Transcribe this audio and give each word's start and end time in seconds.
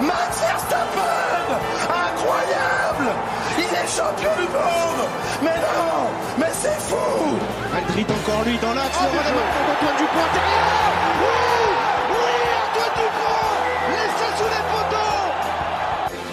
Max 0.00 0.40
Verstappen 0.40 1.60
Incroyable! 1.88 3.08
Il 3.58 3.64
est 3.64 3.88
champion 3.88 4.30
du 4.36 4.48
monde! 4.48 5.08
Mais 5.42 5.56
non! 5.56 6.08
Mais 6.38 6.52
c'est 6.52 6.80
fou! 6.80 7.38
Aldrit 7.76 8.06
encore 8.08 8.44
lui 8.44 8.56
dans 8.58 8.74
l'axe, 8.74 8.98
le 9.00 9.08
relèvement 9.08 9.40
d'Antoine 9.66 9.96
Dupont 9.98 10.24
intérieur 10.30 10.90
Oui! 11.20 11.40
Oui 12.12 12.34
Antoine 12.64 12.94
Dupont! 12.96 13.50
Laissé 13.92 14.28
sous 14.38 14.50
les 14.54 14.64
poteaux! 14.72 15.28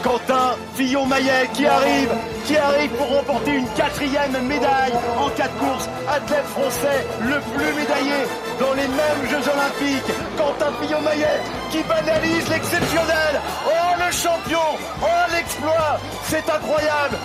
Quentin 0.04 0.47
Fillon-Maillet 0.88 1.50
qui 1.54 1.66
arrive, 1.66 2.10
qui 2.46 2.56
arrive 2.56 2.90
pour 2.92 3.10
remporter 3.10 3.56
une 3.56 3.68
quatrième 3.76 4.32
médaille 4.48 4.94
en 5.20 5.30
quatre 5.32 5.54
courses. 5.58 5.90
Athlète 6.08 6.46
français 6.46 7.06
le 7.20 7.42
plus 7.52 7.74
médaillé 7.74 8.24
dans 8.58 8.74
les 8.74 8.88
mêmes 8.88 9.30
Jeux 9.30 9.52
Olympiques. 9.52 10.14
Quentin 10.38 10.72
Fillon-Maillet 10.82 11.42
qui 11.72 11.84
banalise 11.84 12.48
l'exceptionnel. 12.48 13.42
Oh 13.66 13.96
le 14.00 14.12
champion, 14.14 14.80
oh 15.02 15.32
l'exploit, 15.36 16.00
c'est 16.24 16.50
incroyable. 16.50 17.18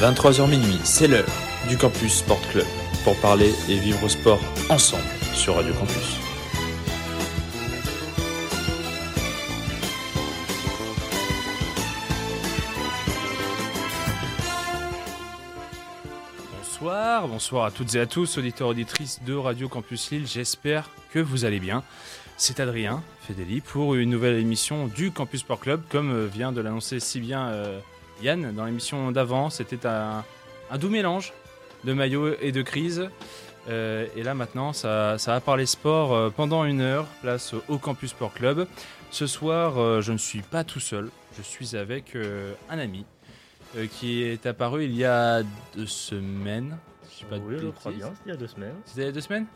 23h 0.00 0.48
minuit, 0.48 0.80
c'est 0.82 1.08
l'heure 1.08 1.28
du 1.68 1.76
Campus 1.76 2.20
Sport 2.20 2.40
Club 2.52 2.66
pour 3.04 3.16
parler 3.16 3.54
et 3.68 3.74
vivre 3.74 4.02
au 4.02 4.08
sport 4.08 4.40
ensemble 4.70 5.04
sur 5.34 5.56
Radio 5.56 5.74
Campus. 5.74 6.23
Bonsoir, 17.34 17.64
à 17.64 17.72
toutes 17.72 17.96
et 17.96 17.98
à 17.98 18.06
tous, 18.06 18.38
auditeurs 18.38 18.68
auditrices 18.68 19.20
de 19.26 19.34
Radio 19.34 19.68
Campus 19.68 20.12
Lille. 20.12 20.24
J'espère 20.24 20.88
que 21.12 21.18
vous 21.18 21.44
allez 21.44 21.58
bien. 21.58 21.82
C'est 22.36 22.60
Adrien 22.60 23.02
Fedeli 23.22 23.60
pour 23.60 23.96
une 23.96 24.10
nouvelle 24.10 24.38
émission 24.38 24.86
du 24.86 25.10
Campus 25.10 25.40
Sport 25.40 25.58
Club, 25.58 25.82
comme 25.88 26.12
euh, 26.12 26.26
vient 26.26 26.52
de 26.52 26.60
l'annoncer 26.60 27.00
si 27.00 27.18
bien 27.18 27.48
euh, 27.48 27.80
Yann 28.22 28.52
dans 28.54 28.64
l'émission 28.64 29.10
d'avant. 29.10 29.50
C'était 29.50 29.84
un, 29.84 30.22
doux 30.78 30.90
mélange 30.90 31.32
de 31.82 31.92
maillot 31.92 32.36
et 32.40 32.52
de 32.52 32.62
crise. 32.62 33.10
Euh, 33.68 34.06
et 34.14 34.22
là 34.22 34.34
maintenant, 34.34 34.72
ça, 34.72 35.18
ça 35.18 35.32
va 35.32 35.40
parler 35.40 35.66
sport 35.66 36.32
pendant 36.34 36.64
une 36.64 36.82
heure, 36.82 37.06
place 37.20 37.52
au 37.68 37.78
Campus 37.78 38.10
Sport 38.10 38.32
Club. 38.32 38.68
Ce 39.10 39.26
soir, 39.26 40.00
je 40.02 40.12
ne 40.12 40.18
suis 40.18 40.42
pas 40.42 40.62
tout 40.62 40.78
seul, 40.78 41.10
je 41.36 41.42
suis 41.42 41.74
avec 41.74 42.16
un 42.70 42.78
ami 42.78 43.04
qui 43.98 44.22
est 44.22 44.46
apparu 44.46 44.84
il 44.84 44.94
y 44.94 45.04
a 45.04 45.42
deux 45.74 45.86
semaines. 45.86 46.78
Je 47.14 47.18
dis 47.18 47.24
pas 47.30 47.38
de 47.38 47.42
oui, 47.44 47.56
je 47.60 47.66
crois 47.68 47.92
bien, 47.92 48.06
c'était 48.08 48.20
il 48.26 48.28
y 48.30 48.32
a 48.32 48.36
deux 48.36 48.46
semaines. 48.48 48.74
C'était 48.84 49.00
il 49.02 49.04
y 49.04 49.08
a 49.08 49.12
deux 49.12 49.20
semaines 49.20 49.46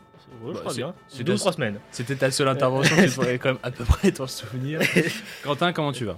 Oui, 0.41 0.49
je 0.49 0.53
Bah, 0.53 0.59
crois 0.61 0.73
bien. 0.73 0.93
c'est 1.09 1.23
deux 1.23 1.33
ou 1.33 1.37
trois 1.37 1.53
semaines. 1.53 1.79
C'était 1.91 2.15
ta 2.15 2.31
seule 2.31 2.47
intervention, 2.47 2.95
tu 2.95 3.09
pourrais 3.11 3.37
quand 3.39 3.49
même 3.49 3.59
à 3.63 3.71
peu 3.71 3.83
près 3.83 4.11
t'en 4.11 4.27
souvenir. 4.27 4.79
Quentin, 5.43 5.73
comment 5.73 5.91
tu 5.91 6.05
vas? 6.05 6.17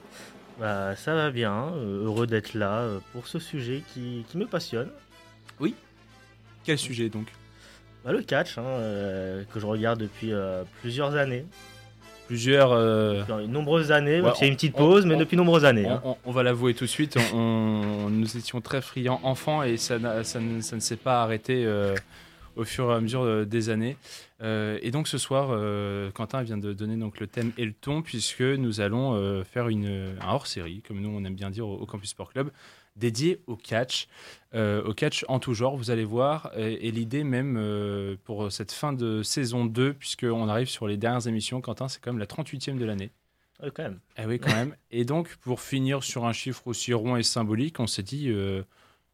Bah, 0.60 0.96
ça 0.96 1.16
va 1.16 1.32
bien, 1.32 1.74
euh, 1.76 2.06
heureux 2.06 2.28
d'être 2.28 2.54
là 2.54 2.80
euh, 2.82 3.00
pour 3.14 3.28
ce 3.28 3.40
sujet 3.40 3.82
qui, 3.94 4.24
qui 4.30 4.38
me 4.38 4.46
passionne. 4.46 4.90
Quel 6.64 6.78
sujet 6.78 7.10
donc? 7.10 7.28
Bah, 8.06 8.12
le 8.12 8.22
catch, 8.22 8.58
hein, 8.60 8.64
euh, 8.64 9.44
que 9.52 9.60
je 9.60 9.66
regarde 9.66 10.00
depuis 10.00 10.32
euh, 10.32 10.64
plusieurs 10.82 11.16
années. 11.16 11.46
Plusieurs. 12.36 12.72
euh, 12.72 13.24
Depuis 13.28 13.46
de 13.48 13.52
nombreuses 13.52 13.92
années, 13.92 14.22
Ouais, 14.22 14.32
y 14.40 14.44
a 14.46 14.48
une 14.48 14.56
petite 14.56 14.74
on- 14.76 14.78
pause, 14.78 15.06
mais 15.06 15.16
on- 15.16 15.20
depuis 15.20 15.36
de 15.36 15.42
nombreuses 15.42 15.66
années. 15.66 15.86
On, 15.86 16.12
hein. 16.12 16.16
on- 16.24 16.32
va 16.32 16.44
l'avouer 16.44 16.74
tout 16.74 16.86
de 16.86 16.90
suite, 16.90 17.18
on, 17.34 18.08
nous 18.10 18.38
étions 18.38 18.62
très 18.62 18.82
friands 18.82 19.20
enfants 19.24 19.64
et 19.64 19.76
ça, 19.76 20.24
ça 20.24 20.40
ne, 20.40 20.62
ça 20.62 20.76
ne 20.78 20.82
s'est 20.82 20.96
pas 20.96 21.24
arrêté 21.24 21.66
euh, 21.66 21.94
au 22.56 22.64
fur 22.64 22.90
et 22.90 22.96
à 22.96 23.02
mesure 23.02 23.24
euh, 23.24 23.44
des 23.44 23.70
années. 23.70 23.98
Euh, 24.42 24.80
et 24.82 24.92
donc 24.92 25.10
ce 25.10 25.18
soir, 25.18 25.50
Quentin 26.14 26.42
vient 26.44 26.58
de 26.58 26.72
donner 26.72 26.96
donc 26.96 27.20
le 27.20 27.28
thème 27.28 27.52
et 27.58 27.66
le 27.66 27.74
ton 27.74 28.02
puisque 28.02 28.40
nous 28.42 28.80
allons 28.80 29.44
faire 29.44 29.68
une, 29.68 30.16
un 30.22 30.30
hors-série, 30.34 30.82
comme 30.88 31.02
nous 31.02 31.10
on 31.14 31.26
aime 31.26 31.36
bien 31.36 31.50
dire 31.50 31.68
au, 31.68 31.76
au 31.76 31.86
Campus 31.86 32.12
Sport 32.12 32.32
Club, 32.32 32.50
dédié 32.96 33.42
au 33.48 33.56
catch, 33.56 34.08
euh, 34.54 34.84
au 34.84 34.94
catch 34.94 35.26
en 35.28 35.40
tout 35.40 35.54
genre, 35.54 35.76
vous 35.78 35.92
allez 35.92 36.04
voir. 36.04 36.52
Et, 36.58 36.88
et 36.88 36.92
l'idée 36.92 37.24
même 37.24 37.58
euh, 37.58 38.16
pour 38.24 38.52
cette 38.52 38.72
fin 38.72 38.94
de 38.94 39.24
saison 39.24 39.66
2, 39.66 39.94
puisqu'on 39.94 40.48
arrive 40.48 40.70
sur 40.70 40.88
les 40.88 40.98
dernières 40.98 41.28
émissions, 41.28 41.62
Quentin, 41.62 41.88
c'est 41.88 42.02
quand 42.02 42.12
même 42.12 42.20
la 42.20 42.26
38e 42.26 42.78
de 42.78 42.86
l'année. 42.86 43.12
Ouais, 43.62 43.72
quand 43.74 43.84
même. 43.84 44.00
Eh 44.18 44.26
oui, 44.26 44.40
quand 44.40 44.54
même. 44.54 44.76
Et 44.90 45.06
donc, 45.06 45.36
pour 45.38 45.62
finir 45.62 46.04
sur 46.04 46.26
un 46.26 46.34
chiffre 46.34 46.68
aussi 46.68 46.94
rond 46.94 47.16
et 47.16 47.24
symbolique, 47.24 47.80
on 47.80 47.88
s'est 47.88 48.04
dit, 48.04 48.30
euh, 48.30 48.64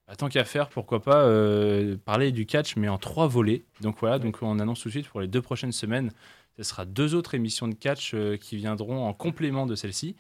bah, 0.08 0.16
tant 0.16 0.30
qu'à 0.30 0.46
faire, 0.46 0.70
pourquoi 0.70 1.02
pas 1.02 1.24
euh, 1.24 1.98
parler 1.98 2.32
du 2.32 2.46
catch, 2.46 2.76
mais 2.78 2.88
en 2.88 2.98
trois 2.98 3.28
volets. 3.28 3.66
Donc 3.82 3.98
voilà, 4.00 4.20
donc 4.20 4.38
on 4.42 4.60
annonce 4.60 4.82
tout 4.82 4.88
de 4.88 4.94
suite 4.94 5.10
pour 5.10 5.20
les 5.20 5.28
deux 5.28 5.42
prochaines 5.42 5.74
semaines, 5.74 6.12
ce 6.56 6.64
sera 6.64 6.86
deux 6.86 7.14
autres 7.14 7.36
émissions 7.36 7.68
de 7.68 7.76
catch 7.76 8.16
qui 8.40 8.56
viendront 8.56 9.06
en 9.06 9.14
complément 9.14 9.68
de 9.68 9.76
celle-ci. 9.76 10.16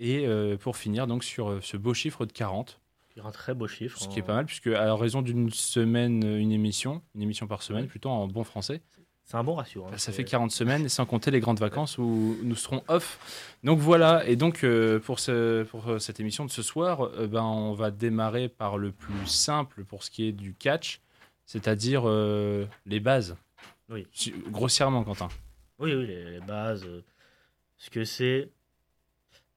Et 0.00 0.26
pour 0.58 0.76
finir, 0.76 1.06
donc 1.06 1.22
sur 1.22 1.62
ce 1.62 1.76
beau 1.76 1.94
chiffre 1.94 2.26
de 2.26 2.32
40, 2.32 2.80
Il 2.80 2.85
y 2.85 2.85
a 2.85 2.85
un 3.24 3.30
très 3.30 3.54
beau 3.54 3.66
chiffre. 3.68 3.98
ce 3.98 4.08
qui 4.08 4.18
est 4.18 4.22
hein. 4.22 4.26
pas 4.26 4.34
mal, 4.34 4.46
puisque 4.46 4.66
à 4.68 4.94
raison 4.94 5.22
d'une 5.22 5.50
semaine, 5.50 6.24
euh, 6.24 6.38
une 6.38 6.52
émission, 6.52 7.02
une 7.14 7.22
émission 7.22 7.46
par 7.46 7.62
semaine, 7.62 7.86
plutôt 7.86 8.10
en 8.10 8.26
bon 8.28 8.44
français, 8.44 8.82
C'est 9.24 9.36
un 9.36 9.44
bon 9.44 9.54
ratio. 9.54 9.84
hein. 9.84 9.88
bah, 9.92 9.98
ça 9.98 10.12
fait 10.12 10.24
40 10.24 10.50
semaines, 10.50 10.88
sans 10.88 11.06
compter 11.06 11.30
les 11.30 11.40
grandes 11.40 11.58
vacances 11.60 11.98
où 11.98 12.36
nous 12.42 12.54
serons 12.56 12.82
off. 12.88 13.56
Donc 13.64 13.78
voilà, 13.78 14.26
et 14.28 14.36
donc 14.36 14.62
euh, 14.64 14.98
pour, 15.00 15.18
ce, 15.18 15.62
pour 15.64 15.88
euh, 15.88 15.98
cette 15.98 16.20
émission 16.20 16.44
de 16.44 16.50
ce 16.50 16.62
soir, 16.62 17.02
euh, 17.02 17.26
ben, 17.26 17.42
on 17.42 17.72
va 17.72 17.90
démarrer 17.90 18.48
par 18.48 18.76
le 18.78 18.92
plus 18.92 19.26
simple 19.26 19.84
pour 19.84 20.02
ce 20.04 20.10
qui 20.10 20.26
est 20.28 20.32
du 20.32 20.54
catch, 20.54 21.00
c'est-à-dire 21.46 22.02
euh, 22.06 22.66
les 22.86 23.00
bases. 23.00 23.36
Oui. 23.88 24.06
Si- 24.12 24.34
Grossièrement, 24.50 25.04
Quentin. 25.04 25.28
Oui, 25.78 25.94
oui, 25.94 26.06
les, 26.06 26.30
les 26.32 26.40
bases, 26.40 26.86
ce 27.76 27.90
que 27.90 28.04
c'est, 28.04 28.48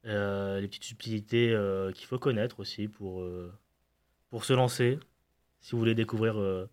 les 0.04 0.68
petites 0.68 0.84
subtilités 0.86 1.52
euh, 1.52 1.92
qu'il 1.92 2.08
faut 2.08 2.20
connaître 2.20 2.60
aussi 2.60 2.88
pour, 2.88 3.22
euh, 3.22 3.52
pour 4.30 4.46
se 4.46 4.54
lancer. 4.54 5.00
Si 5.62 5.72
vous 5.74 5.80
voulez 5.80 5.96
découvrir 5.96 6.40
euh, 6.40 6.70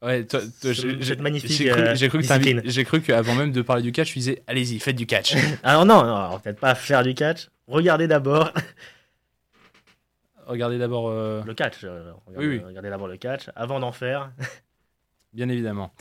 Ouais, 0.00 0.24
toi- 0.24 0.40
toi, 0.60 0.72
cette 0.74 1.20
magnifique, 1.20 1.50
j'ai 1.50 2.08
cru, 2.08 2.20
euh, 2.20 2.84
cru 2.84 3.00
qu'avant 3.02 3.34
même 3.34 3.50
de 3.50 3.62
parler 3.62 3.82
du 3.82 3.90
catch, 3.90 4.12
tu 4.12 4.20
disais 4.20 4.42
allez-y, 4.46 4.78
faites 4.78 4.94
du 4.94 5.06
catch. 5.06 5.34
Alors 5.64 5.84
non, 5.84 6.04
non 6.04 6.38
peut-être 6.38 6.60
pas 6.60 6.76
faire 6.76 7.02
du 7.02 7.14
catch. 7.14 7.48
Regardez 7.66 8.06
d'abord 8.06 8.52
Regardez 10.46 10.78
d'abord, 10.78 11.08
euh, 11.10 11.42
le 11.44 11.52
catch. 11.54 11.84
euh, 11.84 12.12
regardez, 12.26 12.46
Oui, 12.48 12.56
oui. 12.58 12.64
regardez 12.64 12.88
d'abord 12.90 13.08
le 13.08 13.16
catch 13.18 13.50
avant 13.54 13.80
d'en 13.80 13.92
faire. 13.92 14.30
bien 15.34 15.48
évidemment. 15.48 15.92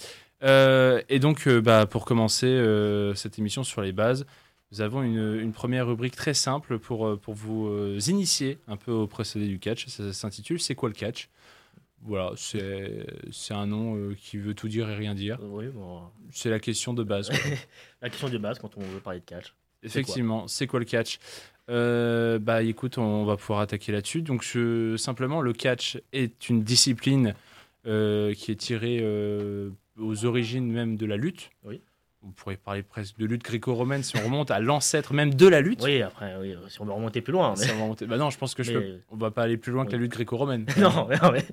Euh, 0.44 1.02
et 1.10 1.20
donc, 1.20 1.48
euh, 1.48 1.60
bah, 1.60 1.86
pour 1.86 2.06
commencer 2.06 2.46
euh, 2.48 3.14
cette 3.16 3.40
émission 3.40 3.64
sur 3.64 3.82
les 3.82 3.92
bases, 3.92 4.26
nous 4.72 4.82
avons 4.82 5.02
une, 5.04 5.40
une 5.40 5.54
première 5.54 5.88
rubrique 5.88 6.16
très 6.16 6.34
simple 6.34 6.78
pour, 6.80 7.08
euh, 7.08 7.16
pour 7.18 7.34
vous 7.34 7.68
euh, 7.68 8.00
initier 8.08 8.58
un 8.68 8.76
peu 8.78 8.92
au 8.92 9.08
procédé 9.08 9.48
du 9.48 9.60
catch. 9.60 9.88
Ça, 9.88 10.12
s'intitule 10.14 10.60
C'est 10.60 10.76
quoi 10.76 10.90
le 10.90 10.96
catch? 10.96 11.30
Voilà, 12.04 12.34
c'est 12.38 13.54
un 13.54 13.66
nom 13.66 13.96
euh, 13.96 14.16
qui 14.20 14.38
veut 14.38 14.54
tout 14.54 14.68
dire 14.68 14.88
et 14.90 14.96
rien 14.96 15.16
dire. 15.16 15.40
Oui, 15.42 15.66
bon, 15.68 16.02
C'est 16.32 16.50
la 16.50 16.60
question 16.60 16.94
de 16.94 17.04
base. 17.04 17.32
la 18.02 18.10
question 18.10 18.30
de 18.30 18.38
base 18.38 18.60
quand 18.60 18.78
on 18.78 18.82
veut 18.82 19.00
parler 19.00 19.20
de 19.20 19.26
catch. 19.26 19.54
Effectivement, 19.84 20.48
c'est 20.48 20.68
quoi 20.68 20.80
le 20.80 20.86
catch? 20.86 21.18
Euh, 21.70 22.38
Bah 22.40 22.62
écoute, 22.62 22.98
on 22.98 23.26
va 23.26 23.36
pouvoir 23.36 23.60
attaquer 23.62 23.92
là-dessus. 23.92 24.22
Donc 24.22 24.44
je- 24.44 24.96
simplement, 24.98 25.42
le 25.42 25.54
catch 25.54 25.98
est 26.14 26.50
une 26.50 26.64
discipline 26.64 27.34
euh, 27.88 28.34
qui 28.34 28.52
est 28.52 28.56
tirée 28.56 29.04
aux 29.98 30.26
origines 30.26 30.72
même 30.72 30.98
de 30.98 31.06
la 31.06 31.18
lutte. 31.18 31.50
Oui. 31.64 31.82
On 32.24 32.32
pourrait 32.32 32.58
parler 32.58 32.84
presque 32.84 33.18
de 33.18 33.26
lutte 33.26 33.44
gréco-romaine 33.44 34.04
si 34.04 34.18
on 34.18 34.24
remonte 34.26 34.50
à 34.52 34.60
l'ancêtre 34.60 35.14
même 35.14 35.34
de 35.36 35.48
la 35.48 35.62
lutte. 35.62 35.82
Oui, 35.84 36.02
après, 36.02 36.36
oui, 36.42 36.56
si 36.68 36.82
on 36.82 36.86
veut 36.86 36.92
remonter 36.92 37.22
plus 37.22 37.32
loin. 37.32 37.56
Si 37.56 37.70
on 37.72 37.84
remonter- 37.84 38.06
Bah 38.08 38.18
non, 38.18 38.30
je 38.32 38.38
pense 38.38 38.56
que 38.56 38.64
je 38.64 38.74
Mais- 38.74 38.80
peux- 38.80 39.00
on 39.12 39.18
va 39.18 39.32
pas 39.32 39.44
aller 39.44 39.58
plus 39.58 39.72
loin 39.72 39.86
que 39.86 39.92
la 39.92 39.98
lutte 40.00 40.12
gréco-romaine. 40.12 40.66
non, 40.78 41.08
mais, 41.08 41.18
non, 41.22 41.32
mais- 41.32 41.46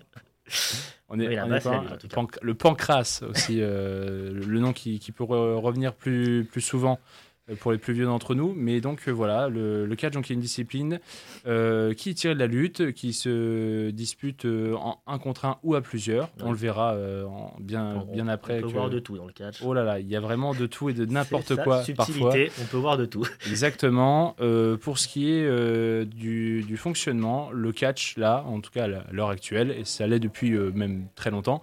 On 1.11 1.21
est, 1.21 1.29
Oui, 1.29 1.37
on 1.41 1.53
est 1.55 1.61
pas- 1.63 1.85
lutte, 2.03 2.39
le 2.43 2.55
pancras 2.55 3.21
aussi, 3.29 3.59
euh, 3.61 4.33
le 4.33 4.59
nom 4.59 4.73
qui, 4.73 4.99
qui 4.99 5.13
peut 5.13 5.25
re- 5.25 5.55
revenir 5.61 5.93
plus, 5.95 6.45
plus 6.51 6.61
souvent 6.63 6.99
pour 7.61 7.73
les 7.73 7.79
plus 7.79 7.93
vieux 7.95 8.05
d'entre 8.07 8.35
nous. 8.35 8.55
Mais 8.57 8.81
donc 8.81 9.07
euh, 9.07 9.11
voilà, 9.11 9.49
le, 9.49 9.85
le 9.87 9.97
catch 9.97 10.13
donc, 10.15 10.31
est 10.31 10.35
une 10.35 10.41
discipline 10.41 10.99
euh, 11.47 11.93
qui 11.95 12.15
tire 12.15 12.35
de 12.35 12.39
la 12.41 12.47
lutte, 12.47 12.93
qui 12.93 13.13
se 13.13 13.91
dispute 13.91 14.45
euh, 14.47 14.75
en 14.77 15.01
un 15.07 15.19
contre 15.19 15.45
un 15.45 15.59
ou 15.63 15.75
à 15.75 15.81
plusieurs. 15.83 16.31
On 16.43 16.51
le 16.53 16.57
verra 16.57 16.95
euh, 16.95 17.25
en- 17.27 17.55
bien, 17.61 18.05
on- 18.09 18.13
bien 18.13 18.29
après. 18.29 18.59
On 18.59 18.63
peut 18.63 18.69
que- 18.69 18.73
voir 18.73 18.91
de 18.91 18.99
tout 18.99 19.17
dans 19.17 19.27
le 19.27 19.33
catch. 19.33 19.61
Oh 19.63 19.75
là 19.75 19.85
là, 19.85 20.01
il 20.01 20.09
y 20.09 20.17
a 20.17 20.21
vraiment 20.21 20.55
de 20.55 20.67
tout 20.67 20.89
et 20.89 20.95
de 20.95 21.05
n'importe 21.11 21.49
C'est 21.49 21.57
ça, 21.57 21.63
quoi 21.65 21.77
parfois. 21.97 22.05
subtilité, 22.07 22.51
on 22.63 22.65
peut 22.67 22.77
voir 22.79 22.97
de 22.97 23.05
tout. 23.05 23.27
Exactement. 23.47 24.37
Euh, 24.41 24.77
pour 24.77 24.99
ce 24.99 25.09
qui 25.09 25.31
est 25.31 25.45
euh, 25.45 26.05
du, 26.05 26.63
du 26.63 26.77
fonctionnement, 26.77 27.51
le 27.53 27.73
catch, 27.73 28.17
là, 28.17 28.43
en 28.47 28.61
tout 28.61 28.71
cas 28.71 28.85
à 28.85 29.13
l'heure 29.13 29.31
actuelle, 29.31 29.71
et 29.79 29.85
ça 29.85 30.07
l'est 30.07 30.19
depuis 30.21 30.53
euh, 30.55 30.71
même 30.75 31.07
très 31.15 31.31
longtemps, 31.31 31.61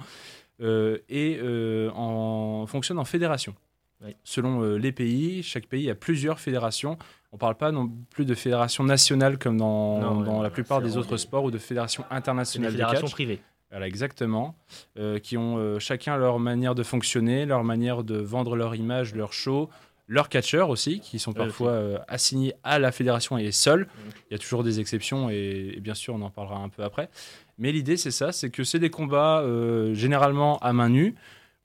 euh, 0.62 0.98
et 1.10 1.40
euh, 1.42 1.90
en, 1.96 2.66
fonctionne 2.68 3.00
en 3.00 3.06
fédération. 3.06 3.56
Oui. 4.04 4.16
Selon 4.24 4.64
euh, 4.64 4.78
les 4.78 4.92
pays, 4.92 5.44
chaque 5.44 5.68
pays 5.68 5.90
a 5.90 5.96
plusieurs 5.96 6.40
fédérations. 6.40 6.98
On 7.32 7.36
ne 7.36 7.40
parle 7.40 7.56
pas 7.56 7.72
non 7.72 7.90
plus 8.10 8.26
de 8.26 8.34
fédération 8.34 8.84
nationale 8.84 9.38
comme 9.38 9.58
dans, 9.58 10.00
Non, 10.00 10.22
dans 10.22 10.38
ouais, 10.38 10.44
la 10.44 10.50
plupart 10.50 10.82
des 10.82 10.98
autres 10.98 11.12
des- 11.12 11.18
sports 11.18 11.44
ou 11.44 11.52
de 11.52 11.58
fédérations 11.60 12.04
des 12.10 12.16
internationales 12.16 12.72
de 12.72 12.78
fédérations 12.78 13.06
catch. 13.08 13.12
privées. 13.14 13.40
Voilà, 13.70 13.88
exactement. 13.88 14.56
Euh, 14.98 15.20
qui 15.20 15.38
ont 15.38 15.58
euh, 15.58 15.80
chacun 15.80 16.18
leur 16.18 16.40
manière 16.40 16.76
de 16.76 16.84
fonctionner, 16.84 17.46
leur 17.46 17.64
manière 17.64 18.04
de 18.04 18.18
vendre 18.18 18.56
leur 18.58 18.76
image, 18.76 19.14
leur 19.16 19.32
show, 19.34 19.70
leurs 20.10 20.28
catcheurs 20.30 20.70
aussi, 20.70 21.00
qui 21.00 21.20
sont 21.20 21.32
parfois 21.32 21.70
euh, 21.72 21.98
assignés 22.10 22.54
à 22.64 22.80
la 22.80 22.92
fédération 22.92 23.38
et 23.38 23.52
seuls. 23.54 23.88
Il 24.30 24.34
y 24.34 24.36
a 24.36 24.40
toujours 24.40 24.64
des 24.64 24.82
exceptions 24.82 25.30
et, 25.30 25.74
et 25.78 25.80
bien 25.80 25.94
sûr 25.94 26.16
on 26.16 26.22
en 26.22 26.30
parlera 26.32 26.58
un 26.58 26.68
peu 26.70 26.84
après. 26.84 27.08
Mais 27.60 27.72
l'idée 27.72 27.96
c'est 27.96 28.12
ça, 28.12 28.32
c'est 28.34 28.50
que 28.50 28.64
c'est 28.66 28.80
des 28.80 28.90
combats 28.90 29.42
généralement 29.94 30.58
à 30.60 30.74
main 30.74 30.90
nue 30.90 31.16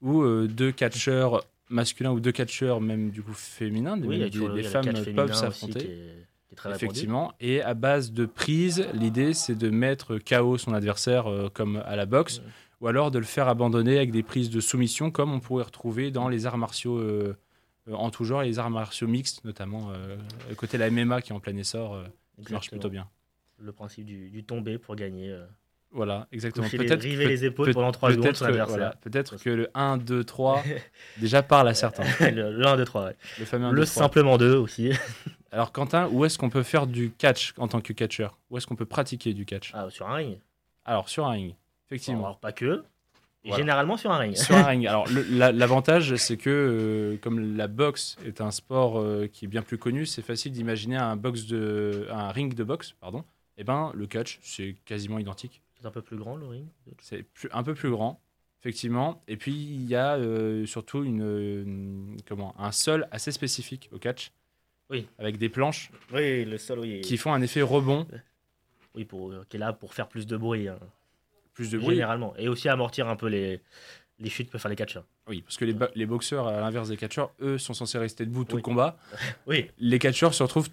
où 0.03 0.23
deux 0.47 0.71
catcheurs 0.71 1.43
masculins 1.69 2.13
ou 2.13 2.21
deux 2.21 2.33
catcheurs 2.33 2.81
même 2.81 3.11
du 3.11 3.23
coup 3.23 3.33
féminins, 3.33 3.97
des, 3.97 4.07
Oui, 4.07 4.63
femmes 4.65 4.85
peuvent 4.87 5.05
féminin 5.05 5.33
s'affronter. 5.33 5.79
répandu. 5.79 6.75
Effectivement, 6.75 7.35
et 7.41 7.61
à 7.61 7.75
base 7.75 8.13
de 8.13 8.25
prise, 8.25 8.87
l'idée 8.95 9.35
c'est 9.35 9.55
de 9.57 9.69
mettre 9.69 10.19
KO 10.19 10.57
son 10.59 10.73
adversaire 10.73 11.27
euh, 11.31 11.49
comme 11.53 11.77
à 11.85 11.97
la 11.97 12.07
boxe, 12.07 12.39
Ouais. 12.39 12.45
ou 12.81 12.87
alors 12.87 13.11
de 13.11 13.19
le 13.19 13.25
faire 13.27 13.49
abandonner 13.49 13.97
avec 13.97 14.11
des 14.11 14.23
prises 14.23 14.49
de 14.49 14.61
soumission 14.61 15.11
comme 15.11 15.33
on 15.33 15.41
pourrait 15.41 15.65
retrouver 15.65 16.11
dans 16.11 16.29
les 16.29 16.47
arts 16.47 16.57
martiaux 16.57 16.97
euh, 16.99 17.37
euh, 17.89 17.93
en 17.93 18.11
tout 18.11 18.25
genre 18.25 18.43
et 18.43 18.47
les 18.47 18.59
arts 18.59 18.71
martiaux 18.71 19.07
mixtes, 19.07 19.45
notamment 19.45 19.91
euh, 19.91 20.17
côté 20.57 20.79
la 20.79 20.91
MMA 20.91 21.21
qui 21.21 21.33
est 21.33 21.35
en 21.35 21.41
plein 21.41 21.57
essor, 21.57 22.03
qui 22.47 22.53
marche 22.53 22.71
plutôt 22.71 22.91
bien. 22.91 23.07
Le 23.59 23.73
principe 23.73 24.07
du, 24.07 24.31
du 24.31 24.45
tomber 24.45 24.79
pour 24.79 24.97
gagner. 24.97 25.37
Voilà, 25.93 26.27
exactement. 26.33 26.67
les, 26.71 26.77
Peut-être 26.79 27.03
river 27.03 27.25
peut- 27.25 27.31
les 27.31 27.45
épaules 27.47 27.67
peut- 27.69 27.73
pendant 27.73 27.93
3 27.93 28.11
secondes 28.11 28.25
peut-être 28.25 28.37
son 28.37 28.47
que, 28.47 28.63
voilà, 28.69 28.95
peut-être 29.01 29.37
que 29.37 29.49
le 29.51 29.71
1, 29.75 29.97
2, 29.97 30.25
3 30.25 30.63
déjà 31.19 31.43
parle 31.43 31.69
à 31.69 31.75
certains. 31.75 32.03
le, 32.31 32.53
le 32.53 32.67
1, 32.67 32.77
2, 32.77 32.85
3. 32.85 33.05
ouais. 33.07 33.17
Le 33.39 33.45
fameux 33.47 33.67
1, 33.67 33.71
Le 33.73 33.81
2, 33.81 33.87
3. 33.87 34.03
simplement 34.03 34.37
2 34.37 34.57
aussi. 34.57 34.91
Alors 35.53 35.73
Quentin, 35.73 36.09
où 36.13 36.25
est-ce 36.27 36.37
qu'on 36.39 36.51
peut 36.51 36.65
faire 36.65 36.87
du 36.87 37.11
catch 37.13 37.55
en 37.57 37.69
tant 37.69 37.81
que 37.81 37.93
catcheur? 37.95 38.37
Où 38.51 38.59
est-ce 38.59 38.67
qu'on 38.67 38.77
peut 38.77 38.85
pratiquer 38.85 39.33
du 39.33 39.47
catch? 39.47 39.71
Ah, 39.75 39.87
sur 39.89 40.09
un 40.09 40.17
ring. 40.17 40.39
Alors 40.85 41.09
sur 41.09 41.25
un 41.27 41.31
ring, 41.31 41.55
effectivement. 41.87 42.25
Alors, 42.27 42.39
pas 42.41 42.53
que. 42.53 42.83
Voilà. 43.45 43.59
Généralement 43.63 43.97
sur 43.97 44.11
un 44.11 44.19
ring. 44.19 44.37
sur 44.37 44.57
un 44.57 44.65
ring. 44.67 44.87
Alors, 44.89 45.07
le- 45.09 45.23
la- 45.31 45.53
l'avantage, 45.53 46.17
c'est 46.17 46.37
que 46.37 46.51
euh, 46.51 47.17
comme 47.23 47.57
la 47.57 47.69
boxe 47.69 48.17
est 48.27 48.41
un 48.41 48.51
sport 48.51 48.99
euh, 48.99 49.29
qui 49.33 49.45
est 49.45 49.49
bien 49.49 49.63
plus 49.63 49.79
connu, 49.79 50.05
c'est 50.05 50.21
facile 50.21 50.51
d'imaginer 50.53 50.97
un, 50.97 51.15
box 51.17 51.47
de, 51.47 52.07
un 52.11 52.29
ring 52.33 52.53
de 52.55 52.65
boxe. 52.65 52.95
Pardon. 53.01 53.25
Et 53.57 53.63
ben, 53.65 53.93
le 53.95 54.07
catch, 54.09 54.41
c'est 54.43 54.75
quasiment 54.85 55.19
identique. 55.21 55.63
C'est 55.87 55.91
un 55.91 55.93
peu 55.93 56.03
plus 56.03 56.17
grand 56.17 56.35
le 56.35 56.47
ring. 56.49 56.67
C'est 57.01 57.23
plus- 57.23 57.49
un 57.53 57.63
peu 57.63 57.75
plus 57.75 57.91
grand, 57.91 58.21
effectivement. 58.61 59.23
Et 59.29 59.37
puis, 59.37 59.53
il 59.55 59.87
y 59.87 59.95
a 59.95 60.17
euh, 60.17 60.67
surtout 60.67 61.05
une, 61.05 61.23
une- 61.23 62.17
comment, 62.27 62.59
un 62.61 62.73
sol 62.73 63.07
assez 63.13 63.31
spécifique 63.31 63.89
au 63.93 63.99
catch. 63.99 64.33
Oui. 64.91 65.07
Avec 65.19 65.39
des 65.39 65.49
planches 65.49 65.91
Oui, 66.13 66.45
le 66.45 66.59
sol, 66.59 66.81
oui. 66.81 67.01
qui 67.03 67.17
font 67.17 67.33
un 67.33 67.41
effet 67.41 67.63
rebond, 67.63 68.05
Oui, 68.97 69.05
pour, 69.05 69.31
euh, 69.31 69.45
qui 69.49 69.57
est 69.57 69.61
là 69.61 69.73
pour 69.73 69.95
faire 69.95 70.09
plus 70.09 70.27
de 70.27 70.37
bruit. 70.37 70.67
hein, 70.69 70.79
plus 71.55 71.71
de 71.71 71.79
bruit. 71.79 71.95
Généralement. 71.95 72.35
Et 72.37 72.49
aussi 72.49 72.69
amortir 72.69 73.07
un 73.09 73.15
peu 73.17 73.29
les, 73.29 73.61
les 74.19 74.29
chutes 74.29 74.49
que 74.49 74.53
peuvent 74.53 74.61
faire 74.61 74.69
les 74.71 74.77
catcheurs. 74.77 75.05
Oui, 75.29 75.43
parce 75.43 75.57
que 75.57 75.65
les, 75.65 75.77
les 75.95 76.07
boxeurs, 76.07 76.49
à 76.49 76.61
l'inverse 76.61 76.89
des 76.89 76.97
catcheurs, 76.97 77.31
eux, 77.41 77.59
sont 77.59 77.75
censés 77.75 77.99
rester 77.99 78.27
debout 78.27 78.45
tout 78.45 78.57
Oui. 78.57 78.61
le 78.61 78.65
combat. 78.65 78.99
Oui, 79.47 79.71
Les 79.79 80.01
catcheurs 80.01 80.35
se 80.35 80.43
retrouvent 80.43 80.69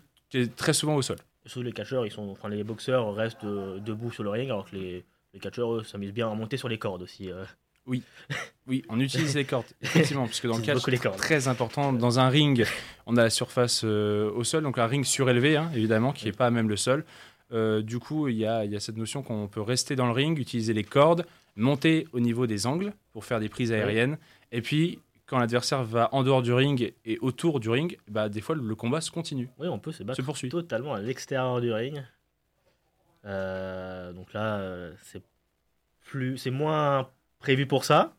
très 0.56 0.74
souvent 0.74 0.96
au 0.96 1.04
sol. 1.04 1.18
Surtout 1.46 1.62
les 1.64 1.74
catcheurs, 1.74 2.06
ils 2.06 2.12
sont, 2.12 2.30
enfin 2.30 2.50
les 2.50 2.64
boxeurs 2.64 3.14
restent 3.14 3.44
euh, 3.44 3.80
debout 3.80 4.12
sur 4.12 4.24
le 4.24 4.30
ring, 4.30 4.46
alors 4.50 4.70
que 4.70 4.76
les, 4.76 5.04
les 5.34 5.40
catcheurs 5.40 5.74
eux, 5.76 5.84
s'amusent 5.84 6.14
bien 6.14 6.32
à 6.32 6.34
monter 6.36 6.58
sur 6.58 6.70
les 6.70 6.78
cordes 6.78 7.02
aussi. 7.02 7.30
euh. 7.32 7.44
Oui, 7.86 8.02
on 8.90 8.98
utilise 9.00 9.36
les 9.36 9.44
cordes, 9.44 9.66
effectivement, 9.82 10.26
parce 10.26 10.40
que 10.40 10.48
dans 10.48 10.56
le 10.58 10.64
catch, 10.64 10.80
c'est 10.86 11.18
très 11.18 11.48
important. 11.50 11.92
Dans 11.92 12.18
un 12.20 12.30
ring, 12.30 12.66
on 13.06 13.18
a 13.18 13.24
la 13.24 13.30
surface 13.30 13.82
euh, 13.84 14.32
au 14.32 14.44
sol, 14.46 14.64
donc 14.64 14.78
un 14.78 14.88
ring 14.88 15.04
surélevé, 15.04 15.58
hein, 15.58 15.70
évidemment, 15.76 16.14
qui 16.14 16.26
n'est 16.26 16.32
Oui. 16.32 16.38
pas 16.38 16.50
même 16.50 16.70
le 16.70 16.78
sol. 16.78 17.04
Euh, 17.52 17.82
du 17.82 18.00
coup, 18.00 18.30
il 18.30 18.38
y 18.38 18.46
a, 18.46 18.64
il 18.64 18.72
y 18.72 18.76
a 18.76 18.80
cette 18.80 18.96
notion 18.98 19.22
qu'on 19.22 19.48
peut 19.48 19.62
rester 19.62 19.96
dans 19.98 20.06
le 20.08 20.14
ring, 20.14 20.40
utiliser 20.40 20.74
les 20.74 20.86
cordes, 20.86 21.26
monter 21.58 22.08
au 22.14 22.20
niveau 22.22 22.48
des 22.48 22.66
angles 22.66 22.94
pour 23.12 23.26
faire 23.26 23.40
des 23.42 23.50
prises 23.50 23.72
aériennes. 23.74 24.18
Et 24.54 24.62
puis, 24.62 25.00
quand 25.26 25.40
l'adversaire 25.40 25.84
va 25.84 26.10
en 26.14 26.24
dehors 26.24 26.42
du 26.42 26.52
ring 26.54 26.94
et 27.06 27.18
autour 27.20 27.60
du 27.60 27.70
ring, 27.70 27.98
bah, 28.08 28.30
des 28.30 28.42
fois, 28.42 28.56
le 28.56 28.76
combat 28.76 29.02
se 29.02 29.10
continue. 29.12 29.50
Oui, 29.58 29.68
on 29.68 29.80
peut 29.80 29.92
se 29.92 30.04
battre 30.04 30.18
Se 30.18 30.22
poursuit. 30.22 30.50
totalement 30.50 30.94
à 30.94 31.02
l'extérieur 31.02 31.62
du 31.62 31.72
ring. 31.72 32.04
Euh, 33.26 34.12
donc 34.14 34.34
là, 34.34 34.90
c'est 35.04 35.22
plus, 36.02 36.38
c'est 36.38 36.52
moins 36.52 37.10
prévu 37.40 37.66
pour 37.66 37.86
ça, 37.86 38.16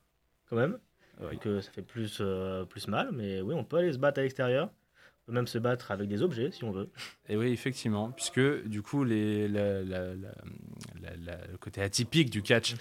quand 0.49 0.56
même. 0.56 0.79
Oui. 1.21 1.33
Donc 1.35 1.47
euh, 1.47 1.61
ça 1.61 1.71
fait 1.71 1.83
plus, 1.83 2.19
euh, 2.21 2.65
plus 2.65 2.89
mal, 2.89 3.11
mais 3.12 3.41
oui, 3.41 3.55
on 3.55 3.65
peut 3.65 3.77
aller 3.77 3.93
se 3.93 3.99
battre 3.99 4.19
à 4.19 4.23
l'extérieur. 4.23 4.71
On 5.23 5.27
peut 5.27 5.33
même 5.33 5.47
se 5.47 5.59
battre 5.59 5.91
avec 5.91 6.09
des 6.09 6.23
objets 6.23 6.51
si 6.51 6.65
on 6.65 6.71
veut. 6.73 6.91
Et 7.29 7.37
oui, 7.37 7.53
effectivement, 7.53 8.11
puisque 8.11 8.41
du 8.67 8.83
coup, 8.83 9.05
les, 9.05 9.47
la- 9.49 9.83
la- 9.83 10.15
la- 10.15 10.35
la- 11.01 11.17
la- 11.17 11.47
le 11.51 11.56
côté 11.59 11.81
atypique 11.83 12.31
du 12.31 12.43
catch, 12.43 12.75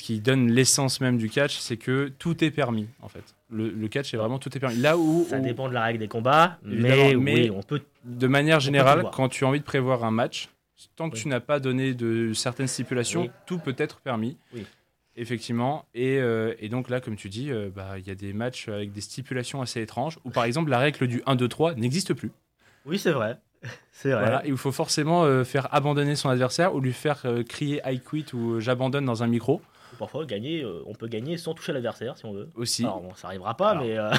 ce 0.00 0.06
qui 0.06 0.20
donne 0.20 0.50
l'essence 0.50 1.00
même 1.02 1.18
du 1.18 1.28
catch, 1.28 1.58
c'est 1.58 1.76
que 1.76 2.10
tout 2.18 2.42
est 2.42 2.50
permis, 2.50 2.86
en 3.02 3.08
fait. 3.08 3.34
Le, 3.50 3.68
le 3.68 3.88
catch 3.88 4.14
est 4.14 4.16
vraiment 4.16 4.38
tout 4.38 4.56
est 4.56 4.60
permis. 4.60 4.76
Là 4.76 4.96
où, 4.96 5.26
Ça 5.28 5.38
où, 5.38 5.42
dépend 5.42 5.68
de 5.68 5.74
la 5.74 5.82
règle 5.84 5.98
des 5.98 6.08
combats, 6.08 6.58
mais, 6.62 7.14
mais- 7.16 7.40
oui, 7.48 7.50
on 7.54 7.62
peut. 7.62 7.82
de 8.04 8.26
manière 8.26 8.60
générale, 8.60 9.04
quand 9.12 9.28
tu 9.28 9.44
as 9.44 9.48
envie 9.48 9.60
de 9.60 9.64
prévoir 9.64 10.04
un 10.04 10.10
match, 10.10 10.48
tant 10.96 11.10
que 11.10 11.16
Oui. 11.16 11.22
tu 11.22 11.28
n'as 11.28 11.40
pas 11.40 11.60
donné 11.60 11.92
de 11.92 12.32
certaines 12.32 12.66
stipulations, 12.66 13.22
Oui. 13.22 13.30
tout 13.46 13.58
peut 13.58 13.74
être 13.76 14.00
permis. 14.00 14.38
Oui. 14.54 14.64
Effectivement. 15.16 15.84
Et, 15.94 16.18
euh, 16.18 16.54
et 16.60 16.68
donc 16.70 16.88
là, 16.88 17.00
comme 17.00 17.16
tu 17.16 17.28
dis, 17.28 17.50
euh, 17.50 17.68
bah, 17.74 17.98
il 17.98 18.06
y 18.06 18.10
a 18.10 18.14
des 18.14 18.32
matchs 18.32 18.68
avec 18.68 18.92
des 18.92 19.00
stipulations 19.02 19.60
assez 19.60 19.82
étranges, 19.82 20.18
où 20.24 20.30
par 20.30 20.44
exemple, 20.44 20.70
la 20.70 20.78
règle 20.78 21.06
du 21.08 21.20
1-2-3 21.26 21.74
n'existe 21.74 22.14
plus. 22.14 22.30
Oui, 22.86 22.98
c'est 22.98 23.12
vrai. 23.12 23.36
C'est 23.92 24.12
vrai. 24.12 24.20
Voilà, 24.22 24.42
il 24.46 24.56
faut 24.56 24.72
forcément 24.72 25.24
euh, 25.24 25.44
faire 25.44 25.68
abandonner 25.74 26.16
son 26.16 26.30
adversaire 26.30 26.74
ou 26.74 26.80
lui 26.80 26.94
faire 26.94 27.26
crier 27.46 27.82
I 27.84 28.00
quit 28.00 28.24
ou 28.32 28.58
j'abandonne 28.60 29.04
dans 29.04 29.22
un 29.22 29.26
micro 29.26 29.60
Parfois, 30.00 30.24
gagner, 30.24 30.62
euh, 30.64 30.82
on 30.86 30.94
peut 30.94 31.06
gagner 31.08 31.36
sans 31.36 31.54
toucher 31.54 31.72
l'adversaire 31.72 32.16
si 32.16 32.24
on 32.24 32.32
veut. 32.32 32.48
aussi. 32.54 32.82
Alors, 32.82 33.00
bon, 33.02 33.14
ça 33.14 33.28
arrivera 33.28 33.54
pas, 33.56 33.70
Alors, 33.70 33.84
mais 33.84 33.96
euh, 33.98 34.10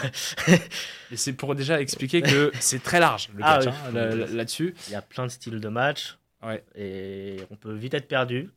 c'est 1.15 1.33
pour 1.33 1.55
déjà 1.55 1.81
expliquer 1.81 2.21
que 2.21 2.51
c'est 2.59 2.81
très 2.83 2.99
large 2.99 3.29
le 3.35 3.43
Ah 3.43 3.57
catch 3.59 3.67
oui. 3.67 3.79
hein, 3.87 3.91
là- 3.91 4.15
là- 4.15 4.25
là-dessus. 4.27 4.75
il 4.87 4.91
y 4.93 4.95
a 4.95 5.01
plein 5.01 5.25
de 5.25 5.31
styles 5.31 5.59
de 5.59 5.67
match. 5.69 6.17
Ouais. 6.45 6.63
Et 6.75 7.37
on 7.49 7.55
peut 7.55 7.73
vite 7.73 7.93
être 7.93 8.07
perdu. 8.07 8.49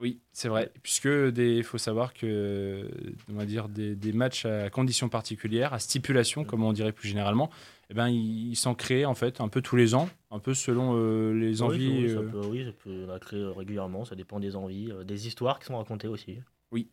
Oui, 0.00 0.18
c'est 0.32 0.48
vrai. 0.48 0.70
Puisque 0.82 1.08
il 1.36 1.62
faut 1.62 1.76
savoir 1.78 2.14
que 2.14 2.88
on 3.30 3.34
va 3.34 3.44
dire 3.44 3.68
des, 3.68 3.94
des 3.94 4.12
matchs 4.14 4.46
à 4.46 4.70
conditions 4.70 5.10
particulières, 5.10 5.74
à 5.74 5.78
stipulation, 5.78 6.44
comme 6.44 6.64
on 6.64 6.72
dirait 6.72 6.92
plus 6.92 7.08
généralement, 7.08 7.50
eh 7.90 7.94
ben, 7.94 8.08
ils 8.08 8.56
s'en 8.56 8.74
créent 8.74 9.04
en 9.04 9.14
fait 9.14 9.40
un 9.42 9.48
peu 9.48 9.60
tous 9.60 9.76
les 9.76 9.94
ans, 9.94 10.08
un 10.30 10.38
peu 10.38 10.54
selon 10.54 10.94
euh, 10.96 11.32
les 11.34 11.60
Oui, 11.60 11.66
envies. 11.68 11.88
oui, 12.06 12.14
ça 12.14 12.20
peut, 12.22 12.46
oui, 12.46 12.64
ça 12.64 12.72
peut 12.82 13.50
régulièrement. 13.50 14.04
Ça 14.06 14.14
dépend 14.14 14.40
des 14.40 14.56
envies, 14.56 14.90
euh, 14.90 15.04
des 15.04 15.26
histoires 15.26 15.58
qui 15.58 15.66
sont 15.66 15.76
racontées 15.76 16.08
aussi. 16.08 16.38
Oui, 16.72 16.88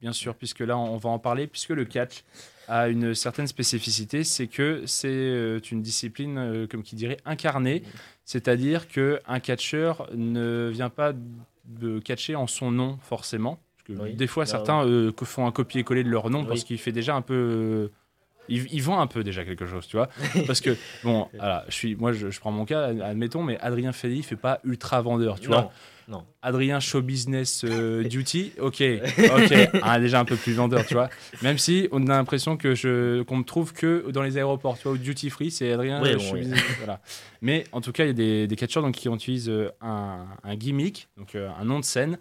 bien 0.00 0.12
sûr, 0.12 0.34
puisque 0.34 0.60
là, 0.60 0.76
on 0.76 0.96
va 0.96 1.10
en 1.10 1.18
parler, 1.20 1.46
puisque 1.46 1.70
le 1.70 1.84
catch 1.84 2.24
a 2.66 2.88
une 2.88 3.14
certaine 3.14 3.46
spécificité, 3.46 4.24
c'est 4.24 4.48
que 4.48 4.82
c'est 4.86 5.08
euh, 5.08 5.60
une 5.70 5.80
discipline, 5.82 6.38
euh, 6.38 6.66
comme 6.66 6.82
qui 6.82 6.96
dirait, 6.96 7.18
incarnée, 7.24 7.82
c'est-à-dire 8.24 8.88
qu'un 8.88 9.40
catcheur 9.40 10.08
ne 10.14 10.68
vient 10.72 10.88
pas 10.90 11.12
de 11.66 12.00
catcher 12.00 12.34
en 12.34 12.46
son 12.48 12.72
nom, 12.72 12.98
forcément. 13.02 13.60
Parce 13.76 13.98
que 13.98 14.02
Oui. 14.04 14.14
des 14.14 14.26
fois, 14.26 14.44
certains 14.44 14.84
euh, 14.84 15.12
que 15.12 15.24
font 15.24 15.46
un 15.46 15.52
copier-coller 15.52 16.02
de 16.02 16.08
leur 16.10 16.30
nom, 16.30 16.40
Oui. 16.40 16.46
parce 16.48 16.64
qu'il 16.64 16.78
fait 16.78 16.92
déjà 16.92 17.14
un 17.14 17.22
peu... 17.22 17.34
euh, 17.34 17.88
ils, 18.48 18.66
ils 18.72 18.82
vendent 18.82 19.00
un 19.00 19.06
peu 19.06 19.22
déjà 19.22 19.44
quelque 19.44 19.66
chose, 19.66 19.86
tu 19.86 19.96
vois. 19.96 20.08
Parce 20.48 20.60
que, 20.60 20.76
bon, 21.04 21.28
voilà, 21.34 21.64
je 21.68 21.74
suis, 21.74 21.94
moi, 21.94 22.10
je, 22.12 22.30
je 22.30 22.40
prends 22.40 22.50
mon 22.50 22.64
cas, 22.64 22.86
admettons, 23.04 23.44
mais 23.44 23.56
Adrien 23.60 23.92
Feli 23.92 24.18
ne 24.18 24.22
fait 24.22 24.34
pas 24.34 24.58
ultra 24.64 25.00
vendeur, 25.02 25.38
tu 25.38 25.46
vois. 25.46 25.70
Non. 26.10 26.26
Adrien 26.42 26.80
Show 26.80 27.02
Business 27.02 27.64
euh, 27.64 28.02
Duty, 28.08 28.52
ok, 28.58 28.82
ok, 29.18 29.70
ah, 29.82 30.00
déjà 30.00 30.20
un 30.20 30.24
peu 30.24 30.36
plus 30.36 30.52
vendeur, 30.52 30.84
tu 30.84 30.94
vois. 30.94 31.08
Même 31.42 31.56
si 31.56 31.88
on 31.92 32.06
a 32.08 32.10
l'impression 32.16 32.56
que 32.56 32.74
je 32.74 33.22
qu'on 33.22 33.36
me 33.36 33.44
trouve 33.44 33.72
que 33.72 34.10
dans 34.10 34.22
les 34.22 34.36
aéroports, 34.36 34.76
tu 34.76 34.82
vois, 34.84 34.92
au 34.92 34.96
duty 34.96 35.30
free, 35.30 35.50
c'est 35.50 35.72
Adrien 35.72 36.02
Oui, 36.02 36.14
bon, 36.14 36.18
Show 36.18 36.34
oui. 36.34 36.40
Business, 36.40 36.62
voilà. 36.78 37.00
Mais 37.40 37.64
en 37.72 37.80
tout 37.80 37.92
cas, 37.92 38.04
il 38.04 38.08
y 38.08 38.10
a 38.10 38.14
des, 38.14 38.46
des 38.46 38.56
catcheurs 38.56 38.82
donc 38.82 38.94
qui 38.94 39.08
utilisent 39.08 39.48
euh, 39.48 39.70
un, 39.80 40.26
un 40.42 40.56
gimmick, 40.56 41.08
donc 41.16 41.34
euh, 41.34 41.48
un 41.58 41.64
nom 41.64 41.78
de 41.78 41.84
scène, 41.84 42.18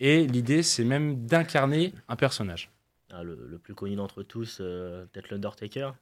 et 0.00 0.26
l'idée 0.26 0.62
c'est 0.62 0.84
même 0.84 1.24
d'incarner 1.24 1.92
un 2.08 2.16
personnage. 2.16 2.70
Ah, 3.12 3.22
le, 3.22 3.38
le 3.48 3.58
plus 3.58 3.74
connu 3.74 3.96
d'entre 3.96 4.22
tous, 4.22 4.58
euh, 4.60 5.04
peut-être 5.12 5.30
l'Undertaker. 5.30 5.92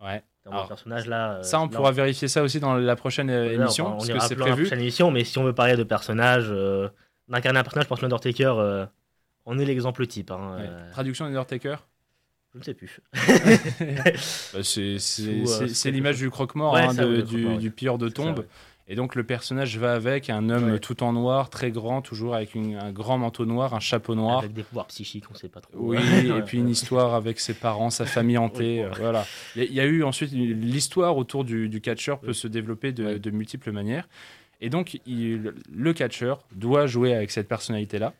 Ouais. 0.00 0.22
Alors, 0.48 0.68
personnage 0.68 1.06
là. 1.06 1.32
euh, 1.38 1.42
Ça, 1.42 1.58
on 1.60 1.64
là, 1.64 1.68
pourra 1.76 1.90
vérifier 1.90 2.28
ça 2.28 2.42
aussi 2.42 2.60
dans 2.60 2.74
la 2.74 2.94
prochaine 2.96 3.30
euh, 3.30 3.46
là, 3.48 3.52
émission, 3.64 3.86
on 3.88 3.90
parce 3.96 4.08
ira 4.08 4.18
que 4.18 4.24
c'est 4.26 4.34
plus 4.34 4.40
dans 4.40 4.46
la 4.46 4.52
prévu. 4.52 4.66
prochaine 4.68 4.80
émission, 4.80 5.10
mais 5.10 5.24
si 5.24 5.38
on 5.38 5.44
veut 5.44 5.54
parler 5.54 5.74
de 5.76 5.82
personnages, 5.82 6.46
euh, 6.50 6.88
d'incarner 7.28 7.58
un 7.58 7.62
personnage, 7.64 7.84
je 7.86 7.88
pense 7.88 7.98
que 7.98 8.04
l'Undertaker, 8.04 8.52
euh, 8.58 8.86
on 9.44 9.58
est 9.58 9.64
l'exemple 9.64 10.06
type. 10.06 10.30
hein, 10.30 10.56
Ouais. 10.58 10.66
euh, 10.68 10.90
Traduction 10.92 11.24
Undertaker. 11.24 11.76
je 12.54 12.58
ne 12.60 12.62
sais 12.64 12.74
plus. 12.74 13.00
Bah, 14.52 14.62
c'est 14.62 15.90
l'image 15.90 16.18
du 16.18 16.30
croque-mort, 16.30 16.74
Ouais, 16.74 16.82
hein, 16.82 16.94
du, 16.94 17.22
croque-mort, 17.24 17.58
du 17.58 17.70
pilleur 17.70 17.98
de 17.98 18.08
tombe. 18.08 18.44
Et 18.88 18.94
donc 18.94 19.16
le 19.16 19.24
personnage 19.24 19.76
va 19.78 19.94
avec 19.94 20.30
un 20.30 20.48
homme 20.48 20.70
Ouais. 20.70 20.78
tout 20.78 21.02
en 21.02 21.12
noir, 21.12 21.50
très 21.50 21.72
grand, 21.72 22.02
toujours 22.02 22.36
avec 22.36 22.54
une- 22.54 22.76
un 22.76 22.92
grand 22.92 23.18
manteau 23.18 23.44
noir, 23.44 23.74
un 23.74 23.80
chapeau 23.80 24.14
noir. 24.14 24.38
Avec 24.38 24.52
des 24.52 24.62
pouvoirs 24.62 24.86
psychiques, 24.86 25.24
on 25.28 25.32
ne 25.34 25.38
sait 25.38 25.48
pas 25.48 25.60
trop. 25.60 25.72
Oui, 25.76 25.96
et 26.40 26.42
puis 26.42 26.58
une 26.58 26.68
histoire 26.68 27.14
avec 27.14 27.40
ses 27.40 27.54
parents, 27.54 27.90
sa 27.90 28.06
famille 28.06 28.38
hantée. 28.38 28.84
Euh, 28.84 28.90
voilà. 28.96 29.24
Il 29.56 29.72
y, 29.72 29.80
a- 29.80 29.86
eu 29.86 30.04
ensuite 30.04 30.30
l'histoire 30.32 31.16
autour 31.16 31.44
du, 31.44 31.68
du 31.68 31.80
catcheur 31.80 32.20
peut 32.20 32.32
se 32.32 32.46
développer 32.46 32.92
de, 32.92 33.04
Ouais. 33.04 33.18
de 33.18 33.30
multiples 33.30 33.72
manières. 33.72 34.08
Et 34.60 34.70
donc 34.70 35.00
il- 35.04 35.52
le 35.70 35.92
catcheur 35.92 36.44
doit 36.54 36.86
jouer 36.86 37.12
avec 37.14 37.30
cette 37.32 37.48
personnalité-là. 37.48 38.12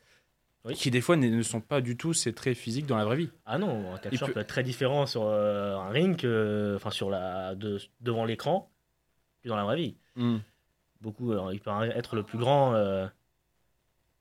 Oui. 0.65 0.75
qui 0.75 0.91
des 0.91 1.01
fois 1.01 1.15
ne 1.15 1.43
sont 1.43 1.61
pas 1.61 1.81
du 1.81 1.97
tout 1.97 2.13
ces 2.13 2.33
traits 2.33 2.57
physiques 2.57 2.87
dans 2.87 2.97
la 2.97 3.05
vraie 3.05 3.17
vie. 3.19 3.31
Ah 3.45 3.57
non, 3.57 3.95
un 3.95 3.99
catcheur 3.99 4.27
peut- 4.27 4.35
peut... 4.35 4.41
être 4.41 4.49
très 4.49 4.65
différent 4.65 5.07
sur 5.07 5.23
euh, 5.23 5.77
un 5.77 5.91
ring 5.91 6.17
enfin 6.75 6.91
sur 6.91 7.09
la, 7.09 7.55
de- 7.55 7.79
devant 8.01 8.25
l'écran 8.25 8.69
que 9.45 9.49
dans 9.49 9.55
la 9.55 9.63
vraie 9.63 9.77
vie. 9.77 9.95
Beaucoup, 11.01 11.33
euh, 11.33 11.51
il 11.53 11.61
peut 11.61 11.71
être 11.95 12.17
le 12.17 12.23
plus 12.23 12.39
grand, 12.39 12.75
euh, 12.75 13.07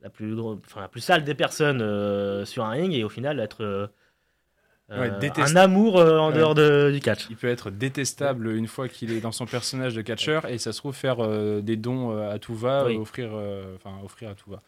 la 0.02 0.10
plus, 0.10 0.40
enfin 0.40 0.82
la 0.82 0.88
plus 0.88 1.02
sale 1.02 1.24
des 1.24 1.34
personnes 1.36 1.82
euh, 1.82 2.46
sur 2.46 2.66
un 2.66 2.72
ring 2.72 2.94
et 2.94 3.04
au 3.04 3.10
final 3.10 3.40
être 3.40 3.64
euh, 3.64 3.88
Ouais, 4.92 5.10
un 5.38 5.56
amour 5.56 5.96
en 5.96 6.30
Ouais. 6.30 6.36
dehors 6.36 6.54
de- 6.54 6.92
du 6.94 7.00
catch. 7.00 7.26
Il 7.32 7.38
peut 7.38 7.48
être 7.48 7.72
détestable 7.72 8.52
une 8.56 8.68
fois 8.68 8.88
qu'il 8.88 9.12
est 9.12 9.20
dans 9.20 9.32
son 9.32 9.48
personnage 9.48 9.96
de 9.96 10.02
catcheur 10.04 10.46
et 10.48 10.60
ça 10.60 10.74
se 10.74 10.78
trouve 10.78 10.94
faire 10.94 11.18
des 11.64 11.76
dons 11.76 12.16
à 12.30 12.38
tout 12.38 12.54
va, 12.54 12.86
Oui. 12.86 12.96
offrir, 12.98 13.32
enfin, 13.76 13.96
offrir 14.04 14.30
à 14.30 14.36
tout 14.36 14.52
va. 14.52 14.62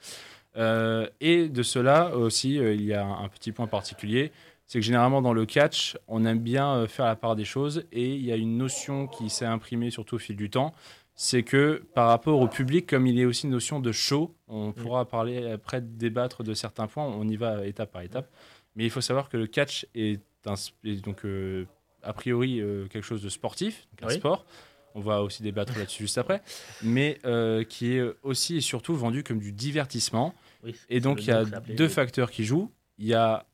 Et 1.22 1.50
de 1.50 1.62
cela 1.62 2.16
aussi, 2.16 2.56
il 2.56 2.82
y 2.84 2.94
a 2.96 3.06
un, 3.06 3.26
un 3.26 3.30
petit 3.30 3.52
point 3.52 3.68
particulier, 3.68 4.32
c'est 4.66 4.80
que 4.80 4.86
généralement 4.86 5.22
dans 5.22 5.34
le 5.34 5.46
catch, 5.46 5.96
on 6.08 6.26
aime 6.26 6.40
bien 6.40 6.88
faire 6.88 7.06
la 7.06 7.16
part 7.16 7.36
des 7.36 7.46
choses 7.46 7.86
et 7.92 8.16
il 8.16 8.26
y 8.26 8.32
a 8.32 8.36
une 8.38 8.58
notion 8.58 9.06
qui 9.08 9.30
s'est 9.30 9.46
imprimée 9.46 9.92
surtout 9.92 10.16
au 10.16 10.20
fil 10.20 10.36
du 10.36 10.50
temps, 10.50 10.74
c'est 11.20 11.42
que 11.42 11.84
par 11.96 12.10
rapport 12.10 12.40
au 12.40 12.48
public, 12.48 12.88
comme 12.88 13.08
il 13.08 13.16
y 13.18 13.24
a 13.24 13.28
aussi 13.28 13.46
une 13.48 13.52
notion 13.52 13.80
de 13.80 13.92
show, 13.92 14.36
on 14.48 14.72
pourra 14.72 15.06
parler 15.06 15.50
après 15.52 15.82
débattre 15.82 16.44
de 16.44 16.54
certains 16.54 16.86
points, 16.86 17.06
on 17.08 17.28
y 17.28 17.36
va 17.36 17.66
étape 17.66 17.92
par 17.92 18.04
étape. 18.04 18.30
Mais 18.76 18.84
il 18.86 18.92
faut 18.92 19.02
savoir 19.02 19.28
que 19.28 19.36
le 19.36 19.48
catch 19.48 19.88
est, 19.96 20.22
un, 20.46 20.54
est 20.84 21.04
donc 21.04 21.26
euh, 21.26 21.66
a 22.04 22.14
priori 22.14 22.62
euh, 22.62 22.86
quelque 22.88 23.04
chose 23.04 23.24
de 23.24 23.30
sportif, 23.30 23.88
donc 23.94 24.04
un 24.04 24.14
Oui. 24.14 24.20
sport. 24.20 24.46
On 24.94 25.00
va 25.02 25.24
aussi 25.24 25.42
débattre 25.42 25.76
là-dessus 25.78 26.04
juste 26.04 26.20
après, 26.20 26.42
mais 26.84 27.18
euh, 27.26 27.64
qui 27.64 27.94
est 27.94 28.04
aussi 28.22 28.58
et 28.58 28.62
surtout 28.62 28.96
vendu 28.96 29.24
comme 29.24 29.40
du 29.40 29.52
divertissement. 29.52 30.36
Oui, 30.64 30.76
Et 30.90 31.00
donc 31.00 31.24
il 31.24 31.30
y 31.30 31.32
a 31.32 31.44
deux 31.46 31.88
facteurs 31.88 32.30
qui 32.30 32.46
jouent. 32.46 32.72
Il 33.00 33.08
y 33.08 33.16
a 33.16 33.46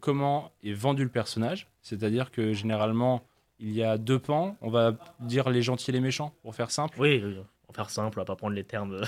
comment 0.00 0.52
est 0.64 0.72
vendu 0.72 1.04
le 1.04 1.08
personnage, 1.10 1.68
c'est-à-dire 1.82 2.30
que 2.32 2.52
généralement 2.52 3.22
il 3.58 3.72
y 3.72 3.82
a 3.82 3.98
deux 3.98 4.18
pans. 4.18 4.56
On 4.60 4.70
va 4.70 4.96
dire 5.20 5.48
les 5.50 5.62
gentils 5.62 5.90
et 5.90 5.92
les 5.92 6.00
méchants 6.00 6.32
pour 6.42 6.54
faire 6.54 6.70
simple. 6.70 6.98
Oui, 7.00 7.18
va 7.20 7.74
faire 7.74 7.90
simple, 7.90 8.18
on 8.18 8.22
va 8.22 8.24
pas 8.24 8.36
prendre 8.36 8.54
les 8.54 8.64
termes 8.64 8.94
euh, 8.94 9.04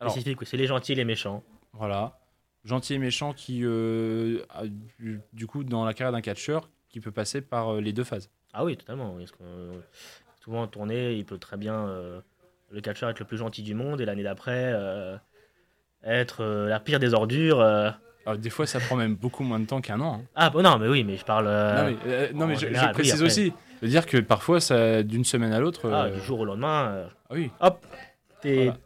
spécifiques. 0.00 0.38
C'est 0.44 0.56
les 0.56 0.66
gentils 0.66 0.92
et 0.92 0.96
les 0.96 1.04
méchants. 1.04 1.42
Voilà. 1.72 2.18
Gentil 2.64 2.94
et 2.94 2.98
méchant 2.98 3.32
qui, 3.32 3.60
euh, 3.64 4.42
a 4.50 4.66
du, 4.66 5.20
du 5.32 5.46
coup, 5.46 5.64
dans 5.64 5.84
la 5.84 5.94
carrière 5.94 6.12
d'un 6.12 6.20
catcheur, 6.20 6.68
qui 6.90 7.00
peut 7.00 7.12
passer 7.12 7.40
par 7.40 7.74
euh, 7.74 7.80
les 7.80 7.92
deux 7.92 8.04
phases. 8.04 8.30
Ah 8.52 8.64
oui, 8.64 8.76
totalement. 8.76 9.14
oui, 9.14 9.24
parce 9.24 9.32
que, 9.32 9.42
euh, 9.42 9.80
souvent 10.42 10.62
en 10.62 10.66
tournée, 10.66 11.14
il 11.14 11.24
peut 11.24 11.38
très 11.38 11.56
bien 11.56 11.86
le 12.70 12.80
catcheur 12.80 13.10
être 13.10 13.18
le 13.18 13.24
plus 13.24 13.36
gentil 13.36 13.62
du 13.62 13.74
monde 13.74 14.00
et 14.00 14.04
l'année 14.04 14.22
d'après 14.22 14.74
être 16.02 16.44
la 16.44 16.80
pire 16.80 16.98
des 16.98 17.14
ordures. 17.14 17.58
Alors, 18.26 18.38
des 18.38 18.50
fois, 18.50 18.66
ça 18.66 18.80
prend 18.80 18.96
même 18.96 19.14
beaucoup 19.14 19.42
moins 19.44 19.58
de 19.58 19.66
temps 19.66 19.80
qu'un 19.80 20.00
an. 20.00 20.20
hein. 20.20 20.24
Ah 20.34 20.50
bon, 20.50 20.62
non, 20.62 20.78
mais 20.78 20.88
oui, 20.88 21.04
mais 21.04 21.16
je 21.16 21.24
parle 21.24 21.46
euh, 21.48 21.76
non, 21.76 21.90
mais, 22.04 22.12
euh, 22.12 22.32
non, 22.34 22.44
en 22.44 22.48
mais 22.48 22.54
je, 22.54 22.60
je 22.60 22.66
général, 22.66 22.88
oui, 22.88 22.92
précise 22.94 23.14
après. 23.14 23.24
aussi 23.26 23.52
de 23.82 23.86
dire 23.86 24.06
que 24.06 24.18
parfois, 24.18 24.60
ça, 24.60 25.02
d'une 25.02 25.24
semaine 25.24 25.52
à 25.52 25.60
l'autre. 25.60 25.88
ah, 25.90 26.04
euh, 26.04 26.10
du 26.10 26.20
jour 26.20 26.40
au 26.40 26.44
lendemain. 26.44 26.88
euh, 26.92 27.06
ah 27.30 27.34
oui. 27.34 27.50
hop, 27.60 27.84
t'es, 28.42 28.56
Voilà. 28.56 28.76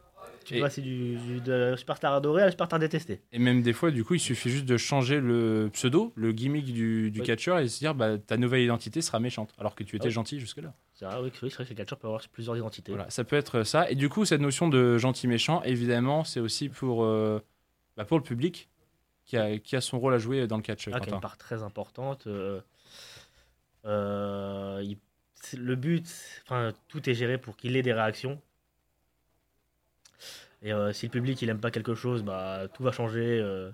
tu 0.45 0.55
Et- 0.55 0.61
passes 0.61 0.79
du, 0.79 1.17
du- 1.17 1.41
de 1.41 1.73
superstar 1.75 2.13
adoré 2.13 2.43
à 2.43 2.49
superstar 2.51 2.79
détesté. 2.79 3.19
Et 3.33 3.39
même 3.39 3.61
des 3.61 3.73
fois, 3.73 3.91
du 3.91 4.05
coup, 4.05 4.13
il 4.13 4.19
suffit 4.21 4.49
juste 4.49 4.65
de 4.65 4.77
changer 4.77 5.19
le 5.19 5.69
pseudo, 5.73 6.13
le 6.15 6.31
gimmick 6.31 6.65
du, 6.73 7.11
du 7.11 7.19
Oui. 7.19 7.25
catcheur 7.25 7.59
et 7.59 7.67
se 7.67 7.79
dire 7.79 7.93
bah, 7.93 8.17
ta 8.17 8.37
nouvelle 8.37 8.61
identité 8.61 9.01
sera 9.01 9.19
méchante, 9.19 9.53
alors 9.59 9.75
que 9.75 9.83
tu 9.83 9.97
étais 9.97 10.05
Ah 10.05 10.07
oui. 10.07 10.13
gentil 10.13 10.39
jusque-là. 10.39 10.73
C'est 10.93 11.03
vrai, 11.03 11.17
oui, 11.21 11.29
c'est 11.33 11.53
vrai 11.53 11.65
que 11.65 11.69
le 11.71 11.75
catcheur 11.75 11.99
peut 11.99 12.07
avoir 12.07 12.21
plusieurs 12.31 12.55
identités. 12.55 12.93
Voilà, 12.93 13.09
ça 13.09 13.25
peut 13.25 13.35
être 13.35 13.63
ça. 13.63 13.91
Et 13.91 13.95
du 13.95 14.07
coup, 14.07 14.23
cette 14.23 14.39
notion 14.39 14.69
de 14.69 14.97
gentil-méchant, 14.97 15.61
évidemment, 15.63 16.23
c'est 16.23 16.39
aussi 16.39 16.69
pour, 16.69 17.03
euh, 17.03 17.41
bah, 17.97 18.05
pour 18.05 18.17
le 18.17 18.23
public 18.23 18.69
qui 19.25 19.37
a, 19.37 19.57
qui 19.57 19.75
a 19.75 19.81
son 19.81 19.99
rôle 19.99 20.13
à 20.13 20.17
jouer 20.19 20.47
dans 20.47 20.57
le 20.57 20.61
catch. 20.61 20.87
Ah, 20.87 20.99
qui 20.99 21.09
a 21.09 21.15
une 21.15 21.21
part 21.21 21.37
très 21.37 21.63
importante. 21.63 22.27
euh, 22.27 22.61
euh, 23.85 24.81
il- 24.83 24.97
le 25.57 25.75
but, 25.75 26.07
enfin, 26.43 26.73
tout 26.87 27.07
est 27.09 27.13
géré 27.13 27.37
pour 27.37 27.55
qu'il 27.55 27.75
ait 27.75 27.83
des 27.83 27.93
réactions. 27.93 28.41
Et 30.63 30.73
euh, 30.73 30.91
si 30.93 31.05
le 31.05 31.11
public 31.11 31.39
il 31.41 31.49
aime 31.49 31.59
pas 31.59 31.69
quelque 31.69 31.93
chose, 31.93 32.23
bah 32.23 32.63
tout 32.73 32.83
va 32.83 32.91
changer. 32.91 33.39
euh. 33.41 33.71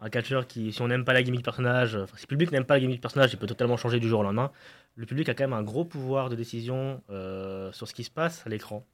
un 0.00 0.10
catcheur 0.10 0.46
qui, 0.46 0.72
si 0.72 0.82
on 0.82 0.88
n'aime 0.88 1.04
pas 1.04 1.14
la 1.14 1.22
gimmick 1.22 1.42
personnage, 1.42 1.94
enfin, 1.96 2.16
si 2.16 2.24
le 2.24 2.28
public 2.28 2.52
n'aime 2.52 2.64
pas 2.66 2.74
la 2.74 2.80
gimmick 2.80 3.00
personnage, 3.00 3.32
il 3.32 3.38
peut 3.38 3.46
totalement 3.46 3.76
changer 3.78 4.00
du 4.00 4.08
jour 4.08 4.20
au 4.20 4.22
lendemain. 4.22 4.50
Le 4.96 5.06
public 5.06 5.28
a 5.30 5.34
quand 5.34 5.44
même 5.44 5.54
un 5.54 5.62
gros 5.62 5.84
pouvoir 5.86 6.28
de 6.28 6.36
décision 6.36 7.02
sur 7.72 7.88
ce 7.88 7.94
qui 7.94 8.04
se 8.04 8.10
passe 8.10 8.44
à 8.46 8.50
l'écran. 8.50 8.84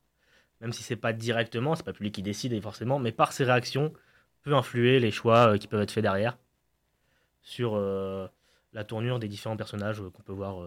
Même 0.61 0.73
si 0.73 0.83
c'est 0.85 0.97
pas 0.97 1.12
directement, 1.12 1.75
c'est 1.75 1.83
pas 1.83 1.91
le 1.91 1.97
public 1.97 2.15
qui 2.15 2.23
décide 2.23 2.61
forcément, 2.62 2.99
mais 3.00 3.11
par 3.12 3.33
ses 3.33 3.45
réactions 3.45 3.93
peut 4.42 4.54
influer 4.54 5.00
les 5.00 5.11
choix 5.11 5.52
euh, 5.54 5.59
qui 5.59 5.66
peuvent 5.66 5.82
être 5.82 5.90
faits 5.92 6.02
derrière 6.02 6.38
sur 7.42 7.75
euh, 7.75 8.28
la 8.73 8.85
tournure 8.85 9.18
des 9.18 9.28
différents 9.28 9.56
personnages 9.56 10.00
euh, 10.00 10.11
qu'on 10.11 10.23
peut 10.23 10.32
voir 10.32 10.59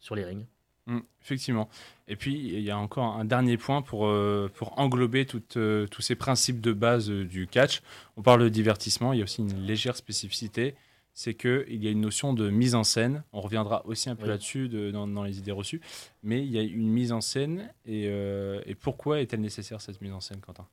sur 0.00 0.14
les 0.14 0.24
rings. 0.24 0.46
Mm, 0.86 1.00
effectivement. 1.20 1.68
Et 2.06 2.14
puis, 2.16 2.34
il 2.34 2.60
y 2.60 2.70
a 2.70 2.78
encore 2.78 3.16
un 3.16 3.24
dernier 3.24 3.56
point 3.56 3.82
pour, 3.82 4.06
euh, 4.06 4.50
pour 4.54 4.78
englober 4.78 5.26
euh, 5.56 5.86
tous 5.88 6.02
ces 6.02 6.14
principes 6.14 6.60
de 6.60 6.72
base 6.72 7.10
euh, 7.10 7.24
du 7.24 7.46
catch. 7.48 7.82
On 8.16 8.22
parle 8.22 8.42
de 8.42 8.48
divertissement, 8.48 9.12
il 9.12 9.18
y 9.18 9.20
a 9.20 9.24
aussi 9.24 9.42
une 9.42 9.66
légère 9.66 9.96
spécificité, 9.96 10.76
c'est 11.12 11.34
qu'il 11.34 11.82
y 11.82 11.88
a 11.88 11.90
une 11.90 12.02
notion 12.02 12.34
de 12.34 12.50
mise 12.50 12.74
en 12.76 12.84
scène. 12.84 13.24
On 13.32 13.40
reviendra 13.40 13.84
aussi 13.86 14.08
un 14.10 14.14
peu 14.16 14.24
Oui. 14.24 14.28
là-dessus 14.28 14.68
de- 14.68 14.90
dans, 14.92 15.08
dans 15.08 15.24
les 15.24 15.38
idées 15.38 15.50
reçues. 15.50 15.80
Mais 16.22 16.44
il 16.44 16.52
y 16.52 16.58
a 16.58 16.62
une 16.62 16.88
mise 16.90 17.10
en 17.10 17.20
scène. 17.20 17.72
Et, 17.84 18.04
et 18.04 18.74
pourquoi 18.74 19.20
est-elle 19.20 19.40
nécessaire, 19.40 19.80
cette 19.80 20.00
mise 20.02 20.12
en 20.12 20.20
scène, 20.20 20.40
Quentin? 20.40 20.68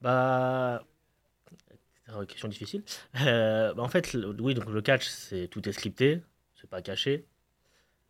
Bah, 0.00 0.82
question 2.24 2.48
difficile. 2.48 2.82
Euh, 3.22 3.74
bah, 3.74 3.82
en 3.82 3.88
fait, 3.88 4.16
oui, 4.38 4.54
donc 4.54 4.70
le 4.70 4.80
catch, 4.80 5.06
c'est 5.06 5.48
tout 5.48 5.68
est 5.68 5.72
scripté, 5.72 6.22
c'est 6.54 6.70
pas 6.70 6.82
caché. 6.82 7.26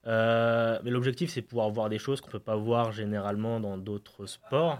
Euh, 0.06 0.78
mais 0.84 0.90
l'objectif, 0.90 1.30
c'est 1.30 1.42
pouvoir 1.42 1.70
voir 1.70 1.88
des 1.88 1.98
choses 1.98 2.20
qu'on 2.20 2.30
peut 2.30 2.38
pas 2.38 2.56
voir 2.56 2.92
généralement 2.92 3.60
dans 3.60 3.78
d'autres 3.78 4.26
sports, 4.26 4.78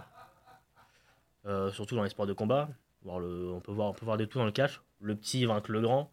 Euh, 1.47 1.71
surtout 1.71 1.95
dans 1.95 2.03
les 2.03 2.09
sports 2.09 2.25
de 2.25 2.33
combat. 2.33 2.69
Voir 3.03 3.19
le, 3.19 3.51
on 3.51 3.59
peut 3.59 3.71
voir, 3.71 3.89
on 3.89 3.93
peut 3.93 4.05
voir 4.05 4.17
des 4.17 4.25
tout 4.25 4.39
dans 4.39 4.45
le 4.45 4.51
catch. 4.51 4.81
Le 4.99 5.15
petit 5.15 5.45
vaincre 5.45 5.71
le 5.71 5.81
grand. 5.81 6.11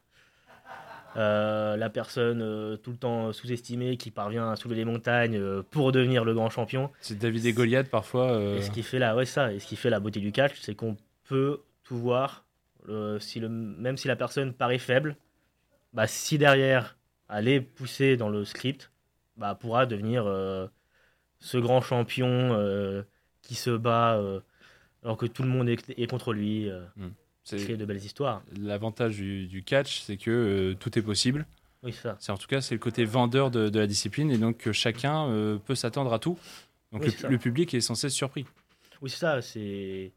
La 1.14 1.90
personne 1.90 2.78
tout 2.82 2.90
le 2.90 2.96
temps 2.96 3.32
sous-estimée 3.32 3.96
qui 3.96 4.10
parvient 4.10 4.50
à 4.50 4.56
soulever 4.56 4.76
les 4.76 4.84
montagnes 4.84 5.62
pour 5.64 5.92
devenir 5.92 6.24
le 6.24 6.34
grand 6.34 6.50
champion. 6.50 6.90
C'est 7.00 7.18
David 7.18 7.44
et 7.46 7.52
Goliath, 7.52 7.90
parfois. 7.90 8.38
Et 8.40 8.62
ce 8.62 8.70
qui 8.70 8.82
fait 8.82 8.98
la, 8.98 9.14
ouais, 9.14 9.26
ça, 9.26 9.52
et 9.52 9.58
ce 9.58 9.66
qui 9.66 9.76
fait 9.76 9.90
la 9.90 10.00
beauté 10.00 10.20
du 10.20 10.32
catch, 10.32 10.58
c'est 10.60 10.74
qu'on 10.74 10.96
peut 11.24 11.60
tout 11.82 11.98
voir. 11.98 12.44
Si 13.20 13.40
le, 13.40 13.48
même 13.48 13.96
si 13.96 14.08
la 14.08 14.16
personne 14.16 14.52
paraît 14.52 14.78
faible, 14.78 15.16
bah, 15.92 16.06
si 16.06 16.38
derrière 16.38 16.96
elle 17.28 17.48
est 17.48 17.60
poussée 17.60 18.16
dans 18.16 18.28
le 18.28 18.44
script, 18.44 18.90
bah, 19.36 19.54
pourra 19.54 19.86
devenir 19.86 20.26
euh, 20.26 20.66
ce 21.40 21.58
grand 21.58 21.80
champion 21.80 22.28
euh, 22.28 23.02
qui 23.40 23.54
se 23.54 23.70
bat 23.70 24.16
euh, 24.16 24.40
alors 25.02 25.16
que 25.16 25.26
tout 25.26 25.42
le 25.42 25.48
monde 25.48 25.68
est, 25.68 25.82
est 25.96 26.06
contre 26.06 26.32
lui. 26.32 26.68
Euh, 26.68 26.84
c'est- 27.44 27.56
créer 27.56 27.76
de 27.76 27.84
belles 27.84 28.04
histoires. 28.04 28.42
L'avantage 28.60 29.16
du, 29.16 29.46
du 29.46 29.64
catch, 29.64 30.00
c'est 30.00 30.16
que 30.16 30.76
tout 30.78 30.96
est 30.98 31.02
possible. 31.02 31.46
Oui, 31.82 31.92
c'est 31.92 32.02
ça. 32.02 32.16
C'est 32.20 32.30
en 32.30 32.36
tout 32.36 32.46
cas 32.46 32.60
c'est 32.60 32.76
le 32.76 32.78
côté 32.78 33.04
vendeur 33.04 33.50
de, 33.50 33.68
de 33.68 33.78
la 33.80 33.88
discipline 33.88 34.30
et 34.30 34.38
donc 34.38 34.70
chacun 34.70 35.58
peut 35.66 35.74
s'attendre 35.74 36.12
à 36.12 36.20
tout. 36.20 36.38
Donc 36.92 37.02
Oui, 37.02 37.16
le, 37.28 37.38
public 37.38 37.74
est 37.74 37.80
censé 37.80 38.06
être 38.06 38.12
surpris. 38.12 38.46
Oui, 39.00 39.10
c'est 39.10 39.16
ça, 39.16 39.42
c'est 39.42 40.12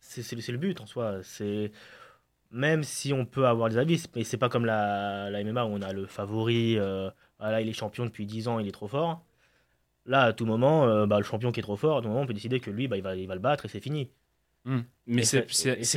c'est 0.00 0.22
c'est 0.22 0.36
le- 0.36 0.52
le 0.52 0.58
but 0.58 0.80
en 0.80 0.86
soi. 0.86 1.18
C'est 1.22 1.72
même 2.50 2.82
si 2.84 3.12
on 3.12 3.26
peut 3.26 3.46
avoir 3.46 3.68
des 3.70 3.78
avis, 3.78 4.04
mais 4.16 4.24
c'est 4.24 4.38
pas 4.38 4.48
comme 4.48 4.64
la, 4.66 5.30
la 5.30 5.40
MMA 5.44 5.64
où 5.66 5.70
on 5.70 5.82
a 5.82 5.92
le 5.92 6.06
favori. 6.06 6.78
euh, 6.78 7.10
voilà, 7.38 7.60
il 7.60 7.68
est 7.68 7.72
champion 7.72 8.04
depuis 8.06 8.26
10 8.26 8.48
ans, 8.48 8.58
il 8.58 8.68
est 8.68 8.72
trop 8.72 8.88
fort. 8.88 9.24
Là, 10.06 10.22
à 10.24 10.32
tout 10.32 10.46
moment, 10.46 10.86
euh, 10.86 11.06
bah, 11.06 11.18
le 11.18 11.24
champion 11.24 11.52
qui 11.52 11.60
est 11.60 11.62
trop 11.62 11.76
fort, 11.76 11.98
à 11.98 12.02
tout 12.02 12.08
moment, 12.08 12.22
on 12.22 12.26
peut 12.26 12.34
décider 12.34 12.60
que 12.60 12.70
lui, 12.70 12.88
bah, 12.88 12.96
il, 12.96 13.02
va, 13.02 13.16
il 13.16 13.28
va 13.28 13.34
le 13.34 13.40
battre 13.40 13.66
et 13.66 13.68
c'est 13.68 13.80
fini. 13.80 14.10
Hmm. 14.64 14.80
Mais 15.06 15.22
c'est 15.24 15.46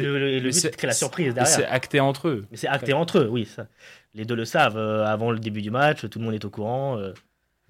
le, 0.01 0.19
le 0.19 0.31
mais 0.35 0.41
but, 0.41 0.53
c'est- 0.53 0.61
c'est 0.61 0.71
de 0.71 0.75
créer 0.75 0.87
la 0.87 0.93
surprise 0.93 1.33
mais 1.35 1.45
c'est 1.45 1.57
derrière. 1.57 1.73
acté 1.73 1.99
entre 1.99 2.27
eux. 2.29 2.45
Mais 2.51 2.57
c'est 2.57 2.67
acté 2.67 2.93
entre 2.93 3.19
eux, 3.19 3.27
oui. 3.29 3.45
Ça. 3.45 3.67
Les 4.13 4.25
deux 4.25 4.35
le 4.35 4.45
savent. 4.45 4.77
euh, 4.77 5.05
avant 5.05 5.31
le 5.31 5.39
début 5.39 5.61
du 5.61 5.71
match, 5.71 6.07
tout 6.09 6.19
le 6.19 6.25
monde 6.25 6.33
est 6.35 6.45
au 6.45 6.49
courant. 6.49 6.97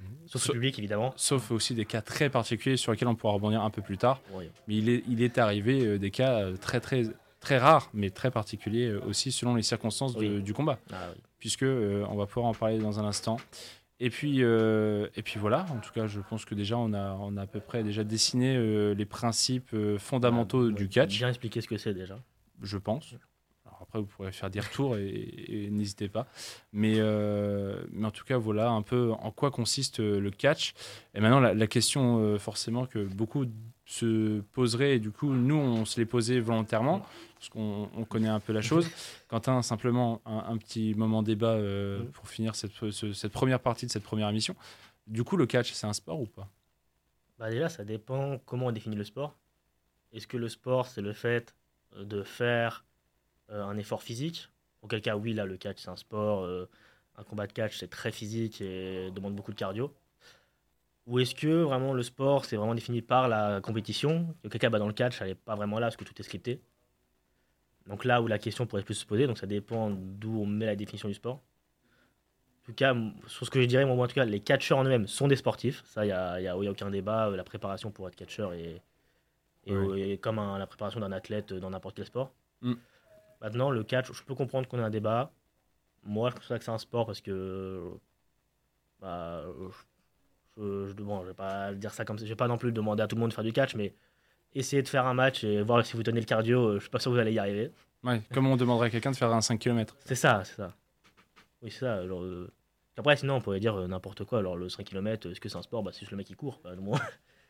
Euh, 0.03 0.27
sauf 0.27 0.41
Sau- 0.43 0.53
le 0.53 0.59
public, 0.59 0.77
évidemment. 0.79 1.13
Sauf 1.15 1.51
aussi 1.51 1.73
des 1.75 1.85
cas 1.85 2.01
très 2.01 2.29
particuliers 2.29 2.77
sur 2.77 2.91
lesquels 2.91 3.07
on 3.07 3.15
pourra 3.15 3.33
rebondir 3.33 3.61
un 3.63 3.69
peu 3.69 3.81
plus 3.81 3.97
tard. 3.97 4.21
Oui. 4.33 4.45
Mais 4.67 4.75
il 4.75 4.89
est, 4.89 5.03
il 5.07 5.21
est 5.21 5.37
arrivé 5.37 5.85
euh, 5.85 5.97
des 5.99 6.11
cas 6.11 6.39
euh, 6.41 6.57
très 6.57 6.79
très 6.79 7.03
très 7.39 7.57
rares, 7.57 7.89
mais 7.93 8.09
très 8.09 8.31
particuliers 8.31 8.87
euh, 8.87 9.01
aussi 9.05 9.31
selon 9.31 9.55
les 9.55 9.63
circonstances 9.63 10.15
de- 10.15 10.39
du 10.39 10.53
combat. 10.53 10.79
Ah, 10.91 11.09
oui. 11.13 11.21
puisque 11.39 11.63
euh, 11.63 12.05
on 12.09 12.15
va 12.15 12.25
pouvoir 12.25 12.45
en 12.45 12.53
parler 12.53 12.79
dans 12.79 12.99
un 12.99 13.05
instant. 13.05 13.37
Et 13.99 14.09
puis, 14.09 14.39
et 14.41 15.21
puis 15.23 15.39
voilà, 15.39 15.65
en 15.69 15.77
tout 15.79 15.91
cas, 15.93 16.07
je 16.07 16.19
pense 16.19 16.43
que 16.43 16.55
déjà, 16.55 16.77
on 16.77 16.91
a, 16.93 17.13
on 17.21 17.37
a 17.37 17.43
à 17.43 17.47
peu 17.47 17.61
près 17.61 17.83
déjà 17.83 18.03
dessiné 18.03 18.57
les 18.93 19.05
principes 19.05 19.73
fondamentaux 19.97 20.67
Ah, 20.69 20.73
du 20.73 20.89
catch, 20.89 21.15
Bien 21.19 21.29
expliquer 21.29 21.61
ce 21.61 21.69
que 21.69 21.77
c'est 21.77 21.93
déjà. 21.93 22.17
je 22.61 22.77
pense. 22.77 23.13
Après, 23.83 23.99
vous 23.99 24.05
pourrez 24.05 24.31
faire 24.31 24.49
des 24.49 24.59
retours 24.59 24.97
et, 24.97 25.11
et 25.47 25.69
n'hésitez 25.69 26.09
pas. 26.09 26.27
Mais, 26.71 26.95
euh, 26.97 27.83
mais 27.91 28.07
en 28.07 28.11
tout 28.11 28.25
cas, 28.25 28.37
voilà 28.37 28.69
un 28.69 28.81
peu 28.81 29.11
en 29.11 29.31
quoi 29.31 29.51
consiste 29.51 29.99
euh, 29.99 30.19
le 30.19 30.31
catch. 30.31 30.73
Et 31.13 31.19
maintenant, 31.21 31.39
la, 31.39 31.53
la 31.53 31.67
question, 31.67 32.19
euh, 32.23 32.37
forcément, 32.39 32.85
que 32.85 33.03
beaucoup 33.05 33.45
se 33.85 34.39
poseraient, 34.53 34.95
et 34.95 34.99
du 34.99 35.11
coup, 35.11 35.33
nous, 35.33 35.55
on 35.55 35.85
se 35.85 35.99
les 35.99 36.05
posait 36.05 36.39
volontairement, 36.39 37.05
parce 37.35 37.49
qu'on 37.49 37.89
on 37.95 38.05
connaît 38.05 38.29
un 38.29 38.39
peu 38.39 38.53
la 38.53 38.61
chose. 38.61 38.89
Quentin, 39.27 39.61
simplement, 39.61 40.21
un, 40.25 40.45
un 40.53 40.57
petit 40.57 40.93
moment 40.95 41.21
débat 41.21 41.51
euh, 41.53 42.03
pour 42.13 42.27
finir 42.29 42.55
cette, 42.55 42.71
ce- 42.91 43.13
cette 43.13 43.33
première 43.33 43.59
partie 43.59 43.85
de 43.85 43.91
cette 43.91 44.03
première 44.03 44.29
émission. 44.29 44.55
Du 45.05 45.23
coup, 45.25 45.35
le 45.37 45.45
catch, 45.45 45.71
c'est 45.73 45.85
un 45.87 45.93
sport 45.93 46.21
ou 46.21 46.25
pas? 46.27 46.47
Bah 47.37 47.49
déjà, 47.49 47.67
ça 47.67 47.83
dépend 47.83 48.37
comment 48.45 48.67
on 48.67 48.71
définit 48.71 48.95
le 48.95 49.03
sport. 49.03 49.35
Est-ce 50.13 50.27
que 50.27 50.37
le 50.37 50.47
sport, 50.47 50.87
c'est 50.87 51.01
le 51.01 51.11
fait 51.13 51.53
de 51.99 52.23
faire 52.23 52.85
un 53.61 53.77
effort 53.77 54.01
physique 54.03 54.49
Auquel 54.81 55.01
cas, 55.01 55.15
oui, 55.15 55.33
là, 55.33 55.45
le 55.45 55.55
catch, 55.57 55.77
c'est 55.79 55.89
un 55.89 55.95
sport. 55.95 56.43
euh, 56.43 56.67
un 57.15 57.23
combat 57.23 57.47
de 57.47 57.53
catch, 57.53 57.77
c'est 57.77 57.89
très 57.89 58.11
physique 58.11 58.59
et 58.59 59.11
demande 59.11 59.35
beaucoup 59.35 59.51
de 59.51 59.55
cardio. 59.57 59.93
Ou 61.05 61.19
est-ce 61.19 61.35
que 61.35 61.61
vraiment 61.63 61.93
le 61.93 62.01
sport, 62.03 62.43
c'est 62.45 62.55
vraiment 62.55 62.73
défini 62.75 63.01
par 63.01 63.27
la 63.29 63.61
compétition? 63.61 64.35
Auquel 64.43 64.59
cas, 64.59 64.69
bah, 64.69 64.79
dans 64.79 64.87
le 64.87 64.93
catch, 64.93 65.21
elle 65.21 65.27
n'est 65.29 65.35
pas 65.35 65.55
vraiment 65.55 65.79
là 65.79 65.87
parce 65.87 65.95
que 65.97 66.03
tout 66.03 66.13
est 66.19 66.23
scripté. 66.23 66.59
Donc 67.87 68.03
là 68.05 68.21
où 68.21 68.27
la 68.27 68.39
question 68.39 68.65
pourrait 68.65 68.83
plus 68.83 68.95
se 68.95 69.05
poser, 69.05 69.27
donc 69.27 69.37
ça 69.37 69.45
dépend 69.45 69.89
d'où 69.91 70.41
on 70.41 70.45
met 70.45 70.65
la 70.65 70.75
définition 70.75 71.07
du 71.07 71.13
sport. 71.13 71.35
En 71.35 72.65
tout 72.65 72.73
cas, 72.73 72.95
sur 73.27 73.45
ce 73.45 73.51
que 73.51 73.61
je 73.61 73.65
dirais, 73.67 73.85
moi, 73.85 74.01
en 74.03 74.07
tout 74.07 74.15
cas, 74.15 74.23
les 74.25 74.39
catcheurs 74.39 74.77
en 74.77 74.85
eux-mêmes 74.85 75.07
sont 75.07 75.27
des 75.27 75.35
sportifs. 75.35 75.83
Ça, 75.85 76.03
il 76.05 76.07
n'y 76.07 76.13
a, 76.13 76.39
y 76.41 76.47
a- 76.47 76.55
y 76.55 76.67
a 76.67 76.71
aucun 76.71 76.89
débat. 76.89 77.27
Euh, 77.29 77.35
La 77.35 77.43
préparation 77.43 77.91
pour 77.91 78.07
être 78.07 78.15
catcheur 78.15 78.53
est, 78.53 78.81
est- 79.65 79.75
Oui. 79.75 80.01
est 80.13 80.17
comme 80.17 80.39
un- 80.39 80.57
la 80.57 80.65
préparation 80.67 81.01
d'un 81.01 81.11
athlète 81.11 81.53
dans 81.53 81.69
n'importe 81.69 81.97
quel 81.97 82.05
sport. 82.05 82.31
Mm. 82.61 82.73
Maintenant, 83.43 83.69
le 83.69 83.83
catch, 83.83 84.11
je 84.11 84.23
peux 84.23 84.33
comprendre 84.35 84.67
qu'on 84.67 84.79
ait 84.79 84.83
un 84.83 84.89
débat. 84.89 85.31
Moi, 86.03 86.29
je 86.29 86.35
considère 86.35 86.57
que 86.59 86.65
c'est 86.65 86.71
un 86.71 86.77
sport 86.77 87.05
parce 87.05 87.21
que. 87.21 87.83
Bah, 89.01 89.43
je, 90.57 90.87
je, 90.87 90.93
bon, 90.93 91.21
je 91.23 91.27
vais 91.27 91.33
pas 91.33 91.73
dire 91.73 91.93
ça 91.93 92.05
comme 92.05 92.17
ça. 92.17 92.25
Je 92.25 92.29
vais 92.29 92.35
pas 92.37 92.47
non 92.47 92.57
plus 92.57 92.71
demander 92.71 93.03
à 93.03 93.07
tout 93.07 93.15
le 93.15 93.19
monde 93.19 93.29
de 93.31 93.35
faire 93.35 93.43
du 93.43 93.51
catch, 93.53 93.75
mais 93.75 93.93
essayer 94.55 94.81
de 94.81 94.87
faire 94.87 95.05
un 95.05 95.13
match 95.13 95.43
et 95.43 95.61
voir 95.61 95.85
si 95.85 95.97
vous 95.97 96.03
tenez 96.03 96.19
le 96.21 96.25
cardio, 96.25 96.67
euh, 96.67 96.75
je 96.75 96.81
suis 96.81 96.89
pas 96.89 96.99
sûr 96.99 97.11
que 97.11 97.15
vous 97.15 97.21
allez 97.21 97.33
y 97.33 97.39
arriver. 97.39 97.71
Ouais, 98.03 98.21
comme 98.33 98.47
on 98.47 98.55
demanderait 98.55 98.87
à 98.87 98.89
quelqu'un 98.89 99.11
de 99.11 99.15
faire 99.15 99.31
un 99.33 99.41
5 99.41 99.59
km. 99.59 99.95
C'est 100.05 100.15
ça, 100.15 100.43
c'est 100.45 100.55
ça. 100.55 100.73
Oui, 101.61 101.71
c'est 101.71 101.79
ça. 101.79 102.05
Genre, 102.07 102.21
euh, 102.23 102.51
Après, 102.97 103.15
sinon, 103.17 103.35
on 103.35 103.41
pourrait 103.41 103.59
dire 103.59 103.75
euh, 103.75 103.87
n'importe 103.87 104.23
quoi. 104.25 104.39
Alors, 104.39 104.55
le 104.55 104.69
5 104.69 104.83
km, 104.85 105.29
est-ce 105.31 105.39
que 105.41 105.49
c'est 105.49 105.57
un 105.57 105.61
sport? 105.63 105.83
Bah, 105.83 105.91
C'est 105.93 106.01
juste 106.01 106.11
le 106.11 106.17
mec 106.17 106.27
qui 106.27 106.35
court. 106.35 106.61
moins. 106.79 106.99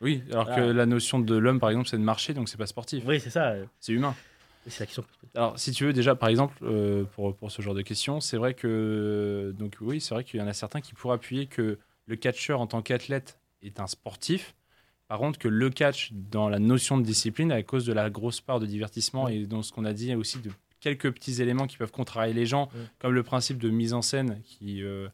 Oui, 0.00 0.24
alors 0.32 0.46
que 0.46 0.52
Voilà. 0.54 0.72
la 0.72 0.86
notion 0.86 1.18
de 1.20 1.36
l'homme, 1.36 1.60
par 1.60 1.70
exemple, 1.70 1.88
c'est 1.88 1.98
de 1.98 2.02
marcher, 2.02 2.34
donc 2.34 2.48
c'est 2.48 2.56
pas 2.56 2.66
sportif, 2.66 3.04
oui, 3.06 3.20
c'est 3.20 3.30
ça. 3.30 3.54
c'est 3.78 3.92
humain. 3.92 4.14
C'est 4.66 4.80
la 4.80 4.86
question. 4.86 5.02
que- 5.02 5.38
Alors, 5.38 5.58
si 5.58 5.72
tu 5.72 5.84
veux, 5.84 5.92
déjà, 5.92 6.14
par 6.14 6.28
exemple, 6.28 6.56
euh, 6.62 7.04
pour, 7.04 7.34
pour 7.36 7.50
ce 7.50 7.60
genre 7.62 7.74
de 7.74 7.82
questions, 7.82 8.20
c'est 8.20 8.36
vrai 8.36 8.54
que. 8.54 9.54
Donc, 9.58 9.76
oui, 9.80 10.00
c'est 10.00 10.14
vrai 10.14 10.24
qu'il 10.24 10.40
y 10.40 10.42
en 10.42 10.46
a 10.46 10.52
certains 10.52 10.80
qui 10.80 10.94
pourraient 10.94 11.14
appuyer 11.16 11.46
que 11.46 11.78
le 12.06 12.16
catcheur 12.16 12.60
en 12.60 12.66
tant 12.66 12.82
qu'athlète 12.82 13.38
est 13.62 13.80
un 13.80 13.86
sportif. 13.86 14.54
Par 15.08 15.18
contre, 15.18 15.38
que 15.38 15.48
le 15.48 15.70
catch, 15.70 16.12
dans 16.12 16.48
la 16.48 16.58
notion 16.58 16.96
de 16.98 17.02
discipline, 17.04 17.52
à 17.52 17.62
cause 17.62 17.84
de 17.84 17.92
la 17.92 18.08
grosse 18.10 18.40
part 18.40 18.58
de 18.60 18.66
divertissement 18.66 19.28
et 19.28 19.46
dans 19.46 19.62
ce 19.62 19.72
qu'on 19.72 19.84
a 19.84 19.92
dit 19.92 20.14
aussi 20.14 20.38
de 20.40 20.50
quelques 20.80 21.10
petits 21.12 21.40
éléments 21.42 21.66
qui 21.66 21.76
peuvent 21.76 21.92
contrarier 21.92 22.32
les 22.34 22.46
gens, 22.46 22.66
Mm. 22.66 22.78
comme 22.98 23.12
le 23.14 23.22
principe 23.22 23.58
de 23.58 23.70
mise 23.70 23.92
en 23.94 24.02
scène 24.02 24.40
qui. 24.44 24.82
euh, 24.82 25.08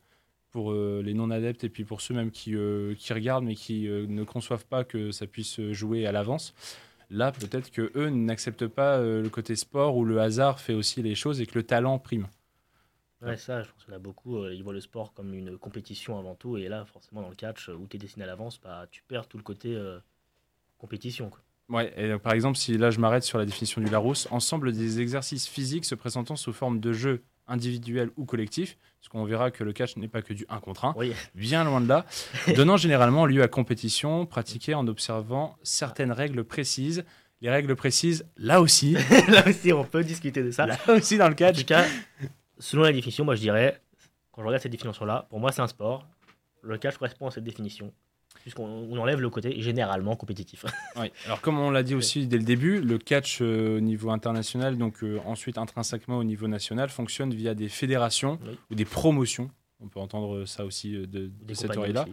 pour 0.52 0.73
euh, 0.73 1.00
les 1.04 1.14
non-adeptes 1.14 1.62
et 1.62 1.69
puis 1.69 1.85
pour 1.85 2.00
ceux 2.00 2.12
même 2.12 2.33
qui, 2.33 2.57
qui 2.99 3.12
regardent 3.12 3.45
mais 3.45 3.54
qui 3.54 3.83
ne 3.88 4.25
conçoivent 4.25 4.66
pas 4.66 4.83
que 4.83 5.12
ça 5.12 5.28
puisse 5.28 5.61
jouer 5.71 6.07
à 6.07 6.11
l'avance, 6.12 6.54
Là, 7.11 7.33
peut-être 7.33 7.71
que 7.71 7.90
eux 7.97 8.09
n'acceptent 8.09 8.69
pas 8.69 8.99
euh, 8.99 9.23
le 9.23 9.29
côté 9.31 9.57
sport 9.57 9.97
où 9.97 10.05
le 10.05 10.21
hasard 10.21 10.61
fait 10.61 10.75
aussi 10.75 11.02
les 11.02 11.14
choses 11.14 11.40
et 11.40 11.47
que 11.47 11.59
le 11.59 11.64
talent 11.64 11.99
prime. 11.99 12.29
Ouais, 13.23 13.37
ça, 13.37 13.62
je 13.62 13.71
pense 13.71 13.85
qu'il 13.85 13.93
y 13.93 13.95
en 13.95 13.99
a 13.99 14.00
beaucoup. 14.00 14.38
euh, 14.38 14.55
ils 14.55 14.62
voient 14.62 14.73
le 14.73 14.81
sport 14.81 15.12
comme 15.12 15.35
une 15.35 15.59
compétition 15.59 16.19
avant 16.19 16.35
tout. 16.35 16.57
Et 16.57 16.69
là, 16.69 16.85
forcément, 16.87 17.21
dans 17.23 17.29
le 17.29 17.35
catch, 17.35 17.69
où 17.69 17.87
tu 17.87 17.97
es 17.97 17.99
destiné 17.99 18.25
à 18.25 18.26
l'avance, 18.26 18.61
bah, 18.61 18.87
tu 18.90 19.02
perds 19.02 19.29
tout 19.29 19.37
le 19.37 19.43
côté 19.43 19.75
euh, 19.76 19.99
compétition. 20.79 21.29
Quoi. 21.31 21.40
Ouais, 21.71 21.93
et 21.97 22.09
donc, 22.09 22.21
par 22.23 22.33
exemple, 22.33 22.59
si 22.59 22.77
là 22.77 22.91
je 22.91 22.99
m'arrête 22.99 23.23
sur 23.23 23.39
la 23.39 23.45
définition 23.47 23.81
du 23.81 23.89
Larousse, 23.89 24.27
ensemble 24.31 24.73
des 24.73 25.00
exercices 25.00 25.47
physiques 25.47 25.85
se 25.85 25.95
présentant 25.95 26.37
sous 26.37 26.53
forme 26.53 26.81
de 26.81 26.93
jeu 26.93 27.23
individuel 27.47 28.11
ou 28.16 28.25
collectif, 28.25 28.77
parce 29.01 29.09
qu'on 29.09 29.25
verra 29.25 29.51
que 29.51 29.64
le 29.64 29.73
catch 29.73 29.97
n'est 29.97 30.09
pas 30.09 30.23
que 30.23 30.33
du 30.33 30.44
1 30.49 30.59
contre 30.61 30.85
1, 30.85 30.94
Oui, 30.97 31.12
bien 31.35 31.64
loin 31.64 31.81
de 31.81 31.88
là, 31.88 32.05
donnant 32.57 32.77
généralement 32.77 33.25
lieu 33.27 33.42
à 33.42 33.49
compétition 33.49 34.27
pratiquée 34.27 34.75
en 34.75 34.87
observant 34.87 35.57
certaines 35.62 36.12
règles 36.12 36.44
précises. 36.44 37.05
Les 37.40 37.51
règles 37.51 37.75
précises, 37.75 38.27
là 38.37 38.61
aussi, 38.61 38.92
là 39.29 39.49
aussi, 39.49 39.73
on 39.73 39.85
peut 39.85 40.05
discuter 40.05 40.42
de 40.42 40.51
ça. 40.51 40.66
là 40.66 40.77
aussi 40.88 41.16
dans 41.18 41.27
le 41.29 41.33
En 41.33 41.37
catch. 41.37 41.59
tout 41.59 41.64
cas, 41.64 41.87
selon 42.59 42.83
la 42.83 42.92
définition, 42.92 43.25
moi 43.25 43.35
je 43.37 43.40
dirais, 43.40 43.81
quand 44.33 44.42
je 44.42 44.47
regarde 44.47 44.62
cette 44.62 44.73
définition-là, 44.73 45.27
pour 45.31 45.40
moi 45.40 45.51
c'est 45.53 45.62
un 45.62 45.66
sport. 45.68 46.07
Le 46.62 46.77
catch 46.79 46.99
correspond 46.99 47.29
à 47.29 47.31
cette 47.31 47.44
définition, 47.44 47.92
puisqu'on 48.42 48.64
on 48.90 48.96
enlève 48.98 49.20
le 49.20 49.31
côté 49.31 49.61
généralement 49.61 50.16
compétitif. 50.16 50.64
Oui. 50.96 51.11
Alors 51.26 51.40
comme 51.40 51.59
on 51.59 51.70
l'a 51.70 51.83
dit 51.83 51.94
aussi 51.94 52.26
dès 52.26 52.38
le 52.38 52.44
début, 52.44 52.81
le 52.81 52.98
catch 52.98 53.38
euh, 53.40 53.76
au 53.79 53.81
niveau 53.81 54.11
international, 54.11 54.76
donc 54.76 55.03
euh, 55.03 55.18
ensuite 55.26 55.57
intrinsèquement 55.59 56.18
au 56.18 56.24
niveau 56.24 56.48
national, 56.48 56.88
fonctionne 56.88 57.33
via 57.33 57.55
des 57.55 57.68
fédérations 57.68 58.38
Oui. 58.46 58.59
ou 58.70 58.74
des 58.74 58.85
promotions. 58.85 59.50
On 59.83 59.88
peut 59.88 60.00
entendre 60.00 60.44
ça 60.44 60.64
aussi 60.64 60.94
euh, 60.94 61.07
de, 61.07 61.26
de 61.26 61.31
Des 61.42 61.55
cette 61.55 61.76
oreille-là. 61.76 62.07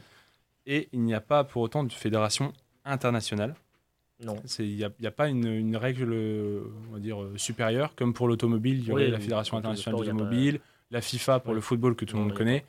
Et 0.65 0.89
il 0.93 1.01
n'y 1.01 1.13
a 1.13 1.21
pas 1.21 1.43
pour 1.43 1.61
autant 1.61 1.83
de 1.83 1.91
fédération 1.91 2.53
internationale. 2.85 3.55
Non. 4.23 4.35
Il 4.59 4.75
n'y 4.75 4.83
a, 5.07 5.11
pas 5.11 5.27
une, 5.29 5.45
une 5.45 5.77
règle 5.77 6.11
on 6.89 6.93
va 6.93 6.99
dire, 6.99 7.19
supérieure, 7.35 7.93
comme 7.95 8.13
pour 8.13 8.27
l'automobile, 8.27 8.79
il 8.79 8.85
y 8.85 8.91
aurait 8.91 9.05
Oui, 9.05 9.11
la 9.11 9.19
Fédération 9.19 9.57
internationale 9.57 9.99
pas- 9.99 10.05
d'automobile, 10.05 10.59
la 10.89 11.01
FIFA 11.01 11.39
pour 11.39 11.51
Oui. 11.51 11.55
le 11.55 11.61
football 11.61 11.95
que 11.95 12.03
tout 12.05 12.15
le 12.17 12.23
monde 12.23 12.33
connaît. 12.33 12.65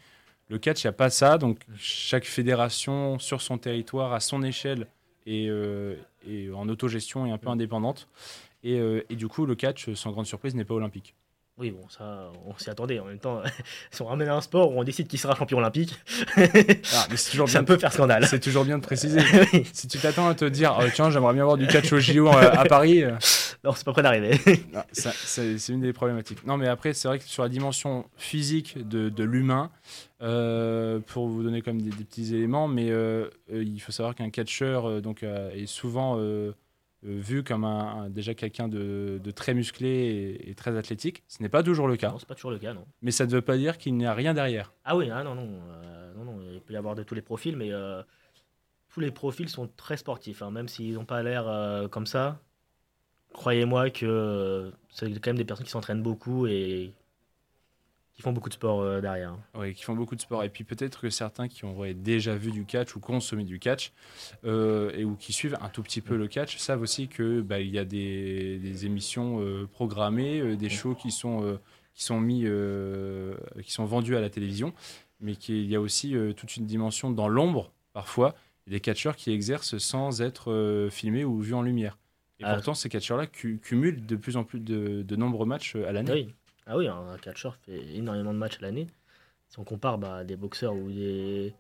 Le 0.49 0.59
catch, 0.59 0.83
il 0.83 0.87
n'y 0.87 0.91
a 0.91 0.93
pas 0.93 1.11
ça, 1.11 1.37
donc 1.37 1.59
chaque 1.77 2.25
fédération 2.25 3.19
sur 3.19 3.43
son 3.43 3.59
territoire, 3.59 4.13
à 4.13 4.21
son 4.21 4.43
échelle, 4.43 4.87
et, 5.27 5.47
euh, 5.49 5.97
en 6.55 6.69
autogestion 6.69 7.27
et 7.27 7.31
un 7.31 7.39
peu 7.39 7.49
indépendante. 7.49 8.09
Et, 8.65 8.79
euh, 8.79 9.05
et 9.11 9.17
du 9.17 9.29
coup, 9.29 9.45
le 9.45 9.55
catch, 9.55 9.93
sans 9.93 10.11
grande 10.11 10.27
surprise, 10.27 10.55
n'est 10.55 10.65
pas 10.65 10.75
olympique. 10.75 11.15
Oui, 11.59 11.73
bon, 11.73 11.81
ça, 11.89 12.31
on 12.47 12.57
s'y 12.57 12.71
attendait. 12.71 13.01
En 13.01 13.05
même 13.07 13.19
temps, 13.19 13.43
si 13.91 14.01
on 14.03 14.07
ramène 14.07 14.29
un 14.29 14.41
sport 14.41 14.71
où 14.73 14.79
on 14.81 14.85
décide 14.85 15.09
qui 15.09 15.19
sera 15.19 15.35
champion 15.35 15.59
olympique, 15.59 15.93
Ah, 16.37 17.07
mais 17.11 17.17
c'est 17.17 17.31
toujours, 17.33 17.49
ça 17.49 17.63
peut 17.65 17.77
faire 17.79 17.93
scandale. 17.93 18.27
c'est 18.29 18.39
toujours 18.39 18.65
bien 18.65 18.79
de 18.79 18.83
préciser. 18.85 19.21
Oui. 19.53 19.65
si 19.73 19.89
tu 19.89 19.99
t'attends 19.99 20.29
à 20.29 20.35
te 20.35 20.45
dire, 20.45 20.79
oh, 20.81 20.85
tiens, 20.95 21.11
j'aimerais 21.11 21.33
bien 21.35 21.43
avoir 21.43 21.57
du 21.57 21.67
catch 21.67 21.93
au 21.93 21.99
JO 21.99 22.29
à, 22.29 22.61
à 22.61 22.65
Paris, 22.67 23.03
euh, 23.03 23.11
non, 23.65 23.73
c'est 23.75 23.85
pas 23.85 23.93
près 23.93 24.03
d'arriver. 24.03 24.39
Ça- 24.93 25.11
c'est 25.13 25.57
une 25.73 25.81
des 25.81 25.93
problématiques. 25.93 26.47
Non, 26.47 26.57
mais 26.57 26.69
après, 26.69 26.93
c'est 26.95 27.09
vrai 27.09 27.19
que 27.19 27.25
sur 27.25 27.43
la 27.43 27.49
dimension 27.49 28.07
physique 28.17 28.87
de, 28.89 29.09
de 29.09 29.25
l'humain, 29.25 29.71
euh, 30.23 31.01
pour 31.07 31.27
vous 31.29 31.43
donner 31.43 31.63
comme 31.63 31.81
des, 31.83 31.91
des 31.91 32.05
petits 32.05 32.35
éléments, 32.35 32.69
mais 32.69 32.91
euh, 32.91 33.29
euh, 33.53 33.63
il 33.65 33.81
faut 33.81 33.93
savoir 33.93 34.15
qu'un 34.15 34.31
catcheur 34.31 34.87
euh, 34.89 35.01
donc, 35.01 35.23
euh, 35.25 35.51
est 35.53 35.67
souvent 35.67 36.17
euh, 36.19 36.21
euh, 36.21 36.53
vu 37.03 37.45
comme 37.45 37.65
un, 37.65 38.03
un- 38.05 38.11
déjà 38.11 38.35
quelqu'un 38.35 38.69
de, 38.69 39.21
de 39.23 39.31
très 39.31 39.55
musclé 39.55 39.89
et, 39.89 40.51
et 40.51 40.55
très 40.55 40.77
athlétique. 40.77 41.23
Ce 41.29 41.43
n'est 41.43 41.49
pas 41.49 41.63
toujours 41.63 41.89
le 41.89 41.97
cas, 41.97 42.11
non, 42.11 42.19
c'est 42.19 42.29
pas 42.29 42.35
toujours 42.35 42.51
le 42.51 42.59
cas, 42.59 42.75
non. 42.75 42.85
mais 43.03 43.11
ça 43.13 43.27
ne 43.27 43.31
veut 43.31 43.43
pas 43.43 43.57
dire 43.57 43.79
qu'il 43.79 43.95
n'y 43.97 44.07
a 44.07 44.15
rien 44.15 44.35
derrière. 44.35 44.73
Ah 44.85 44.97
oui, 44.97 45.11
ah 45.11 45.23
non, 45.23 45.35
non, 45.35 45.49
euh, 45.71 46.15
non, 46.15 46.25
non, 46.25 46.39
il 46.53 46.61
peut 46.61 46.75
y 46.75 46.77
avoir 46.77 46.95
de 46.95 47.03
tous 47.05 47.15
les 47.15 47.23
profils, 47.23 47.57
mais 47.57 47.73
euh, 47.73 48.03
tous 48.89 49.01
les 49.01 49.11
profils 49.11 49.49
sont 49.49 49.69
très 49.77 49.97
sportifs, 49.97 50.43
hein, 50.43 50.51
même 50.51 50.69
s'ils 50.69 50.95
n'ont 50.95 51.05
pas 51.05 51.23
l'air 51.23 51.47
euh, 51.47 51.89
comme 51.89 52.07
ça. 52.07 52.41
Croyez-moi 53.33 53.91
que 53.91 54.07
euh, 54.07 54.71
c'est 54.91 55.11
quand 55.21 55.29
même 55.31 55.37
des 55.39 55.45
personnes 55.45 55.67
qui 55.67 55.71
s'entraînent 55.73 56.03
beaucoup 56.03 56.47
et 56.47 56.95
qui 58.19 58.23
font 58.23 58.33
beaucoup 58.33 58.49
de 58.49 58.55
sport 58.55 58.81
euh, 58.81 59.01
derrière. 59.01 59.31
hein. 59.31 59.41
Oui, 59.55 59.75
qui 59.75 59.85
font 59.85 59.95
beaucoup 59.95 60.17
de 60.17 60.21
sport. 60.21 60.43
Et 60.43 60.49
puis 60.49 60.65
peut-être 60.65 61.01
que 61.03 61.09
certains 61.09 61.47
qui 61.47 61.65
ont 61.65 61.79
ouais, 61.79 61.95
déjà 61.95 62.35
vu 62.35 62.51
du 62.51 62.65
catch 62.65 62.97
ou 62.97 63.01
consommé 63.01 63.45
du 63.45 63.61
catch 63.61 63.93
euh, 64.45 64.91
et 64.97 65.05
ou 65.05 65.15
qui 65.15 65.33
suivent 65.33 65.57
un 65.61 65.69
tout 65.69 65.85
petit 65.85 66.01
peu 66.01 66.17
le 66.17 66.27
catch 66.27 66.57
savent 66.57 66.83
aussi 66.83 67.07
que 67.07 67.41
bah, 67.43 67.61
il 67.61 67.69
y 67.71 67.79
a 67.79 67.85
des, 67.85 68.59
des 68.59 68.87
émissions 68.87 69.41
euh, 69.41 69.67
programmées, 69.71 70.41
euh, 70.41 70.57
des 70.57 70.69
shows 70.69 70.97
qui 70.97 71.13
sont 71.13 71.45
euh, 71.45 71.59
qui 71.95 72.03
sont 72.03 72.21
mis, 72.21 72.43
euh, 72.45 73.37
qui 73.63 73.71
sont 73.71 73.85
vendus 73.85 74.17
à 74.17 74.21
la 74.21 74.31
télévision, 74.31 74.73
mais 75.21 75.37
qu'il 75.37 75.67
y 75.71 75.77
a 75.77 75.81
aussi 75.81 76.17
euh, 76.17 76.33
toute 76.33 76.57
une 76.57 76.67
dimension 76.67 77.13
dans 77.13 77.29
l'ombre 77.29 77.71
parfois 77.93 78.35
des 78.67 78.81
catcheurs 78.81 79.15
qui 79.15 79.31
exercent 79.33 79.79
sans 79.79 80.23
être 80.23 80.51
euh, 80.51 80.91
filmés 80.91 81.25
ou 81.25 81.39
vus 81.41 81.55
en 81.55 81.63
lumière. 81.63 81.99
Et 82.41 82.45
Ah. 82.45 82.55
pourtant, 82.55 82.75
ces 82.75 82.89
catcheurs-là 82.89 83.27
cu- 83.27 83.59
cumulent 83.63 84.05
de 84.07 84.15
plus 84.17 84.37
en 84.37 84.43
plus 84.45 84.61
de, 84.61 85.03
de 85.03 85.17
nombreux 85.17 85.47
matchs 85.47 85.75
à 85.77 85.91
l'année. 85.93 86.13
Oui. 86.13 86.35
Ah 86.69 86.77
oui, 86.77 86.87
un 86.87 87.17
catcheur 87.23 87.57
fait 87.65 87.81
énormément 87.97 88.33
de 88.33 88.39
matchs 88.39 88.59
à 88.59 88.63
l'année. 88.63 88.89
Si 89.49 89.59
on 89.59 89.65
compare 89.65 89.97
bah, 89.97 90.25
des 90.25 90.37
boxeurs 90.37 90.75
ou 90.75 90.91
des, 90.91 91.55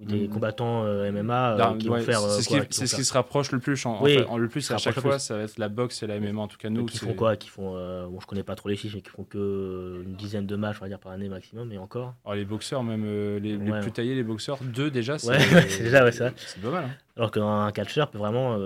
ou 0.00 0.04
des 0.04 0.28
Mhm. 0.28 0.28
combattants 0.28 0.84
euh, 0.84 1.10
MMA 1.10 1.56
euh, 1.58 1.76
qui 1.78 1.88
ouais, 1.88 1.98
vont 1.98 2.04
faire. 2.04 2.22
euh, 2.22 2.36
c'est 2.36 2.42
ce, 2.42 2.48
qui, 2.48 2.86
ce 2.86 3.02
se 3.02 3.12
rapproche 3.12 3.50
le 3.50 3.58
plus. 3.58 3.84
En, 3.84 4.00
Oui, 4.00 4.16
le 4.16 4.48
plus, 4.48 4.70
à 4.70 4.78
chaque 4.78 4.94
fois, 5.00 5.16
plus. 5.16 5.18
ça 5.22 5.36
va 5.36 5.42
être 5.42 5.58
la 5.58 5.68
boxe 5.68 6.04
et 6.04 6.06
la 6.06 6.20
MMA. 6.20 6.40
En 6.40 6.46
tout 6.46 6.56
cas, 6.56 6.70
nous, 6.70 6.86
qui 6.86 6.98
font 6.98 7.14
quoi 7.14 7.34
Qui 7.36 7.48
font. 7.48 7.74
euh, 7.76 8.06
bon, 8.06 8.20
je 8.20 8.26
connais 8.28 8.44
pas 8.44 8.54
trop 8.54 8.68
les 8.68 8.76
chiffres, 8.76 8.94
mais 8.94 9.02
qui 9.02 9.10
font 9.10 9.24
que 9.24 10.02
une 10.06 10.14
dizaine 10.14 10.46
de 10.46 10.54
matchs, 10.54 10.76
on 10.78 10.84
va 10.84 10.88
dire, 10.88 11.00
par 11.00 11.10
année 11.10 11.28
maximum, 11.28 11.72
et 11.72 11.78
encore. 11.78 12.14
Alors, 12.24 12.36
les 12.36 12.44
boxeurs, 12.44 12.84
même 12.84 13.04
les, 13.38 13.58
plus 13.80 13.90
taillés, 13.90 14.14
les 14.14 14.22
boxeurs, 14.22 14.58
deux 14.62 14.92
déjà, 14.92 15.18
c'est 15.18 15.30
Ouais, 15.30 15.38
c'est 15.68 15.82
déjà, 15.82 16.04
ouais, 16.04 16.12
ça. 16.12 16.30
c'est 16.36 16.62
pas 16.62 16.70
mal. 16.70 16.84
hein. 16.84 16.90
Alors 17.16 17.32
qu'un 17.32 17.72
catcheur 17.72 18.08
peut 18.12 18.18
vraiment 18.18 18.56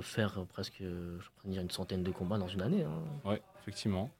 faire 0.00 0.46
presque 0.48 0.80
je 0.80 1.50
dire 1.50 1.60
une 1.60 1.70
centaine 1.70 2.02
de 2.02 2.10
combats 2.10 2.38
dans 2.38 2.48
une 2.48 2.62
année. 2.62 2.84
Hein. 2.84 3.28
Ouais, 3.28 3.42
effectivement. 3.60 4.10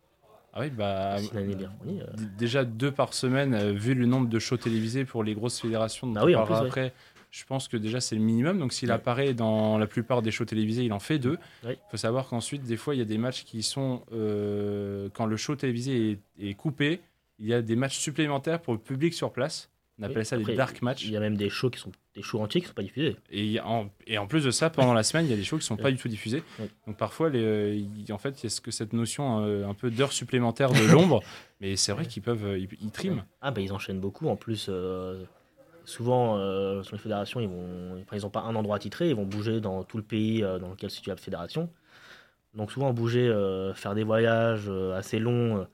Ah 0.52 0.60
oui, 0.60 0.70
bah. 0.70 1.12
Année 1.14 1.28
fournie. 1.28 2.00
euh. 2.02 2.06
Déjà 2.38 2.64
deux 2.64 2.90
par 2.90 3.14
semaine, 3.14 3.54
euh, 3.54 3.72
vu 3.72 3.94
le 3.94 4.06
nombre 4.06 4.28
de 4.28 4.38
shows 4.38 4.56
télévisés 4.56 5.04
pour 5.04 5.22
les 5.24 5.34
grosses 5.34 5.60
fédérations 5.60 6.06
dont 6.06 6.20
on 6.20 6.24
oui, 6.24 6.34
en 6.34 6.38
parlera 6.40 6.60
plus, 6.62 6.68
après, 6.68 6.92
Je 7.30 7.44
pense 7.44 7.68
que 7.68 7.76
déjà 7.76 8.00
c'est 8.00 8.16
le 8.16 8.20
minimum. 8.20 8.58
Donc 8.58 8.72
s'il 8.72 8.88
Ouais. 8.88 8.94
apparaît 8.96 9.34
dans 9.34 9.78
la 9.78 9.86
plupart 9.86 10.20
des 10.22 10.32
shows 10.32 10.44
télévisés, 10.46 10.82
il 10.84 10.92
en 10.92 10.98
fait 10.98 11.18
deux. 11.20 11.38
Ouais. 11.64 11.74
Il 11.86 11.90
faut 11.92 11.96
savoir 11.96 12.26
qu'ensuite, 12.26 12.64
des 12.64 12.76
fois, 12.76 12.96
il 12.96 12.98
y 12.98 13.02
a 13.02 13.04
des 13.04 13.18
matchs 13.18 13.44
qui 13.44 13.62
sont 13.62 14.02
euh, 14.12 15.08
quand 15.14 15.26
le 15.26 15.36
show 15.36 15.54
télévisé 15.54 16.10
est, 16.40 16.48
est 16.48 16.54
coupé, 16.54 17.00
il 17.38 17.46
y 17.46 17.54
a 17.54 17.62
des 17.62 17.76
matchs 17.76 17.98
supplémentaires 17.98 18.60
pour 18.60 18.72
le 18.74 18.80
public 18.80 19.14
sur 19.14 19.32
place. 19.32 19.70
On 20.00 20.02
appelle 20.02 20.26
ça 20.26 20.36
Après, 20.36 20.52
des 20.52 20.56
dark 20.56 20.82
matchs. 20.82 21.04
Il 21.04 21.12
y 21.12 21.16
a 21.16 21.20
même 21.20 21.36
des 21.36 21.50
shows 21.50 21.70
qui 21.70 21.78
sont 21.78 21.92
des 22.14 22.22
shows 22.22 22.40
entiers 22.40 22.60
qui 22.60 22.66
sont 22.66 22.74
pas 22.74 22.82
diffusés. 22.82 23.16
Et, 23.30 23.60
en, 23.60 23.88
et 24.06 24.18
en 24.18 24.26
plus 24.26 24.44
de 24.44 24.50
ça, 24.50 24.68
pendant 24.68 24.94
la 24.94 25.02
semaine, 25.04 25.26
il 25.26 25.30
y 25.30 25.34
a 25.34 25.36
des 25.36 25.44
shows 25.44 25.58
qui 25.58 25.64
sont 25.64 25.76
pas 25.76 25.90
du 25.92 25.96
tout 25.96 26.08
diffusés. 26.08 26.42
Ouais. 26.58 26.68
Donc 26.86 26.96
parfois, 26.96 27.30
les, 27.30 27.42
euh, 27.42 28.12
en 28.12 28.18
fait, 28.18 28.40
il 28.40 28.44
y 28.44 28.46
a 28.46 28.50
ce 28.50 28.60
que 28.60 28.70
cette 28.72 28.92
notion 28.92 29.44
euh, 29.44 29.64
un 29.66 29.74
peu 29.74 29.90
d'heures 29.92 30.12
supplémentaires 30.12 30.72
de 30.72 30.84
l'ombre. 30.90 31.22
mais 31.60 31.76
c'est 31.76 31.92
vrai 31.92 32.06
qu'ils 32.06 32.22
peuvent, 32.22 32.44
euh, 32.44 32.58
ils, 32.58 32.68
ils 32.82 32.90
triment. 32.90 33.22
Ah 33.40 33.52
bah 33.52 33.60
ils 33.60 33.72
enchaînent 33.72 34.00
beaucoup. 34.00 34.28
En 34.28 34.34
plus, 34.36 34.66
euh, 34.68 35.22
souvent 35.84 36.36
euh, 36.38 36.82
sur 36.82 36.96
les 36.96 37.00
fédérations, 37.02 37.38
ils 37.40 37.48
vont, 37.48 38.00
enfin, 38.02 38.16
ils 38.16 38.26
ont 38.26 38.30
pas 38.30 38.40
un 38.40 38.56
endroit 38.56 38.74
attitré, 38.76 39.08
ils 39.10 39.14
vont 39.14 39.24
bouger 39.26 39.60
dans 39.60 39.84
tout 39.84 39.96
le 39.96 40.02
pays 40.02 40.40
dans 40.40 40.68
lequel 40.70 40.90
se 40.90 40.96
situe 40.96 41.10
la 41.10 41.16
fédération. 41.16 41.70
Donc 42.54 42.72
souvent 42.72 42.92
bouger, 42.92 43.32
faire 43.76 43.94
des 43.94 44.02
voyages 44.02 44.68
assez 44.96 45.20
longs 45.20 45.64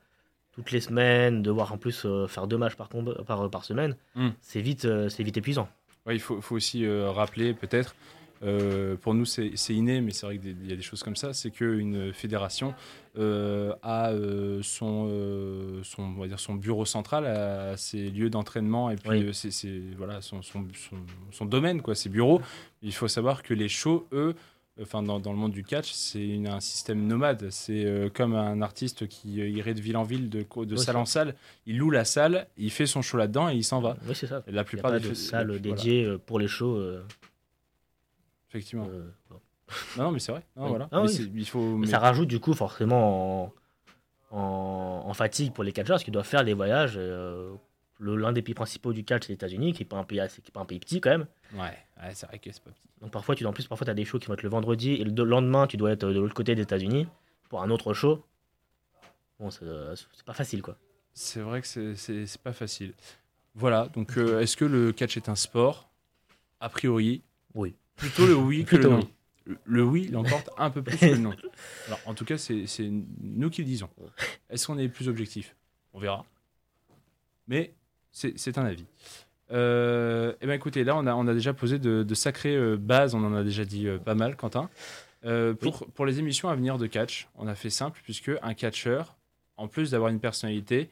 toutes 0.51 0.71
les 0.71 0.81
semaines, 0.81 1.41
devoir 1.41 1.71
en 1.73 1.77
plus 1.79 2.05
faire 2.27 2.45
deux 2.47 2.57
matchs 2.57 2.75
par, 2.75 2.89
comb- 2.89 3.23
par, 3.25 3.49
par 3.49 3.63
semaine, 3.65 3.95
Mm. 4.15 4.29
c'est 4.41 4.61
vite, 4.61 4.87
c'est 5.09 5.23
vite 5.23 5.37
épuisant. 5.37 5.67
Ouais, 6.07 6.15
il 6.15 6.19
faut, 6.21 6.41
faut 6.41 6.55
aussi 6.55 6.85
euh, 6.85 7.11
rappeler 7.11 7.53
peut-être, 7.53 7.95
euh, 8.43 8.95
pour 8.95 9.13
nous 9.13 9.25
c'est 9.25 9.51
inné, 9.69 9.99
mais 9.99 10.11
c'est 10.11 10.25
vrai 10.25 10.37
qu'il 10.37 10.65
y 10.69 10.71
a 10.71 10.75
des 10.75 10.81
choses 10.81 11.03
comme 11.03 11.15
ça, 11.15 11.33
c'est 11.33 11.51
qu'une 11.51 12.13
fédération 12.13 12.73
euh, 13.17 13.73
a 13.83 14.11
son, 14.61 15.09
son, 15.83 16.03
on 16.03 16.19
va 16.21 16.27
dire 16.27 16.39
son 16.39 16.55
bureau 16.55 16.85
central, 16.85 17.77
ses 17.77 18.09
lieux 18.09 18.29
d'entraînement 18.29 18.89
et 18.91 18.95
puis 18.95 19.09
Oui. 19.25 19.33
c'est- 19.33 19.81
voilà, 19.97 20.21
son, 20.21 20.41
son, 20.43 20.65
son- 20.73 20.95
son 21.31 21.45
domaine, 21.45 21.81
quoi, 21.81 21.95
ses 21.95 22.09
bureaux. 22.09 22.41
Il 22.83 22.93
faut 22.93 23.07
savoir 23.07 23.41
que 23.43 23.53
les 23.53 23.69
shows, 23.69 24.07
eux, 24.13 24.35
Enfin, 24.81 25.01
dans, 25.01 25.19
dans 25.19 25.31
le 25.31 25.37
monde 25.39 25.51
du 25.53 25.63
catch, 25.63 25.91
c'est 25.91 26.39
un 26.47 26.59
système 26.59 27.07
nomade. 27.07 27.49
C'est 27.49 27.83
euh, 27.85 28.09
comme 28.09 28.35
un 28.35 28.61
artiste 28.61 29.07
qui 29.07 29.41
euh, 29.41 29.49
irait 29.49 29.73
de 29.73 29.81
ville 29.81 29.97
en 29.97 30.03
ville, 30.03 30.29
de, 30.29 30.41
de 30.41 30.45
Oui, 30.55 30.77
salle 30.77 30.95
ça. 30.95 30.99
en 30.99 31.05
salle. 31.05 31.35
Il 31.65 31.77
loue 31.77 31.89
la 31.89 32.05
salle, 32.05 32.47
il 32.57 32.69
fait 32.71 32.85
son 32.85 33.01
show 33.01 33.17
là-dedans 33.17 33.49
et 33.49 33.55
il 33.55 33.63
s'en 33.63 33.81
va. 33.81 33.97
Oui, 34.07 34.13
c'est 34.13 34.27
ça. 34.27 34.35
La 34.35 34.43
Il 34.47 34.53
n'y 34.53 34.59
a 34.59 34.63
plupart 34.63 34.91
des 34.91 34.99
de 34.99 35.07
fé- 35.09 35.15
salle 35.15 35.47
voilà, 35.47 35.59
dédiée 35.61 36.03
euh, 36.05 36.17
pour 36.17 36.39
les 36.39 36.47
shows. 36.47 36.75
euh, 36.75 37.03
effectivement. 38.49 38.87
euh, 38.91 39.09
bon. 39.29 39.39
Non, 39.97 40.03
non, 40.05 40.11
mais 40.11 40.19
c'est 40.19 40.31
vrai. 40.31 40.43
Non, 40.55 40.63
Oui. 40.63 40.69
voilà. 40.69 40.87
Ah 40.91 41.01
Mais 41.01 41.07
oui. 41.07 41.13
c'est- 41.13 41.29
il 41.33 41.45
faut. 41.47 41.59
Mais 41.77 41.85
mais- 41.85 41.87
ça 41.91 41.99
rajoute 41.99 42.27
du 42.27 42.39
coup 42.39 42.53
forcément 42.53 43.45
en, 44.31 44.37
en- 44.37 45.03
en 45.07 45.13
fatigue 45.13 45.53
pour 45.53 45.63
les 45.63 45.71
catcheurs 45.73 46.03
qui 46.03 46.11
doivent 46.11 46.27
faire 46.27 46.43
des 46.45 46.53
voyages. 46.53 46.93
euh, 46.97 47.53
L'un 47.99 48.31
des 48.31 48.43
pays 48.43 48.53
principaux 48.53 48.93
du 48.93 49.03
catch, 49.03 49.23
c'est 49.23 49.29
les 49.29 49.33
États-Unis, 49.33 49.73
qui 49.73 49.81
n'est 49.81 49.87
pas, 49.87 49.97
un 49.97 50.03
pays 50.03 50.19
assez- 50.19 50.39
qui 50.39 50.49
est 50.49 50.53
pas 50.53 50.59
un 50.59 50.65
pays 50.65 50.77
petit 50.79 51.01
quand 51.01 51.09
même. 51.09 51.25
Ouais, 51.53 51.59
ouais, 52.01 52.13
c'est 52.13 52.25
vrai 52.27 52.39
que 52.39 52.51
c'est 52.51 52.61
pas 52.63 52.71
petit. 52.71 52.81
Donc 53.01 53.11
parfois, 53.11 53.35
tu, 53.35 53.45
en 53.45 53.53
plus, 53.53 53.67
parfois, 53.67 53.85
tu 53.85 53.91
as 53.91 53.93
des 53.93 54.05
shows 54.05 54.19
qui 54.19 54.27
vont 54.27 54.33
être 54.33 54.43
le 54.43 54.49
vendredi 54.49 54.93
et 54.93 55.03
le 55.03 55.11
de- 55.11 55.23
lendemain, 55.23 55.67
tu 55.67 55.77
dois 55.77 55.91
être 55.91 56.07
de 56.07 56.19
l'autre 56.19 56.33
côté 56.33 56.55
des 56.55 56.61
États-Unis 56.63 57.07
pour 57.49 57.61
un 57.61 57.69
autre 57.69 57.93
show. 57.93 58.23
Bon, 59.39 59.49
c'est 59.51 59.65
c'est 60.13 60.25
pas 60.25 60.33
facile 60.33 60.61
quoi. 60.61 60.77
C'est 61.13 61.39
vrai 61.41 61.61
que 61.61 61.67
c'est- 61.67 61.95
c'est 61.95 62.25
c'est 62.25 62.41
pas 62.41 62.53
facile. 62.53 62.93
Voilà, 63.55 63.87
donc 63.89 64.17
euh, 64.17 64.39
est-ce 64.41 64.57
que 64.57 64.65
le 64.65 64.91
catch 64.91 65.15
est 65.17 65.29
un 65.29 65.35
sport? 65.35 65.89
A 66.59 66.69
priori, 66.69 67.21
Oui. 67.53 67.75
plutôt 67.95 68.25
le 68.25 68.35
oui 68.35 68.65
que 68.65 68.75
le 68.77 68.89
non. 68.89 68.97
oui. 68.99 69.13
Le- 69.45 69.57
Le 69.63 69.83
oui 69.83 70.07
l'emporte 70.09 70.49
un 70.57 70.69
peu 70.71 70.81
plus 70.81 70.97
que 70.97 71.05
le 71.05 71.17
non. 71.17 71.33
Alors, 71.87 71.99
en 72.05 72.13
tout 72.15 72.25
cas, 72.25 72.37
c'est 72.37 72.65
c'est 72.67 72.89
nous 73.21 73.49
qui 73.49 73.61
le 73.61 73.67
disons. 73.67 73.89
Est-ce 74.49 74.65
qu'on 74.67 74.77
est 74.79 74.89
plus 74.89 75.07
objectif? 75.07 75.55
On 75.93 75.99
verra. 75.99 76.25
Mais 77.47 77.73
c'est 78.11 78.37
c'est 78.37 78.57
un 78.57 78.65
avis. 78.65 78.85
Euh, 79.51 80.33
eh 80.41 80.47
ben 80.47 80.53
écoutez, 80.53 80.83
là, 80.83 80.95
on 80.97 81.05
a, 81.07 81.15
on 81.15 81.27
a 81.27 81.33
déjà 81.33 81.53
posé 81.53 81.79
de, 81.79 82.03
de 82.03 82.15
sacrées 82.15 82.55
euh, 82.55 82.77
bases, 82.77 83.15
on 83.15 83.23
en 83.23 83.33
a 83.33 83.43
déjà 83.43 83.63
dit 83.65 83.87
euh, 83.87 83.97
pas 83.97 84.15
mal, 84.15 84.35
Quentin. 84.35 84.69
Euh, 85.25 85.53
pour, 85.53 85.87
pour 85.87 86.05
les 86.05 86.19
émissions 86.19 86.49
à 86.49 86.55
venir 86.55 86.77
de 86.77 86.85
catch, 86.87 87.27
on 87.35 87.47
a 87.47 87.55
fait 87.55 87.69
simple, 87.69 87.99
puisque 88.03 88.31
un 88.41 88.53
catcheur, 88.53 89.15
en 89.57 89.67
plus 89.67 89.91
d'avoir 89.91 90.09
une 90.11 90.19
personnalité, 90.19 90.89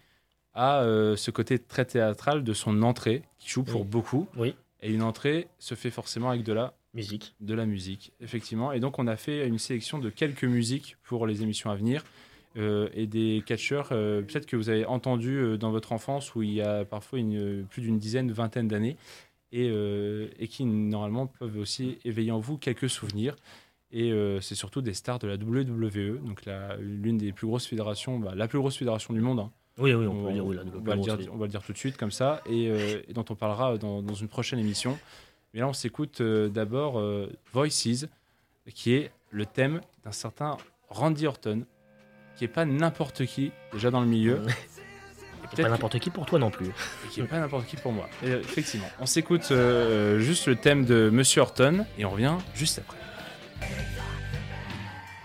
a 0.54 0.84
ce 1.18 1.32
côté 1.32 1.60
très 1.60 1.84
théâtral 1.84 2.44
de 2.46 2.54
son 2.54 2.82
entrée, 2.82 3.24
qui 3.40 3.50
joue 3.50 3.64
pour 3.64 3.82
Oui. 3.82 3.88
beaucoup. 3.88 4.28
Oui. 4.38 4.56
Et 4.82 4.94
une 4.94 5.04
entrée 5.04 5.48
se 5.60 5.76
fait 5.76 5.92
forcément 5.92 6.30
avec 6.30 6.44
de 6.44 6.54
la 6.54 6.74
Musique. 6.94 7.36
de 7.42 7.54
la 7.54 7.66
musique, 7.66 8.14
effectivement. 8.22 8.72
Et 8.72 8.80
donc, 8.80 8.98
on 8.98 9.06
a 9.08 9.18
fait 9.18 9.46
une 9.48 9.60
sélection 9.60 10.00
de 10.00 10.10
quelques 10.10 10.46
musiques 10.46 10.96
pour 11.04 11.28
les 11.28 11.44
émissions 11.44 11.70
à 11.72 11.76
venir 11.76 12.06
euh, 12.58 12.90
et 12.94 13.06
des 13.08 13.44
catcheurs, 13.46 13.90
euh, 13.92 14.22
peut-être 14.22 14.46
que 14.46 14.56
vous 14.56 14.70
avez 14.70 14.86
entendu 14.86 15.38
euh, 15.38 15.58
dans 15.58 15.72
votre 15.72 15.92
enfance, 15.92 16.36
où 16.36 16.42
il 16.44 16.54
y 16.54 16.62
a 16.62 16.86
parfois 16.86 17.20
une, 17.20 17.66
plus 17.70 17.82
d'une 17.82 18.00
dizaine, 18.00 18.32
vingtaine 18.32 18.68
d'années, 18.68 18.98
et, 19.52 19.68
et 20.38 20.48
qui, 20.50 20.66
normalement, 20.66 21.28
peuvent 21.28 21.58
aussi 21.58 21.98
éveiller 22.04 22.32
en 22.32 22.40
vous 22.40 22.58
quelques 22.58 22.90
souvenirs. 22.90 23.38
Et 23.92 24.12
c'est 24.42 24.56
surtout 24.56 24.82
des 24.82 24.94
stars 24.94 25.18
de 25.20 25.28
la 25.28 25.36
WWE, 25.36 26.18
donc 26.26 26.42
l'une 26.80 27.18
des 27.18 27.32
plus 27.32 27.48
grosses 27.48 27.66
fédérations, 27.66 28.20
bah, 28.20 28.34
la 28.36 28.50
plus 28.50 28.60
grosse 28.60 28.76
fédération 28.76 29.14
du 29.14 29.22
monde. 29.22 29.40
hein. 29.40 29.52
Oui, 29.78 29.94
oui, 29.94 30.08
on, 30.08 30.24
peut 30.24 30.28
le 30.30 30.34
dire. 30.34 30.46
Oui, 30.46 30.56
la- 30.58 30.64
on 30.64 30.82
va 30.84 30.96
le 30.96 31.02
dire, 31.02 31.18
on 31.34 31.38
va 31.38 31.46
le 31.46 31.52
dire 31.52 31.62
tout 31.62 31.72
de 31.72 31.78
suite 31.78 31.96
comme 31.96 32.12
ça, 32.12 32.42
et, 32.50 32.70
euh, 32.70 33.02
et 33.08 33.14
dont 33.14 33.24
on 33.30 33.36
parlera 33.36 33.78
dans, 33.78 34.02
dans 34.02 34.14
une 34.14 34.28
prochaine 34.28 34.60
émission. 34.60 34.98
Mais 35.54 35.62
là, 35.62 35.68
on 35.70 35.74
s'écoute 35.74 36.20
euh, 36.20 36.50
d'abord 36.50 37.00
euh, 37.00 37.30
Voices, 37.54 38.08
qui 38.74 38.94
est 38.94 39.12
le 39.32 39.46
thème 39.46 39.80
d'un 40.04 40.12
certain 40.12 40.58
Randy 40.90 41.28
Orton, 41.28 41.66
qui 42.36 42.44
est 42.44 42.50
pas 42.50 42.66
n'importe 42.66 43.26
qui 43.26 43.52
déjà 43.74 43.92
dans 43.92 44.02
le 44.02 44.08
milieu, 44.08 44.42
et 45.58 45.62
pas 45.62 45.70
n'importe 45.70 46.00
qui 46.00 46.10
pour 46.10 46.26
toi 46.26 46.40
non 46.40 46.52
plus. 46.52 46.68
qui 47.12 47.22
est 47.22 47.24
pas 47.24 47.40
n'importe 47.40 47.66
qui 47.68 47.76
pour 47.78 47.92
moi. 47.94 48.10
Et, 48.24 48.30
euh, 48.30 48.40
effectivement, 48.42 48.88
on 49.00 49.06
s'écoute 49.06 49.48
euh, 49.52 50.20
juste 50.20 50.48
le 50.48 50.56
thème 50.56 50.86
de 50.86 51.10
Monsieur 51.12 51.42
Orton 51.42 51.86
et 51.98 52.06
on 52.06 52.10
revient 52.10 52.36
juste 52.54 52.80
après. 52.80 52.98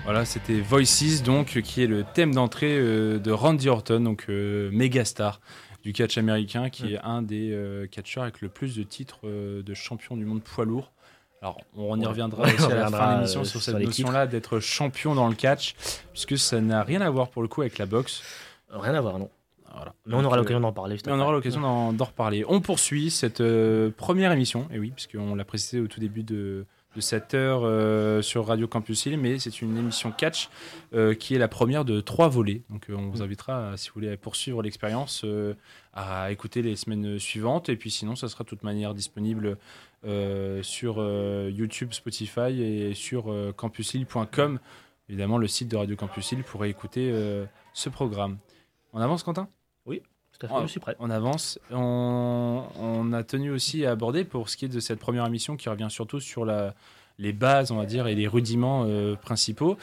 Voilà, 0.04 0.24
c'était 0.24 0.60
Voices, 0.60 1.22
donc, 1.22 1.60
qui 1.62 1.82
est 1.82 1.86
le 1.86 2.04
thème 2.04 2.34
d'entrée 2.34 2.78
euh, 2.78 3.18
de 3.18 3.30
Randy 3.30 3.68
Orton, 3.68 4.00
donc 4.00 4.26
euh, 4.28 4.70
méga 4.72 5.04
star 5.04 5.40
du 5.84 5.92
catch 5.92 6.18
américain, 6.18 6.68
qui 6.70 6.84
Mm. 6.84 6.88
est 6.88 6.98
un 7.02 7.22
des 7.22 7.86
catcheurs 7.90 8.22
avec 8.24 8.40
le 8.42 8.48
plus 8.48 8.76
de 8.76 8.82
titres 8.82 9.20
de 9.26 9.74
champion 9.74 10.16
du 10.16 10.24
monde 10.26 10.42
poids 10.42 10.64
lourd. 10.66 10.92
Alors, 11.42 11.58
on 11.74 11.98
y 11.98 12.06
reviendra 12.06 12.42
Ouais, 12.46 12.54
aussi 12.54 12.64
on 12.64 12.70
à 12.70 12.74
la 12.74 12.90
fin 12.90 13.12
de 13.12 13.16
l'émission 13.16 13.40
euh, 13.40 13.44
sur 13.44 13.60
sur 13.60 13.62
cette 13.62 13.82
notion-là 13.82 14.26
d'être 14.26 14.60
champion 14.60 15.14
dans 15.14 15.28
le 15.28 15.34
catch, 15.34 15.74
puisque 16.12 16.36
ça 16.36 16.60
n'a 16.60 16.82
rien 16.82 17.00
à 17.00 17.10
voir 17.10 17.28
pour 17.28 17.42
le 17.42 17.48
coup 17.48 17.62
avec 17.62 17.78
la 17.78 17.86
boxe. 17.86 18.22
Rien 18.70 18.94
à 18.94 19.00
voir, 19.00 19.18
non. 19.18 19.30
Voilà. 19.74 19.94
Mais 20.04 20.14
on 20.14 20.24
aura 20.24 20.36
euh, 20.36 20.40
l'occasion 20.40 20.60
d'en 20.60 20.72
parler. 20.72 20.98
on 21.06 21.20
aura 21.20 21.32
l'occasion 21.32 21.60
d'en 21.60 21.92
d'en 21.92 22.04
reparler. 22.04 22.44
On 22.48 22.60
poursuit 22.60 23.10
cette 23.10 23.40
euh, 23.40 23.90
première 23.96 24.32
émission, 24.32 24.68
et 24.72 24.78
oui, 24.78 24.90
puisqu'on 24.90 25.34
l'a 25.34 25.44
précisé 25.44 25.80
au 25.80 25.86
tout 25.86 26.00
début 26.00 26.24
de, 26.24 26.66
de 26.96 27.00
cette 27.00 27.34
heure 27.34 27.62
euh, 27.64 28.20
sur 28.20 28.46
Radio 28.46 28.66
Campus 28.66 29.06
Hill, 29.06 29.18
mais 29.18 29.38
c'est 29.38 29.62
une 29.62 29.76
émission 29.76 30.10
catch 30.10 30.48
euh, 30.92 31.14
qui 31.14 31.34
est 31.34 31.38
la 31.38 31.48
première 31.48 31.84
de 31.84 32.00
trois 32.00 32.28
volets. 32.28 32.62
Donc 32.68 32.90
euh, 32.90 32.94
on 32.96 33.08
vous 33.08 33.22
invitera, 33.22 33.70
à, 33.70 33.76
si 33.76 33.88
vous 33.88 33.94
voulez 33.94 34.16
poursuivre 34.16 34.62
l'expérience, 34.62 35.24
à 35.92 36.32
écouter 36.32 36.62
les 36.62 36.76
semaines 36.76 37.18
suivantes. 37.18 37.68
Et 37.68 37.76
puis 37.76 37.90
sinon, 37.90 38.16
ça 38.16 38.28
sera 38.28 38.44
de 38.44 38.48
toute 38.48 38.62
manière 38.62 38.94
disponible 38.94 39.58
sur 40.62 40.96
YouTube, 41.50 41.92
Spotify 41.92 42.62
et 42.62 42.94
sur 42.94 43.34
campushill.com, 43.56 44.58
évidemment 45.08 45.38
le 45.38 45.46
site 45.46 45.68
de 45.68 45.76
Radio 45.76 45.96
Campus 45.96 46.32
Hill 46.32 46.42
pour 46.42 46.64
écouter 46.64 47.12
ce 47.74 47.88
programme. 47.88 48.38
On 48.92 49.00
avance, 49.00 49.22
Quentin? 49.22 49.48
Tout 50.40 50.46
à 50.46 50.48
fait, 50.48 50.54
Ah. 50.58 50.62
je 50.62 50.70
suis 50.70 50.80
prêt. 50.80 50.96
on 50.98 51.10
avance. 51.10 51.58
On, 51.70 52.64
on 52.78 53.12
a 53.12 53.22
tenu 53.22 53.50
aussi 53.52 53.84
à 53.86 53.92
aborder, 53.92 54.24
pour 54.24 54.48
ce 54.48 54.56
qui 54.56 54.64
est 54.64 54.68
de 54.68 54.80
cette 54.80 54.98
première 54.98 55.26
émission, 55.26 55.56
qui 55.56 55.68
revient 55.68 55.88
surtout 55.90 56.18
sur 56.18 56.44
la, 56.44 56.74
les 57.18 57.32
bases, 57.32 57.70
on 57.70 57.76
va 57.76 57.86
dire, 57.86 58.06
et 58.06 58.14
les 58.14 58.26
rudiments 58.26 58.84
euh, 58.86 59.14
principaux, 59.16 59.76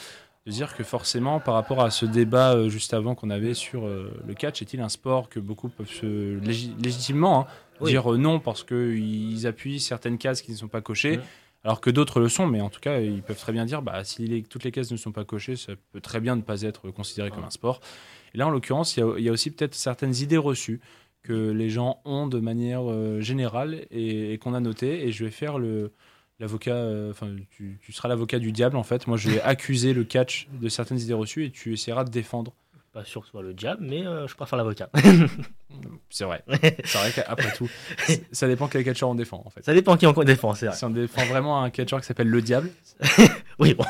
de 0.48 0.52
dire 0.52 0.76
que 0.76 0.84
forcément, 0.84 1.39
par 1.39 1.54
rapport 1.54 1.82
à 1.82 1.91
ce 1.91 2.06
débat 2.06 2.54
euh, 2.56 2.70
juste 2.70 2.93
avant 2.93 3.13
qu'on 3.15 3.30
avait 3.30 3.54
sur 3.54 3.86
euh, 3.86 4.12
le 4.28 4.34
catch, 4.34 4.62
est-il 4.62 4.82
un 4.82 4.89
sport 4.89 5.30
que 5.30 5.39
beaucoup 5.39 5.70
peuvent 5.70 5.89
se 5.91 6.39
légi- 6.39 6.74
légitimement 6.84 7.41
hein, 7.41 7.48
Oui. 7.82 7.91
dire 7.91 8.10
non 8.13 8.39
parce 8.39 8.63
qu'ils 8.63 9.46
appuient 9.46 9.80
certaines 9.80 10.17
cases 10.17 10.41
qui 10.41 10.52
ne 10.52 10.58
sont 10.58 10.67
pas 10.70 10.82
cochées 10.82 11.20
alors 11.63 11.82
que 11.82 11.89
d'autres 11.89 12.22
le 12.22 12.30
sont, 12.30 12.48
mais 12.48 12.62
en 12.62 12.70
tout 12.70 12.80
cas, 12.80 13.00
ils 13.02 13.22
peuvent 13.22 13.38
très 13.39 13.52
bien 13.52 13.65
dire, 13.65 13.82
bah, 13.82 14.04
si 14.06 14.26
les- 14.26 14.41
toutes 14.41 14.63
les 14.63 14.72
cases 14.72 14.89
ne 14.89 14.96
sont 14.96 15.12
pas 15.12 15.26
cochées, 15.26 15.58
ça 15.58 15.74
peut 15.91 16.00
très 16.00 16.22
bien 16.22 16.38
ne 16.38 16.41
pas 16.41 16.62
être 16.62 16.89
considéré 16.91 17.30
comme 17.30 17.43
un 17.43 17.50
sport. 17.50 17.82
Et 18.34 18.38
là, 18.38 18.48
en 18.48 18.50
l'occurrence, 18.50 18.96
il 18.98 19.00
y 19.02 19.04
a- 19.04 19.13
il 19.18 19.24
y, 19.24 19.30
a 19.30 19.32
aussi 19.32 19.52
peut-être 19.52 19.76
certaines 19.76 20.16
idées 20.16 20.38
reçues 20.38 20.80
que 21.24 21.52
les 21.52 21.70
gens 21.70 22.00
ont 22.06 22.28
de 22.28 22.40
manière 22.40 22.90
euh, 22.90 23.20
générale 23.22 23.86
et, 23.92 24.34
et 24.34 24.38
qu'on 24.38 24.54
a 24.54 24.60
notées. 24.60 25.06
Et 25.08 25.12
je 25.12 25.26
vais 25.26 25.32
faire 25.32 25.58
le 25.60 25.92
l'avocat, 26.40 26.76
euh, 26.76 27.10
enfin, 27.10 27.36
tu, 27.50 27.80
tu 27.82 27.92
seras 27.92 28.08
l'avocat 28.10 28.38
du 28.38 28.52
diable 28.52 28.78
en 28.78 28.84
fait. 28.84 29.08
Moi, 29.08 29.18
je 29.18 29.30
vais 29.30 29.42
accuser 29.44 29.94
le 29.94 30.04
catch 30.04 30.48
de 30.62 30.70
certaines 30.70 31.00
idées 31.00 31.13
reçues 31.16 31.46
et 31.46 31.52
tu 31.52 31.74
essaieras 31.74 32.04
de 32.04 32.12
défendre. 32.12 32.54
Pas 32.94 33.04
sûr 33.04 33.22
que 33.22 33.28
ce 33.28 33.32
soit 33.32 33.42
le 33.44 33.54
diable, 33.54 33.84
mais 33.84 34.06
euh, 34.08 34.28
je 34.28 34.36
préfère 34.36 34.58
l'avocat. 34.58 34.90
C'est 36.10 36.24
vrai. 36.26 36.44
C'est 36.86 36.98
vrai 36.98 37.12
qu'après 37.13 37.52
tout, 37.54 37.70
ça 38.32 38.48
dépend 38.48 38.68
quel 38.68 38.84
catcheur 38.84 39.10
on 39.10 39.16
défend 39.16 39.42
en 39.46 39.50
fait. 39.50 39.63
Ça 39.63 39.74
dépend 39.74 39.98
qui 39.98 40.06
en 40.08 40.13
défend, 40.13 40.54
c'est 40.56 40.68
vrai. 40.68 40.76
Si 40.76 40.86
on 40.86 40.90
défend 40.90 41.26
vraiment 41.26 41.62
un 41.62 41.70
catcheur 41.70 42.00
qui 42.02 42.08
s'appelle 42.08 42.30
le 42.30 42.42
diable, 42.42 42.70
Oui, 43.60 43.74
bon. 43.74 43.86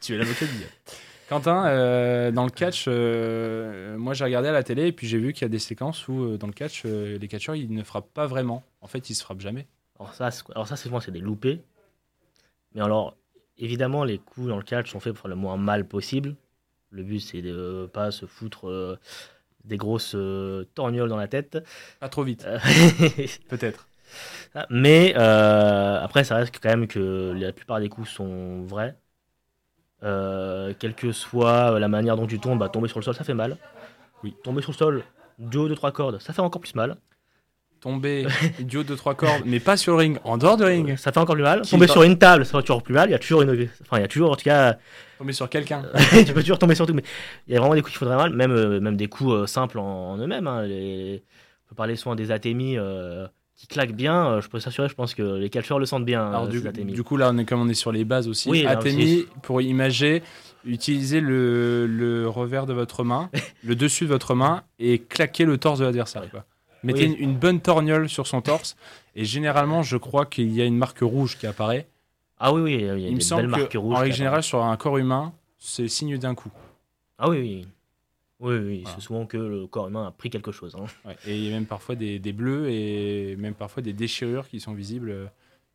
Tu 0.00 0.14
es 0.14 0.18
l'avocat 0.18 0.46
du 0.46 0.52
diable. 0.56 0.72
Quentin, 1.28 1.66
euh, 1.66 2.30
dans 2.30 2.44
le 2.44 2.50
catch, 2.50 2.86
euh, 2.88 3.98
moi 3.98 4.14
j'ai 4.14 4.24
regardé 4.24 4.48
à 4.48 4.52
la 4.52 4.62
télé 4.62 4.86
et 4.86 4.92
puis 4.92 5.06
j'ai 5.06 5.18
vu 5.18 5.34
qu'il 5.34 5.42
y 5.42 5.44
a 5.44 5.50
des 5.50 5.58
séquences 5.58 6.08
où 6.08 6.22
euh, 6.22 6.38
dans 6.38 6.46
le 6.46 6.54
catch, 6.54 6.82
euh, 6.86 7.18
les 7.18 7.28
catcheurs 7.28 7.54
ils 7.54 7.70
ne 7.70 7.82
frappent 7.82 8.12
pas 8.14 8.26
vraiment. 8.26 8.62
En 8.80 8.86
fait, 8.86 9.10
ils 9.10 9.14
se 9.14 9.22
frappent 9.22 9.40
jamais. 9.42 9.66
Alors 10.00 10.14
ça, 10.14 10.30
c'est- 10.30 10.44
alors 10.52 10.66
ça 10.66 10.76
moi, 10.88 11.02
c'est 11.02 11.10
des 11.10 11.20
loupés. 11.20 11.60
Mais 12.74 12.80
alors, 12.80 13.14
évidemment, 13.58 14.04
les 14.04 14.18
coups 14.18 14.48
dans 14.48 14.56
le 14.56 14.62
catch 14.62 14.90
sont 14.90 15.00
faits 15.00 15.12
pour 15.12 15.22
faire 15.22 15.28
le 15.30 15.36
moins 15.36 15.56
mal 15.56 15.86
possible. 15.86 16.34
Le 16.90 17.02
but, 17.02 17.20
c'est 17.20 17.42
de 17.42 17.88
pas 17.92 18.10
se 18.10 18.24
foutre 18.26 18.98
des 19.64 19.76
grosses 19.76 20.16
torgnoles 20.74 21.08
dans 21.08 21.16
la 21.16 21.28
tête. 21.28 21.58
Pas 22.00 22.08
trop 22.08 22.22
vite, 22.22 22.46
peut-être. 23.48 23.88
Mais 24.70 25.14
euh, 25.16 26.00
après, 26.00 26.24
ça 26.24 26.36
reste 26.36 26.58
quand 26.60 26.70
même 26.70 26.86
que 26.86 27.32
la 27.36 27.52
plupart 27.52 27.80
des 27.80 27.88
coups 27.88 28.08
sont 28.08 28.62
vrais. 28.62 28.96
Euh, 30.04 30.72
quelle 30.78 30.94
que 30.94 31.10
soit 31.12 31.78
la 31.80 31.88
manière 31.88 32.16
dont 32.16 32.26
tu 32.26 32.38
tombes, 32.38 32.58
bah, 32.60 32.68
tomber 32.68 32.88
sur 32.88 32.98
le 33.00 33.04
sol, 33.04 33.14
ça 33.14 33.24
fait 33.24 33.34
mal. 33.34 33.56
Oui. 34.22 34.34
Tomber 34.44 34.62
sur 34.62 34.72
le 34.72 34.76
sol, 34.76 35.02
du 35.38 35.56
haut 35.58 35.68
de 35.68 35.74
trois 35.74 35.90
cordes, 35.92 36.20
ça 36.20 36.32
fait 36.32 36.40
encore 36.42 36.60
plus 36.60 36.74
mal. 36.74 36.96
Tomber 37.80 38.26
du 38.60 38.78
haut 38.78 38.82
de 38.84 38.94
trois 38.96 39.14
cordes, 39.14 39.42
mais 39.44 39.60
pas 39.60 39.76
sur 39.76 39.92
le 39.92 39.98
ring, 39.98 40.18
en 40.24 40.36
dehors 40.36 40.56
de 40.56 40.64
ring. 40.64 40.96
Ça 40.96 41.12
fait 41.12 41.20
encore 41.20 41.36
plus 41.36 41.44
mal. 41.44 41.62
Qui 41.62 41.70
Tomber 41.70 41.86
sur 41.86 42.02
une 42.02 42.18
table, 42.18 42.44
ça 42.44 42.58
fait 42.58 42.62
toujours 42.64 42.82
plus 42.82 42.94
mal. 42.94 43.08
Il 43.08 43.12
y 43.12 43.14
a 43.14 43.18
toujours 43.20 43.42
une. 43.42 43.50
Enfin, 43.82 43.98
il 43.98 44.00
y 44.00 44.04
a 44.04 44.08
toujours, 44.08 44.32
en 44.32 44.36
tout 44.36 44.42
cas, 44.44 44.78
Tomber 45.18 45.32
sur 45.32 45.48
quelqu'un. 45.48 45.84
tu 46.26 46.32
peux 46.32 46.40
toujours 46.42 46.58
tomber 46.58 46.74
sur 46.74 46.86
tout. 46.86 46.94
Mais 46.94 47.02
il 47.46 47.54
y 47.54 47.56
a 47.56 47.60
vraiment 47.60 47.74
des 47.74 47.82
coups 47.82 47.92
qui 47.92 47.98
font 47.98 48.06
très 48.06 48.16
mal, 48.16 48.32
même, 48.32 48.50
euh, 48.52 48.80
même 48.80 48.96
des 48.96 49.06
coups 49.08 49.32
euh, 49.32 49.46
simples 49.46 49.78
en, 49.78 50.10
en 50.12 50.18
eux-mêmes. 50.18 50.46
hein. 50.48 50.62
Les- 50.62 51.22
On 51.66 51.68
peut 51.70 51.74
parler 51.76 51.94
souvent 51.96 52.14
des 52.16 52.30
atémis 52.32 52.76
euh, 52.78 53.26
qui 53.58 53.66
claquent 53.66 53.92
bien. 53.92 54.26
Euh, 54.28 54.40
je 54.40 54.48
peux 54.48 54.60
s'assurer, 54.60 54.88
je 54.88 54.94
pense 54.94 55.14
que 55.14 55.22
les 55.36 55.50
catcheurs 55.50 55.78
le 55.80 55.84
sentent 55.84 56.04
bien. 56.04 56.26
Alors 56.28 56.44
euh, 56.44 56.70
du, 56.72 57.02
coup 57.02 57.16
là 57.18 57.28
on 57.32 57.36
est 57.38 57.44
comme 57.44 57.60
on 57.60 57.68
est 57.68 57.74
sur 57.74 57.92
les 57.92 58.04
bases 58.04 58.28
aussi. 58.28 58.48
Oui, 58.48 58.64
Athémie, 58.64 59.26
pour 59.42 59.60
imager, 59.60 60.22
utilisez 60.64 61.20
le, 61.20 61.86
le 61.86 62.28
revers 62.28 62.66
de 62.66 62.72
votre 62.72 63.02
main, 63.04 63.28
le 63.64 63.74
dessus 63.74 64.04
de 64.04 64.08
votre 64.10 64.34
main 64.34 64.62
et 64.78 65.00
claquez 65.00 65.44
le 65.44 65.58
torse 65.58 65.80
de 65.80 65.84
l'adversaire. 65.84 66.30
quoi. 66.30 66.44
Mettez 66.84 67.08
Oui. 67.08 67.16
une, 67.18 67.30
une 67.30 67.36
bonne 67.36 67.60
torgnole 67.60 68.08
sur 68.08 68.28
son 68.28 68.40
torse 68.40 68.76
et 69.16 69.24
généralement 69.24 69.82
je 69.82 69.96
crois 69.96 70.24
qu'il 70.24 70.50
y 70.52 70.62
a 70.62 70.64
une 70.64 70.78
marque 70.78 71.00
rouge 71.00 71.36
qui 71.36 71.46
apparaît. 71.48 71.88
Ah 72.38 72.52
oui, 72.54 72.60
oui, 72.62 72.74
il 72.74 72.80
y 72.82 72.88
a 72.88 72.94
Il 72.94 73.00
me 73.02 73.08
des 73.08 73.10
belles 73.14 73.22
semble 73.22 73.48
marques 73.48 73.68
que 73.72 73.78
rouges. 73.78 73.96
en 73.96 74.00
règle 74.00 74.14
générale 74.14 74.44
sur 74.44 74.62
un 74.62 74.76
corps 74.76 74.98
humain 74.98 75.32
c'est 75.58 75.88
signe 75.88 76.16
d'un 76.18 76.36
coup. 76.36 76.52
Ah 77.18 77.28
oui, 77.28 77.38
oui. 77.40 77.66
Oui, 78.40 78.54
oui, 78.56 78.80
Voilà. 78.82 78.94
c'est 78.96 79.02
souvent 79.04 79.26
que 79.26 79.36
le 79.36 79.66
corps 79.66 79.88
humain 79.88 80.06
a 80.06 80.10
pris 80.12 80.30
quelque 80.30 80.52
chose. 80.52 80.76
hein. 80.76 80.86
Ouais. 81.04 81.16
Et 81.26 81.36
il 81.36 81.44
y 81.44 81.48
a 81.48 81.52
même 81.52 81.66
parfois 81.66 81.94
des, 81.96 82.18
des 82.20 82.32
bleus 82.32 82.70
et 82.70 83.34
même 83.36 83.54
parfois 83.54 83.82
des 83.82 83.92
déchirures 83.92 84.48
qui 84.48 84.60
sont 84.60 84.74
visibles. 84.74 85.30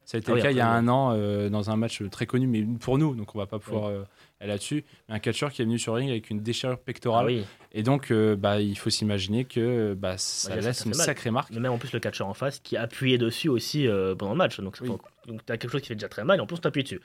Ça 0.06 0.18
a 0.18 0.20
été 0.20 0.32
Ah 0.34 0.36
le 0.36 0.42
cas 0.42 0.52
il 0.52 0.58
y 0.58 0.62
a 0.62 0.70
un 0.70 0.88
an 0.90 1.14
euh, 1.14 1.50
dans 1.50 1.70
un 1.70 1.78
match 1.78 2.02
très 2.10 2.26
connu, 2.26 2.46
mais 2.46 2.62
pour 2.80 2.98
nous, 2.98 3.16
donc 3.16 3.36
on 3.36 3.38
va 3.38 3.46
pas 3.48 3.58
pouvoir 3.60 3.86
euh, 3.86 4.04
aller 4.42 4.50
là-dessus. 4.50 4.84
Un 5.08 5.20
catcheur 5.20 5.52
qui 5.54 5.62
est 5.62 5.66
venu 5.66 5.80
sur 5.80 5.94
ring 5.96 6.10
avec 6.10 6.30
une 6.30 6.42
déchirure 6.42 6.76
Ah 6.78 6.84
pectorale. 6.86 7.26
oui. 7.26 7.46
Et 7.72 7.84
donc, 7.84 8.12
euh, 8.12 8.36
bah, 8.36 8.60
il 8.60 8.78
faut 8.78 8.90
s'imaginer 8.90 9.46
que 9.46 9.94
bah, 9.94 10.18
ça 10.18 10.50
Bah, 10.50 10.62
ça, 10.62 10.68
laisse 10.68 10.78
ça 10.80 10.86
une 10.90 10.96
mal. 10.96 11.06
sacrée 11.06 11.32
marque. 11.32 11.52
Mais 11.52 11.62
même 11.62 11.72
en 11.72 11.78
plus 11.78 11.94
le 11.94 12.00
catcheur 12.02 12.28
en 12.28 12.34
face 12.34 12.60
qui 12.60 12.76
appuyait 12.76 13.18
dessus 13.18 13.48
aussi 13.50 13.88
pendant 14.20 14.32
le 14.34 14.38
match. 14.38 14.60
Donc, 14.60 14.78
Oui. 14.82 14.90
tu 15.28 15.52
as 15.54 15.58
quelque 15.58 15.72
chose 15.72 15.82
qui 15.82 15.88
fait 15.88 15.96
déjà 15.96 16.10
très 16.10 16.26
mal 16.26 16.38
et 16.38 16.42
en 16.42 16.48
plus 16.48 16.60
t'appuies 16.60 16.84
dessus. 16.84 17.00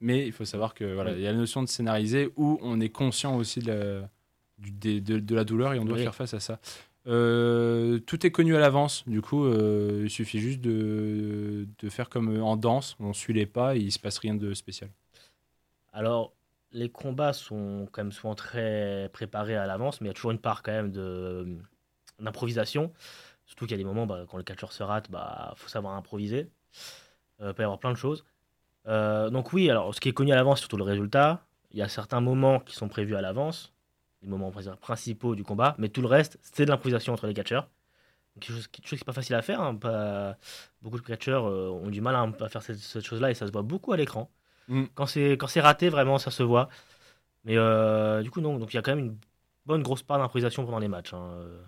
Mais 0.00 0.26
il 0.26 0.32
faut 0.32 0.44
savoir 0.44 0.74
que 0.74 0.84
voilà, 0.94 1.12
il 1.12 1.20
y 1.20 1.26
a 1.26 1.32
la 1.32 1.38
notion 1.38 1.62
de 1.62 1.68
scénariser 1.68 2.28
où 2.36 2.58
on 2.62 2.80
est 2.80 2.88
conscient 2.90 3.36
aussi 3.36 3.60
de 3.60 3.68
la, 3.72 4.08
des- 4.72 5.00
de, 5.00 5.18
de 5.18 5.34
la 5.34 5.44
douleur 5.44 5.74
et 5.74 5.78
on 5.78 5.84
doit 5.84 5.96
Oui. 5.96 6.02
faire 6.02 6.14
face 6.14 6.34
à 6.34 6.40
ça. 6.40 6.58
Euh, 7.06 7.98
tout 7.98 8.26
est 8.26 8.30
connu 8.30 8.56
à 8.56 8.60
l'avance, 8.60 9.06
du 9.06 9.20
coup, 9.20 9.44
euh, 9.44 10.02
il 10.04 10.10
suffit 10.10 10.38
juste 10.38 10.60
de, 10.62 11.68
de 11.78 11.88
faire 11.90 12.08
comme 12.08 12.40
en 12.42 12.56
danse, 12.56 12.96
on 12.98 13.12
suit 13.12 13.34
les 13.34 13.44
pas 13.46 13.76
et 13.76 13.80
il 13.80 13.92
se 13.92 13.98
passe 13.98 14.18
rien 14.18 14.34
de 14.34 14.54
spécial. 14.54 14.90
Alors, 15.92 16.32
les 16.72 16.88
combats 16.88 17.32
sont 17.32 17.86
quand 17.92 18.02
même 18.02 18.12
souvent 18.12 18.34
très 18.34 19.10
préparés 19.12 19.54
à 19.54 19.66
l'avance, 19.66 20.00
mais 20.00 20.06
il 20.06 20.08
y 20.08 20.10
a 20.10 20.14
toujours 20.14 20.30
une 20.30 20.38
part 20.38 20.62
quand 20.62 20.72
même 20.72 20.90
de- 20.90 21.58
d'improvisation. 22.18 22.92
Surtout 23.46 23.66
qu'il 23.66 23.72
y 23.72 23.74
a 23.74 23.78
des 23.78 23.84
moments, 23.84 24.06
bah, 24.06 24.24
quand 24.28 24.38
le 24.38 24.42
catcheur 24.42 24.72
se 24.72 24.82
rate, 24.82 25.08
il 25.12 25.18
faut 25.56 25.68
savoir 25.68 25.94
improviser. 25.94 26.48
Euh, 27.42 27.50
il 27.50 27.54
peut 27.54 27.62
y 27.62 27.64
avoir 27.64 27.78
plein 27.78 27.92
de 27.92 27.98
choses. 27.98 28.24
Euh, 28.86 29.28
donc 29.28 29.52
oui, 29.52 29.68
alors 29.68 29.94
ce 29.94 30.00
qui 30.00 30.08
est 30.08 30.12
connu 30.12 30.32
à 30.32 30.36
l'avance, 30.36 30.60
surtout 30.60 30.78
le 30.78 30.84
résultat. 30.84 31.46
Il 31.70 31.78
y 31.78 31.82
a 31.82 31.88
certains 31.88 32.20
moments 32.22 32.60
qui 32.60 32.74
sont 32.74 32.88
prévus 32.88 33.14
à 33.16 33.20
l'avance, 33.20 33.73
les 34.24 34.30
moments 34.30 34.50
principaux 34.80 35.34
du 35.34 35.44
combat, 35.44 35.74
mais 35.78 35.88
tout 35.88 36.00
le 36.00 36.08
reste, 36.08 36.38
c'est 36.42 36.64
de 36.64 36.70
l'improvisation 36.70 37.12
entre 37.12 37.26
les 37.26 37.34
catcheurs. 37.34 37.68
Quelque 38.40 38.52
chose, 38.52 38.66
quelque 38.68 38.88
chose 38.88 38.98
qui 38.98 39.04
n'est 39.04 39.06
pas 39.06 39.12
facile 39.12 39.36
à 39.36 39.42
faire. 39.42 39.60
hein, 39.60 39.76
pas- 39.76 40.36
beaucoup 40.82 40.98
de 40.98 41.04
catcheurs 41.04 41.44
euh, 41.46 41.68
ont 41.70 41.88
du 41.90 42.00
mal 42.00 42.16
à, 42.16 42.22
à 42.44 42.48
faire 42.48 42.62
cette, 42.62 42.78
cette 42.78 43.04
chose-là 43.04 43.30
et 43.30 43.34
ça 43.34 43.46
se 43.46 43.52
voit 43.52 43.62
beaucoup 43.62 43.92
à 43.92 43.96
l'écran. 43.96 44.28
Mm. 44.68 44.84
Quand 44.94 45.06
c'est 45.06 45.60
raté, 45.60 45.88
vraiment, 45.88 46.18
ça 46.18 46.30
se 46.32 46.42
voit. 46.42 46.68
Mais 47.44 47.56
euh, 47.56 48.22
du 48.22 48.30
coup, 48.30 48.40
non. 48.40 48.58
Donc 48.58 48.72
il 48.72 48.76
y 48.76 48.78
a 48.78 48.82
quand 48.82 48.96
même 48.96 49.04
une 49.06 49.18
bonne 49.66 49.82
grosse 49.82 50.02
part 50.02 50.18
d'improvisation 50.18 50.64
pendant 50.64 50.78
les 50.80 50.88
matchs. 50.88 51.12
hein, 51.14 51.30
euh, 51.34 51.62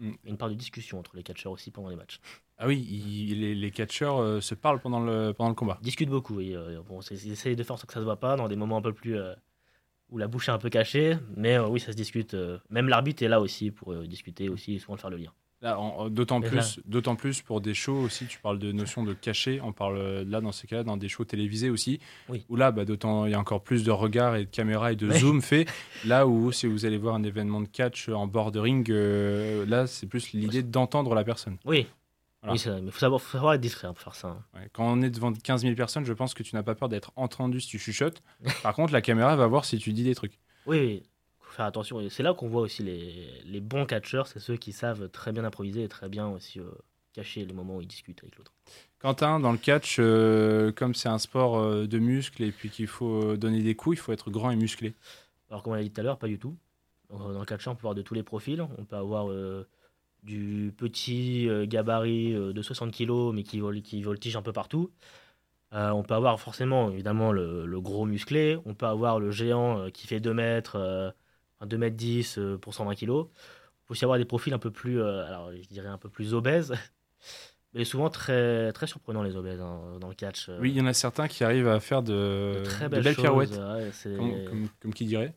Mm. 0.00 0.12
une 0.26 0.36
part 0.38 0.48
de 0.48 0.54
discussion 0.54 1.00
entre 1.00 1.16
les 1.16 1.24
catcheurs 1.24 1.50
aussi 1.50 1.72
pendant 1.72 1.88
les 1.88 1.96
matchs. 1.96 2.20
Ah 2.56 2.68
oui, 2.68 2.78
il- 2.88 3.40
les, 3.40 3.54
les 3.56 3.70
catcheurs 3.72 4.20
euh, 4.22 4.40
se 4.40 4.54
parlent 4.54 4.80
pendant 4.80 5.00
le, 5.00 5.32
pendant 5.32 5.48
le 5.50 5.56
combat. 5.56 5.76
Ils 5.80 5.86
discutent 5.86 6.08
beaucoup. 6.08 6.36
Oui. 6.36 6.54
euh, 6.54 6.80
bon, 6.86 7.00
c'est- 7.00 7.16
ils 7.16 7.32
essayent 7.32 7.56
de 7.56 7.62
faire 7.64 7.74
en 7.74 7.76
sorte 7.78 7.88
que 7.88 7.94
ça 7.94 7.98
se 8.00 8.04
voit 8.04 8.20
pas 8.20 8.36
dans 8.36 8.46
des 8.46 8.54
moments 8.54 8.76
un 8.76 8.82
peu 8.82 8.92
plus 8.92 9.16
euh, 9.18 9.34
où 10.10 10.18
la 10.18 10.26
bouche 10.28 10.48
est 10.48 10.52
un 10.52 10.58
peu 10.58 10.70
cachée. 10.70 11.16
Mais 11.36 11.56
euh, 11.58 11.66
oui, 11.68 11.80
ça 11.80 11.92
se 11.92 11.96
discute. 11.96 12.34
euh, 12.34 12.58
même 12.70 12.88
l'arbitre 12.88 13.22
est 13.22 13.28
là 13.28 13.40
aussi 13.40 13.70
pour 13.70 13.92
euh, 13.92 14.06
discuter 14.06 14.48
aussi 14.48 14.78
souvent 14.78 14.96
de 14.96 15.00
faire 15.00 15.10
le 15.10 15.16
lien. 15.18 15.32
D'autant 16.10 16.40
plus, 16.40 16.78
d'autant 16.86 17.16
plus 17.16 17.42
pour 17.42 17.60
des 17.60 17.74
shows 17.74 17.96
aussi, 17.98 18.26
tu 18.26 18.38
parles 18.38 18.60
de 18.60 18.70
notion 18.70 19.02
de 19.02 19.12
cachet, 19.12 19.58
on 19.60 19.72
parle 19.72 20.22
là 20.22 20.40
dans 20.40 20.52
ces 20.52 20.68
cas-là 20.68 20.84
dans 20.84 20.96
des 20.96 21.08
shows 21.08 21.24
télévisés 21.24 21.68
aussi, 21.68 21.98
Oui. 22.28 22.44
où 22.48 22.54
là, 22.54 22.70
bah, 22.70 22.84
d'autant 22.84 23.26
il 23.26 23.32
y 23.32 23.34
a 23.34 23.40
encore 23.40 23.64
plus 23.64 23.82
de 23.82 23.90
regards 23.90 24.36
et 24.36 24.44
de 24.44 24.50
caméras 24.50 24.92
et 24.92 24.96
de 24.96 25.10
zoom 25.10 25.42
fait. 25.42 25.66
Là 26.06 26.28
où 26.28 26.52
si 26.52 26.68
vous 26.68 26.86
allez 26.86 26.96
voir 26.96 27.16
un 27.16 27.24
événement 27.24 27.60
de 27.60 27.66
catch 27.66 28.08
en 28.08 28.28
bord 28.28 28.52
de 28.52 28.60
ring, 28.60 28.88
là 29.68 29.88
c'est 29.88 30.06
plus 30.06 30.30
l'idée 30.32 30.62
d'entendre 30.62 31.12
la 31.16 31.24
personne. 31.24 31.56
Oui. 31.64 31.88
Voilà. 32.42 32.54
Oui, 32.54 32.62
mais 32.66 32.86
il 32.86 32.92
faut 32.92 32.98
savoir, 33.00 33.20
faut 33.20 33.32
savoir 33.32 33.54
être 33.54 33.60
discret 33.60 33.88
hein, 33.88 33.92
pour 33.94 34.02
faire 34.02 34.14
ça. 34.14 34.28
hein. 34.28 34.44
Ouais, 34.54 34.68
Quand 34.72 34.84
on 34.86 35.02
est 35.02 35.10
devant 35.10 35.32
15 35.32 35.62
000 35.62 35.74
personnes, 35.74 36.04
je 36.04 36.12
pense 36.12 36.34
que 36.34 36.42
tu 36.42 36.54
n'as 36.54 36.62
pas 36.62 36.74
peur 36.74 36.88
d'être 36.88 37.12
entendu 37.16 37.60
si 37.60 37.68
tu 37.68 37.78
chuchotes. 37.78 38.22
Par 38.62 38.74
contre, 38.74 38.92
la 38.92 39.02
caméra 39.02 39.34
va 39.36 39.46
voir 39.46 39.64
si 39.64 39.78
tu 39.78 39.92
dis 39.92 40.04
des 40.04 40.14
trucs. 40.14 40.38
Oui, 40.66 40.78
oui, 40.78 41.02
faut 41.40 41.52
faire 41.52 41.64
attention. 41.66 42.00
Et 42.00 42.10
c'est 42.10 42.22
là 42.22 42.34
qu'on 42.34 42.48
voit 42.48 42.62
aussi 42.62 42.82
les, 42.82 43.28
les 43.44 43.60
bons 43.60 43.86
catcheurs, 43.86 44.26
c'est 44.28 44.38
ceux 44.38 44.56
qui 44.56 44.72
savent 44.72 45.08
très 45.10 45.32
bien 45.32 45.44
improviser 45.44 45.82
et 45.82 45.88
très 45.88 46.08
bien 46.08 46.28
aussi 46.28 46.60
euh, 46.60 46.70
cacher 47.12 47.44
les 47.44 47.52
moments 47.54 47.76
où 47.76 47.80
ils 47.80 47.88
discutent 47.88 48.22
avec 48.22 48.36
l'autre. 48.36 48.52
Quentin, 49.00 49.40
dans 49.40 49.52
le 49.52 49.58
catch, 49.58 49.96
euh, 49.98 50.70
comme 50.72 50.94
c'est 50.94 51.08
un 51.08 51.18
sport 51.18 51.58
euh, 51.58 51.86
de 51.86 51.98
muscles 51.98 52.42
et 52.44 52.52
puis 52.52 52.70
qu'il 52.70 52.86
faut 52.86 53.32
euh, 53.32 53.36
donner 53.36 53.62
des 53.62 53.74
coups, 53.74 53.96
il 53.96 54.00
faut 54.00 54.12
être 54.12 54.30
grand 54.30 54.50
et 54.52 54.56
musclé. 54.56 54.94
Alors 55.50 55.62
comme 55.62 55.72
on 55.72 55.76
l'a 55.76 55.82
dit 55.82 55.90
tout 55.90 56.00
à 56.00 56.04
l'heure, 56.04 56.18
pas 56.18 56.28
du 56.28 56.38
tout. 56.38 56.56
Donc, 57.10 57.22
euh, 57.22 57.32
Dans 57.32 57.40
le 57.40 57.46
catch, 57.46 57.66
on 57.66 57.74
peut 57.74 57.80
avoir 57.80 57.94
de 57.94 58.02
tous 58.02 58.14
les 58.14 58.22
profils. 58.22 58.60
On 58.60 58.84
peut 58.84 58.96
avoir 58.96 59.30
euh, 59.30 59.66
du 60.24 60.74
petit 60.76 61.48
euh, 61.48 61.66
gabarit 61.66 62.34
euh, 62.34 62.52
de 62.52 62.62
60 62.62 62.92
kg 62.92 63.32
mais 63.32 63.42
qui, 63.44 63.60
vol- 63.60 63.82
qui 63.82 64.02
voltige 64.02 64.36
un 64.36 64.42
peu 64.42 64.52
partout. 64.52 64.90
Euh, 65.74 65.90
on 65.90 66.02
peut 66.02 66.14
avoir 66.14 66.40
forcément 66.40 66.90
évidemment 66.90 67.32
le, 67.32 67.66
le 67.66 67.80
gros 67.80 68.06
musclé. 68.06 68.58
On 68.64 68.74
peut 68.74 68.86
avoir 68.86 69.20
le 69.20 69.30
géant 69.30 69.90
qui 69.90 70.06
fait 70.06 70.20
2 70.20 70.32
mètres, 70.34 70.76
euh, 70.76 71.10
enfin, 71.58 71.66
2 71.66 71.78
mètres 71.78 71.96
10 71.96 72.38
euh, 72.38 72.56
pour 72.58 72.74
120 72.74 72.94
kg. 72.94 73.02
Il 73.02 73.86
peut 73.86 73.92
aussi 73.92 74.04
avoir 74.04 74.18
des 74.18 74.24
profils 74.24 74.52
un 74.54 74.58
peu 74.58 74.70
plus, 74.70 75.02
alors 75.02 75.50
je 75.52 75.68
dirais 75.68 75.88
un 75.88 75.98
peu 75.98 76.08
plus 76.08 76.34
obèses. 76.34 76.74
Mais 77.74 77.84
souvent 77.84 78.08
très, 78.08 78.72
très 78.72 78.86
surprenants 78.86 79.22
les 79.22 79.36
obèses 79.36 79.60
hein, 79.60 79.98
dans 80.00 80.08
le 80.08 80.14
catch. 80.14 80.48
Oui, 80.58 80.70
il 80.70 80.76
y 80.76 80.80
en 80.80 80.86
a 80.86 80.94
certains 80.94 81.28
qui 81.28 81.44
arrivent 81.44 81.68
à 81.68 81.80
faire 81.80 82.02
de, 82.02 82.54
de 82.60 82.64
très 82.64 82.88
de 82.88 82.98
belles, 83.00 83.14
pirouettes, 83.14 83.50
ouais, 83.50 83.90
c'est- 83.92 84.16
comme, 84.16 84.44
comme- 84.46 84.68
comme 84.80 84.94
qui 84.94 85.04
dirait. 85.04 85.34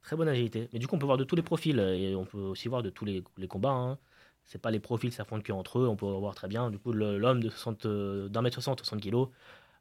Très 0.00 0.14
bonne 0.16 0.28
agilité. 0.28 0.68
Mais 0.72 0.78
du 0.78 0.86
coup, 0.86 0.94
on 0.94 0.98
peut 1.00 1.06
voir 1.06 1.18
de 1.18 1.24
tous 1.24 1.34
les 1.34 1.42
profils 1.42 1.78
et 1.80 2.14
on 2.14 2.24
peut 2.24 2.38
aussi 2.38 2.68
voir 2.68 2.82
de 2.84 2.90
tous 2.90 3.04
les, 3.04 3.22
les 3.36 3.48
combats. 3.48 3.70
Hein. 3.70 3.98
C'est 4.44 4.60
pas 4.60 4.70
les 4.70 4.80
profils 4.80 5.10
qui 5.10 5.16
s'affrontent 5.16 5.42
que 5.42 5.52
entre 5.52 5.78
eux. 5.78 5.88
On 5.88 5.96
peut 5.96 6.06
voir 6.06 6.34
très 6.34 6.48
bien. 6.48 6.70
Du 6.70 6.78
coup, 6.78 6.92
l'homme 6.92 7.42
de 7.42 7.48
60, 7.48 7.86
euh, 7.86 8.28
d'un 8.28 8.42
mètre 8.42 8.54
60, 8.54 8.80
60 8.80 9.00
kg, 9.00 9.24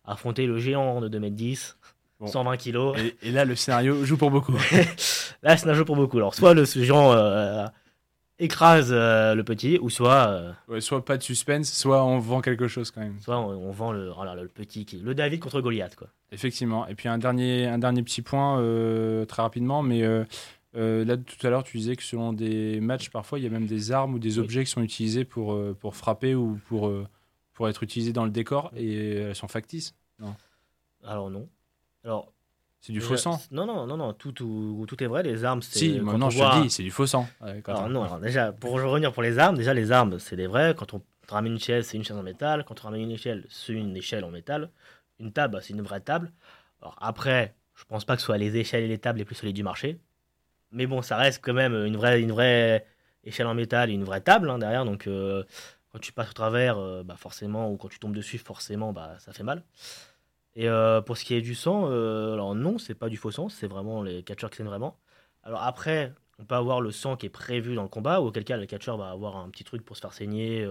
affronter 0.06 0.46
le 0.46 0.58
géant 0.60 1.02
de 1.02 1.08
2 1.08 1.20
mètres 1.20 1.36
10, 1.36 1.78
Bon. 2.22 2.28
120 2.28 2.58
kg. 2.58 2.78
Et, 3.00 3.30
et 3.30 3.32
là, 3.32 3.46
le 3.46 3.56
scénario 3.56 4.06
joue 4.06 4.16
pour 4.16 4.30
beaucoup. 4.30 4.54
Là, 5.44 5.58
c'est 5.58 5.68
un 5.68 5.74
jeu 5.74 5.84
pour 5.84 5.96
beaucoup. 5.96 6.18
Alors, 6.18 6.36
soit 6.36 6.54
le 6.54 6.66
géant 6.66 7.14
euh, 7.14 7.66
écrase 8.38 8.90
euh, 8.92 9.34
le 9.34 9.44
petit, 9.44 9.80
ou 9.82 9.90
soit, 9.90 10.28
euh, 10.28 10.52
Ouais, 10.68 10.82
soit 10.82 11.04
pas 11.04 11.18
de 11.18 11.24
suspense, 11.24 11.74
soit 11.74 12.06
on 12.06 12.20
vend 12.20 12.42
quelque 12.42 12.68
chose 12.68 12.92
quand 12.92 13.02
même. 13.02 13.20
soit 13.20 13.40
on, 13.40 13.50
on 13.50 13.72
vend 13.72 13.92
le, 13.92 14.12
oh 14.16 14.24
là 14.24 14.36
là, 14.36 14.44
le 14.44 14.50
petit, 14.50 14.86
qui, 14.86 14.98
le 14.98 15.16
David 15.16 15.40
contre 15.40 15.62
Goliath. 15.62 15.96
Quoi. 15.96 16.10
Effectivement. 16.32 16.86
Et 16.88 16.94
puis 16.94 17.10
un 17.10 17.18
dernier, 17.18 17.66
un 17.66 17.80
dernier 17.80 18.04
petit 18.04 18.22
point, 18.22 18.58
très 19.28 19.42
rapidement, 19.42 19.82
mais 19.82 20.04
euh, 20.76 21.04
là 21.06 21.18
tout 21.18 21.46
à 21.46 21.50
l'heure 21.50 21.64
tu 21.64 21.78
disais 21.78 21.96
que 21.96 22.04
selon 22.04 22.34
des 22.34 22.80
matchs, 22.80 23.10
parfois 23.10 23.40
il 23.40 23.44
y 23.44 23.48
a 23.48 23.50
même 23.50 23.66
des 23.68 23.92
armes 23.92 24.14
ou 24.16 24.20
des 24.20 24.38
Oui. 24.40 24.46
objets 24.46 24.64
qui 24.64 24.72
sont 24.72 24.82
utilisés 24.82 25.26
pour, 25.26 25.54
euh, 25.54 25.76
pour 25.80 25.96
frapper 25.96 26.34
ou 26.36 26.60
pour, 26.68 26.88
euh, 26.88 27.06
pour 27.54 27.68
être 27.70 27.84
utilisés 27.84 28.14
dans 28.14 28.26
le 28.26 28.32
décor 28.32 28.72
et 28.76 29.16
elles 29.18 29.36
sont 29.36 29.48
factices. 29.48 29.94
Alors, 31.04 31.30
non. 31.32 31.50
Alors, 32.04 32.32
C'est 32.80 32.94
du 32.94 33.00
déjà, 33.00 33.10
faux 33.10 33.18
sang. 33.18 33.42
Non, 33.52 33.66
non, 33.66 33.86
non, 33.88 33.98
non. 33.98 34.14
Tout, 34.14 34.32
tout, 34.32 34.86
tout 34.88 35.04
est 35.04 35.08
vrai. 35.08 35.24
Les 35.24 35.44
armes, 35.44 35.62
c'est. 35.62 35.80
Si, 35.80 36.00
maintenant 36.00 36.30
je 36.30 36.38
voit- 36.38 36.58
te 36.58 36.64
dis, 36.64 36.70
c'est 36.70 36.84
du 36.84 36.92
faux 36.92 37.08
sang. 37.08 37.28
Ouais, 37.42 37.62
Alors 37.66 37.84
on- 37.84 37.90
non, 37.90 38.04
alors 38.04 38.20
déjà, 38.20 38.52
pour 38.52 38.72
revenir 38.74 39.12
pour 39.12 39.24
les 39.24 39.38
armes, 39.40 39.58
déjà 39.58 39.74
les 39.74 39.92
armes, 39.92 40.20
c'est 40.20 40.36
des 40.36 40.48
vrais. 40.48 40.76
Quand 40.78 40.94
on 40.94 41.02
ramène 41.28 41.54
une 41.54 41.60
chaise, 41.60 41.88
c'est 41.88 41.98
une 41.98 42.04
chaise 42.04 42.18
en 42.18 42.24
métal. 42.24 42.64
Quand 42.68 42.80
on 42.82 42.84
ramène 42.86 43.02
une 43.02 43.12
échelle, 43.12 43.46
c'est 43.50 43.74
une 43.74 43.96
échelle 43.98 44.24
en 44.24 44.32
métal. 44.32 44.70
Une 45.20 45.32
table, 45.32 45.60
c'est 45.62 45.74
une 45.74 45.82
vraie 45.82 46.02
table. 46.02 46.32
Alors 46.82 46.96
après, 47.00 47.56
je 47.76 47.84
pense 47.86 48.06
pas 48.06 48.16
que 48.16 48.22
ce 48.22 48.26
soit 48.28 48.38
les 48.38 48.56
échelles 48.58 48.84
et 48.84 48.88
les 48.88 48.98
tables 48.98 49.20
les 49.20 49.26
plus 49.26 49.36
solides 49.36 49.56
du 49.56 49.64
marché. 49.64 50.00
Mais 50.72 50.88
bon, 50.88 51.02
ça 51.02 51.18
reste 51.18 51.44
quand 51.44 51.54
même 51.54 51.74
une 51.74 51.98
vraie, 51.98 52.22
une 52.22 52.32
vraie 52.32 52.86
échelle 53.24 53.48
en 53.48 53.54
métal 53.54 53.90
et 53.90 53.94
une 53.94 54.04
vraie 54.04 54.22
table 54.22 54.50
hein, 54.50 54.60
derrière. 54.60 54.86
Donc 54.86 55.08
euh, 55.08 55.44
quand 55.92 56.00
tu 56.00 56.14
passes 56.14 56.30
au 56.30 56.34
travers, 56.34 56.78
euh, 56.78 57.04
bah 57.04 57.16
forcément, 57.18 57.72
ou 57.72 57.78
quand 57.78 57.90
tu 57.90 58.00
tombes 58.00 58.16
dessus, 58.16 58.38
forcément, 58.38 58.94
bah 58.94 59.16
ça 59.20 59.34
fait 59.34 59.44
mal. 59.44 59.64
Et 60.56 60.68
euh, 60.68 61.02
pour 61.02 61.18
ce 61.18 61.24
qui 61.24 61.34
est 61.34 61.42
du 61.42 61.56
sang, 61.56 61.86
alors 61.86 62.56
non, 62.56 62.78
c'est 62.78 62.96
pas 62.96 63.10
du 63.10 63.18
faux 63.18 63.32
sang, 63.32 63.50
c'est 63.50 63.68
vraiment 63.68 64.02
les 64.04 64.24
catcheurs 64.24 64.50
qui 64.50 64.58
saignent 64.58 64.68
vraiment. 64.68 64.98
Alors 65.44 65.64
après, 65.64 66.14
on 66.40 66.46
peut 66.46 66.56
avoir 66.56 66.82
le 66.82 66.92
sang 66.92 67.16
qui 67.16 67.26
est 67.26 67.30
prévu 67.30 67.76
dans 67.76 67.84
le 67.84 67.90
combat, 67.90 68.22
ou 68.22 68.28
auquel 68.28 68.44
cas 68.44 68.58
le 68.58 68.66
catcheur 68.66 68.98
va 68.98 69.10
avoir 69.10 69.38
un 69.38 69.50
petit 69.50 69.64
truc 69.64 69.84
pour 69.86 69.96
se 69.96 70.02
faire 70.02 70.14
saigner. 70.14 70.68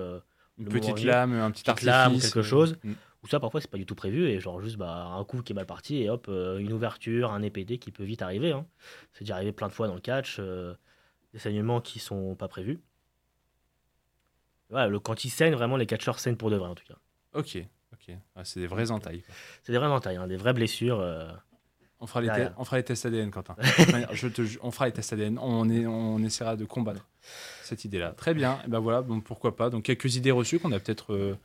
Une 0.59 0.69
petite 0.69 1.03
lame, 1.05 1.33
un 1.33 1.51
petit 1.51 1.63
petite 1.63 1.69
artifice. 1.69 1.87
lame 1.87 2.15
ou 2.15 2.19
quelque 2.19 2.43
chose. 2.43 2.77
mm. 2.85 2.93
Ou 3.23 3.29
ça, 3.29 3.39
parfois, 3.39 3.61
c'est 3.61 3.71
pas 3.71 3.77
du 3.79 3.85
tout 3.85 3.95
prévu, 3.95 4.27
et 4.29 4.41
genre 4.41 4.61
juste 4.63 4.77
bah, 4.77 5.05
un 5.15 5.25
coup 5.25 5.43
qui 5.43 5.53
est 5.53 5.55
mal 5.55 5.67
parti, 5.67 5.99
et 6.03 6.09
hop, 6.09 6.27
euh, 6.29 6.57
une 6.59 6.73
ouverture, 6.73 7.33
un 7.33 7.43
EPD 7.43 7.79
qui 7.79 7.91
peut 7.93 8.03
vite 8.05 8.23
arriver. 8.23 8.53
hein. 8.53 8.65
C'est 9.13 9.25
déjà 9.25 9.35
arrivé 9.37 9.53
plein 9.53 9.69
de 9.69 9.73
fois 9.73 9.89
dans 9.89 9.95
le 9.95 10.01
catch, 10.01 10.37
euh, 10.39 10.75
des 11.35 11.39
saignements 11.39 11.81
qui 11.83 11.99
sont 11.99 12.35
pas 12.35 12.49
prévus. 12.49 12.81
Voilà, 14.71 14.87
le, 14.89 15.01
quand 15.01 15.25
ils 15.25 15.31
saignent, 15.31 15.55
vraiment, 15.55 15.77
les 15.77 15.87
catcheurs 15.87 16.19
saignent 16.19 16.37
pour 16.37 16.51
de 16.51 16.57
vrai, 16.57 16.69
en 16.69 16.75
tout 16.75 16.85
cas. 16.87 16.95
Ok, 17.35 17.59
ok. 17.93 18.15
Ah, 18.37 18.45
c'est 18.45 18.61
des 18.61 18.67
vrais 18.67 18.91
entailles. 18.91 19.23
quoi. 19.23 19.35
C'est 19.65 19.73
des 19.73 19.79
vraies 19.79 19.89
entailles, 19.89 20.17
hein, 20.17 20.27
des 20.27 20.37
vraies 20.37 20.55
blessures. 20.55 21.01
euh. 21.01 21.29
On 22.03 22.07
fera, 22.07 22.23
les 22.23 22.49
on 22.57 22.65
fera 22.65 22.79
les 22.79 22.83
tests 22.85 23.05
ADN, 23.05 23.31
Quentin. 23.31 23.55
Je 24.13 24.29
te, 24.29 24.41
on 24.63 24.71
fera 24.71 24.87
les 24.87 24.93
tests 24.93 25.13
ADN. 25.13 25.39
On, 25.43 25.69
est, 25.69 25.87
on 25.87 26.19
essaiera 26.21 26.57
de 26.57 26.65
combattre 26.65 27.07
cette 27.63 27.85
idée-là. 27.85 28.13
Très 28.13 28.33
bien. 28.33 28.59
Et 28.65 28.69
ben 28.69 28.79
voilà, 28.79 29.03
bon, 29.03 29.21
pourquoi 29.21 29.55
pas. 29.55 29.69
Donc 29.69 29.83
quelques 29.85 30.17
idées 30.17 30.31
reçues 30.31 30.59
qu'on 30.59 30.73
a 30.73 30.81
peut-être. 30.81 31.13
euh, 31.13 31.37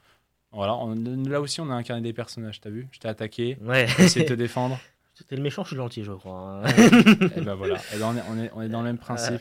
voilà, 0.56 0.76
on- 0.76 0.96
là 1.28 1.42
aussi, 1.42 1.62
on 1.62 1.70
a 1.70 1.74
incarné 1.76 2.02
des 2.02 2.14
personnages. 2.14 2.60
T'as 2.62 2.70
vu? 2.70 2.88
Je 2.92 3.00
t'ai 3.00 3.08
attaqué. 3.08 3.58
Ouais. 3.62 3.86
J'ai 3.98 4.04
essayé 4.06 4.26
de 4.26 4.30
te 4.30 4.34
défendre. 4.38 4.80
C'était 5.14 5.36
le 5.38 5.42
méchant, 5.44 5.64
je 5.64 5.70
suis 5.70 5.78
gentil, 5.78 6.04
je 6.04 6.12
crois. 6.12 6.62
hein. 6.64 6.64
Et 7.38 7.42
ben 7.42 7.56
voilà. 7.56 7.76
Et 7.94 7.98
ben 8.00 8.08
on, 8.14 8.18
est, 8.18 8.24
on, 8.30 8.44
est, 8.44 8.52
on 8.56 8.62
est 8.62 8.70
dans 8.70 8.80
le 8.82 8.86
même 8.88 8.98
principe. 8.98 9.40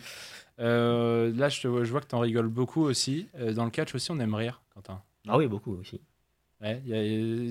Euh, 0.61 1.33
là, 1.35 1.49
je, 1.49 1.61
te 1.63 1.67
vois- 1.69 1.83
je 1.85 1.91
vois 1.91 2.01
que 2.01 2.07
t'en 2.07 2.21
rigoles 2.21 2.47
beaucoup 2.49 2.83
aussi. 2.83 3.27
Euh, 3.37 3.53
dans 3.53 3.65
le 3.65 3.71
catch 3.71 3.95
aussi, 3.95 4.11
on 4.13 4.19
aime 4.21 4.35
rire, 4.35 4.63
Quentin. 4.75 5.03
ah 5.29 5.37
oui, 5.37 5.47
beaucoup 5.49 5.75
aussi. 5.77 6.01
Ouais, 6.61 6.81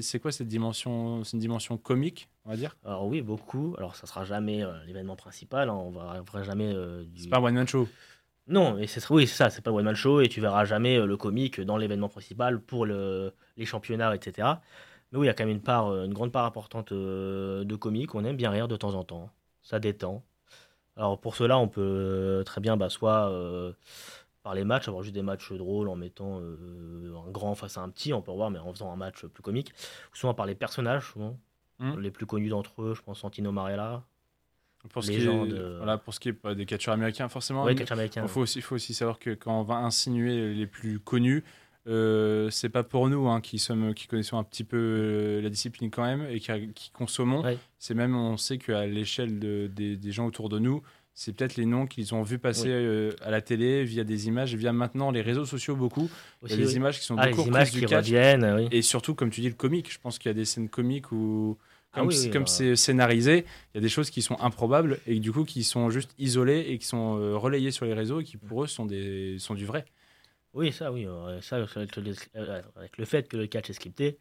c'est 0.02 0.19
quoi 0.19 0.32
cette 0.32 0.47
dimension 0.47 1.23
C'est 1.23 1.34
une 1.34 1.41
dimension 1.41 1.78
comique, 1.78 2.30
on 2.45 2.49
va 2.49 2.56
dire? 2.56 2.78
Alors 2.86 3.06
oui, 3.06 3.21
beaucoup. 3.21 3.76
Alors 3.78 3.95
ça 3.97 4.08
sera 4.08 4.23
jamais 4.23 4.63
euh, 4.63 4.71
l'événement 4.88 5.15
principal, 5.17 5.69
hein, 5.69 5.73
on 5.73 5.91
va 5.91 6.15
on 6.21 6.26
fera 6.26 6.41
jamais 6.43 6.71
euh, 6.73 7.04
du... 7.04 7.23
C'est 7.23 7.30
pas 7.30 7.38
un 7.38 7.43
one-man 7.43 7.67
show. 7.67 7.88
Non, 8.47 8.73
mais 8.75 8.88
c'est 8.88 9.10
oui, 9.10 9.25
c'est 9.25 9.36
ça, 9.36 9.49
c'est 9.49 9.62
pas 9.62 9.71
le 9.71 9.77
one 9.77 9.86
man 9.86 9.95
show 9.95 10.19
et 10.21 10.27
tu 10.27 10.41
verras 10.41 10.65
jamais 10.65 10.97
euh, 10.97 11.06
le 11.06 11.15
comique 11.15 11.62
dans 11.62 11.77
l'événement 11.77 12.10
principal 12.10 12.60
pour 12.60 12.86
le, 12.86 13.34
les 13.56 13.65
championnats, 13.65 14.13
etc. 14.13 14.60
Mais 15.13 15.19
oui, 15.19 15.27
il 15.27 15.29
y 15.29 15.29
a 15.29 15.34
quand 15.34 15.45
même 15.45 15.56
une 15.56 15.62
part, 15.62 15.88
euh, 15.89 16.06
une 16.06 16.13
grande 16.13 16.32
part 16.32 16.45
importante 16.45 16.91
euh, 16.91 17.63
de 17.63 17.75
comique. 17.75 18.15
On 18.15 18.25
aime 18.25 18.36
bien 18.36 18.49
rire 18.49 18.67
de 18.67 18.75
temps 18.75 18.95
en 18.95 19.03
temps. 19.03 19.29
Ça 19.62 19.79
détend. 19.79 20.23
Alors 20.97 21.19
pour 21.21 21.36
cela, 21.36 21.58
on 21.60 21.67
peut 21.69 22.43
très 22.45 22.62
bien, 22.62 22.77
bah, 22.77 22.89
soit 22.89 23.29
euh, 23.32 23.73
par 24.43 24.56
les 24.56 24.63
matchs, 24.65 24.88
avoir 24.88 25.03
juste 25.03 25.15
des 25.15 25.21
matchs 25.23 25.53
drôles 25.53 25.89
en 25.89 25.95
mettant 25.95 26.39
un 26.41 27.32
grand 27.32 27.56
face 27.56 27.77
à 27.77 27.82
un 27.82 27.89
petit, 27.89 28.13
on 28.13 28.21
peut 28.21 28.32
voir, 28.32 28.51
mais 28.51 28.60
en 28.60 28.73
faisant 28.73 28.91
un 28.91 28.95
match 28.97 29.25
plus 29.27 29.43
comique. 29.43 29.71
Ou 30.13 30.15
soit 30.17 30.36
par 30.36 30.45
les 30.45 30.56
personnages, 30.56 31.12
souvent. 31.12 31.39
Hmm. 31.79 31.99
Les 31.99 32.12
plus 32.12 32.25
connus 32.25 32.49
d'entre 32.49 32.82
eux, 32.84 32.93
je 32.95 33.01
pense 33.01 33.19
Santino 33.21 33.51
Marella. 33.51 34.03
Pour 34.91 35.04
ce, 35.04 35.12
qui 35.12 35.17
est, 35.17 35.28
euh. 35.28 35.76
voilà, 35.78 35.98
pour 35.98 36.13
ce 36.13 36.19
qui 36.19 36.30
est 36.30 36.34
pas 36.34 36.54
des 36.56 36.65
catcheurs 36.65 36.93
américains, 36.93 37.30
forcément. 37.30 37.63
Ouais, 37.63 37.72
mais- 37.74 37.80
catch 37.80 37.91
américain. 37.91 38.22
Il 38.24 38.28
faut 38.30 38.41
aussi, 38.41 38.62
faut 38.62 38.76
aussi 38.76 38.93
savoir 38.93 39.17
que 39.17 39.32
quand 39.32 39.60
on 39.60 39.63
va 39.63 39.76
insinuer 39.76 40.54
les 40.54 40.67
plus 40.67 41.00
connus, 41.00 41.43
euh, 41.88 42.50
c'est 42.50 42.69
pas 42.69 42.84
pour 42.84 43.10
nous 43.10 43.28
hein, 43.28 43.41
qui 43.41 43.60
sommes, 43.60 43.93
qui 43.93 44.08
connaissons 44.08 44.38
un 44.38 44.43
petit 44.43 44.63
peu 44.63 44.78
euh, 44.78 45.41
la 45.41 45.50
discipline 45.50 45.89
quand 45.89 46.04
même 46.04 46.26
et 46.30 46.39
qui, 46.39 46.52
qui 46.74 46.91
consommons. 46.91 47.43
Ouais. 47.43 47.58
C'est 47.80 47.93
même, 47.93 48.15
on 48.15 48.38
sait 48.38 48.58
qu'à 48.58 48.86
l'échelle 48.86 49.39
de- 49.39 49.69
des, 49.74 49.96
des 49.98 50.12
gens 50.12 50.26
autour 50.28 50.50
de 50.50 50.60
nous, 50.60 50.82
c'est 51.13 51.34
peut-être 51.36 51.56
les 51.58 51.65
noms 51.65 51.86
qu'ils 51.86 52.13
ont 52.15 52.24
vus 52.24 52.39
passer 52.39 52.69
euh, 52.69 53.12
à 53.22 53.32
la 53.32 53.41
télé 53.41 53.84
via 53.86 54.04
des 54.04 54.28
images, 54.28 54.56
via 54.56 54.74
maintenant 54.74 55.12
les 55.12 55.22
réseaux 55.22 55.46
sociaux 55.46 55.76
beaucoup. 55.76 56.10
Il 56.41 56.43
y 56.43 56.46
Aussi, 56.46 56.54
a 56.54 56.58
des 56.58 56.67
oui. 56.72 56.76
images 56.76 57.00
qui 57.00 57.06
sont 57.06 57.15
Ah, 57.17 57.28
beaucoup 57.30 57.41
les 57.43 57.48
images 57.48 57.72
qui 57.72 57.80
du 57.80 57.86
catch. 57.86 58.06
reviennent, 58.06 58.54
oui. 58.58 58.67
Et 58.72 58.82
surtout, 58.82 59.13
comme 59.15 59.30
tu 59.30 59.41
dis, 59.41 59.50
le 59.50 59.56
comique. 59.56 59.91
Je 59.93 60.00
pense 60.00 60.17
qu'il 60.19 60.30
y 60.30 60.32
a 60.32 60.34
des 60.34 60.46
scènes 60.46 60.69
comiques 60.69 61.12
où, 61.12 61.58
Ah 61.93 61.99
comme 61.99 62.08
oui, 62.08 62.15
c'est- 62.15 62.29
bah. 62.29 62.45
c'est 62.47 62.75
scénarisé, 62.75 63.45
il 63.73 63.75
y 63.75 63.77
a 63.77 63.82
des 63.82 63.89
choses 63.89 64.10
qui 64.10 64.21
sont 64.21 64.39
improbables 64.39 64.99
et 65.06 65.19
du 65.19 65.32
coup 65.32 65.43
qui 65.45 65.63
sont 65.63 65.89
juste 65.89 66.13
isolées 66.17 66.65
et 66.69 66.77
qui 66.79 66.86
sont 66.88 67.19
euh, 67.19 67.38
relayées 67.38 67.71
sur 67.71 67.86
les 67.86 67.93
réseaux 67.93 68.21
et 68.21 68.23
qui 68.23 68.38
pour 68.38 68.63
eux 68.63 68.67
sont, 68.67 68.86
des, 68.86 69.38
sont 69.39 69.53
du 69.53 69.65
vrai. 69.65 69.86
Oui, 70.53 70.71
ça, 70.71 70.91
oui. 70.91 71.06
euh, 71.06 71.41
ça, 71.41 71.58
avec 71.58 71.95
le, 71.95 72.13
avec 72.75 72.97
le 72.97 73.06
fait 73.06 73.27
que 73.27 73.38
le 73.38 73.47
catch 73.47 73.69
est 73.69 73.73
scripté, 73.73 74.17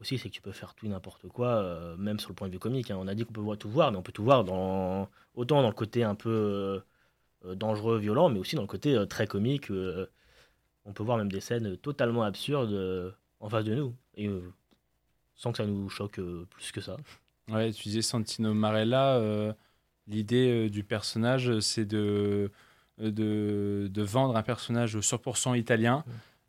aussi, 0.00 0.18
c'est 0.18 0.28
que 0.28 0.34
tu 0.34 0.42
peux 0.42 0.52
faire 0.52 0.74
tout 0.74 0.88
n'importe 0.88 1.28
quoi, 1.28 1.48
euh, 1.48 1.96
même 1.96 2.18
sur 2.18 2.30
le 2.30 2.34
point 2.34 2.48
de 2.48 2.52
vue 2.52 2.58
comique. 2.58 2.90
hein. 2.90 2.96
On 2.98 3.06
a 3.06 3.14
dit 3.14 3.24
qu'on 3.24 3.32
peut 3.32 3.56
tout 3.56 3.70
voir, 3.70 3.92
mais 3.92 3.98
on 3.98 4.02
peut 4.02 4.12
tout 4.12 4.24
voir 4.24 4.42
dans, 4.44 5.08
autant 5.34 5.62
dans 5.62 5.68
le 5.68 5.74
côté 5.74 6.02
un 6.02 6.14
peu 6.16 6.82
euh, 7.44 7.54
dangereux, 7.54 7.98
violent, 7.98 8.28
mais 8.28 8.38
aussi 8.40 8.56
dans 8.56 8.62
le 8.62 8.68
côté 8.68 9.00
très 9.08 9.26
comique. 9.26 9.70
on 10.84 10.92
peut 10.92 11.02
voir 11.02 11.16
même 11.18 11.30
des 11.30 11.40
scènes 11.40 11.76
totalement 11.76 12.22
absurdes 12.22 13.14
en 13.40 13.48
face 13.48 13.64
de 13.64 13.74
nous, 13.74 13.94
et 14.16 14.28
sans 15.42 15.50
que 15.50 15.58
ça 15.58 15.66
nous 15.66 15.88
choque 15.88 16.18
euh, 16.20 16.46
plus 16.50 16.70
que 16.70 16.80
ça. 16.80 16.96
Ouais, 17.50 17.72
tu 17.72 17.82
disais 17.84 18.02
Santino 18.02 18.54
Marella, 18.54 19.16
euh, 19.16 19.52
l'idée 20.06 20.66
euh, 20.66 20.70
du 20.70 20.84
personnage, 20.84 21.58
c'est 21.58 21.84
de, 21.84 22.52
de, 22.98 23.88
de 23.90 24.02
vendre 24.02 24.36
un 24.36 24.42
personnage 24.42 24.96
100% 24.96 25.58
italien, 25.58 26.04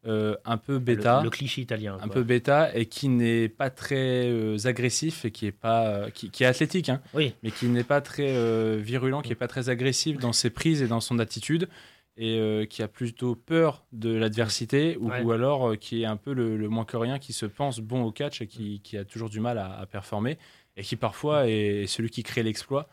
euh, 0.06 0.36
un 0.46 0.58
peu 0.58 0.78
bêta. 0.80 1.20
Le, 1.20 1.24
le 1.26 1.30
cliché 1.30 1.62
italien. 1.62 1.96
un 1.96 2.00
quoi. 2.08 2.10
peu 2.10 2.24
bêta 2.24 2.76
et 2.76 2.86
qui 2.86 3.08
n'est 3.08 3.48
pas 3.50 3.70
très 3.70 4.28
euh, 4.30 4.58
agressif 4.66 5.24
et 5.26 5.32
qui 5.32 5.48
est 5.48 5.52
pas 5.54 5.88
euh, 5.88 6.10
qui, 6.10 6.30
qui 6.30 6.44
est 6.44 6.48
athlétique 6.48 6.90
hein, 6.90 7.02
Oui, 7.14 7.34
mais 7.42 7.52
qui 7.52 7.68
n'est 7.68 7.86
pas 7.86 8.02
très 8.02 8.78
virulent, 8.80 9.22
qui 9.22 9.32
est 9.32 9.36
pas 9.36 9.48
très 9.48 9.70
agressif 9.70 10.20
dans 10.20 10.34
ses 10.34 10.50
prises 10.50 10.82
et 10.82 10.88
dans 10.88 11.00
son 11.00 11.20
attitude 11.20 11.70
et 12.18 12.38
euh, 12.38 12.66
qui 12.66 12.84
a 12.84 12.88
plutôt 12.88 13.36
peur 13.36 13.86
de 13.92 14.14
l'adversité 14.14 14.98
ou, 14.98 15.10
Ouais. 15.10 15.22
ou 15.24 15.32
alors 15.32 15.72
euh, 15.72 15.76
qui 15.76 16.04
est 16.04 16.06
un 16.06 16.18
peu 16.18 16.34
le, 16.34 16.58
le 16.58 16.70
moins 16.70 16.86
que 16.86 16.96
rien 16.98 17.18
qui 17.20 17.34
se 17.34 17.46
pense 17.46 17.80
bon 17.80 18.04
au 18.04 18.12
catch 18.12 18.42
et 18.42 18.48
qui, 18.48 18.82
qui 18.82 18.98
a 18.98 19.06
toujours 19.06 19.30
du 19.30 19.40
mal 19.40 19.58
à, 19.58 19.74
à 19.80 19.86
performer 19.86 20.38
et 20.78 20.84
qui 20.84 20.96
parfois 20.96 21.48
est 21.50 21.88
celui 21.88 22.10
qui 22.10 22.24
crée 22.24 22.44
l'exploit. 22.44 22.88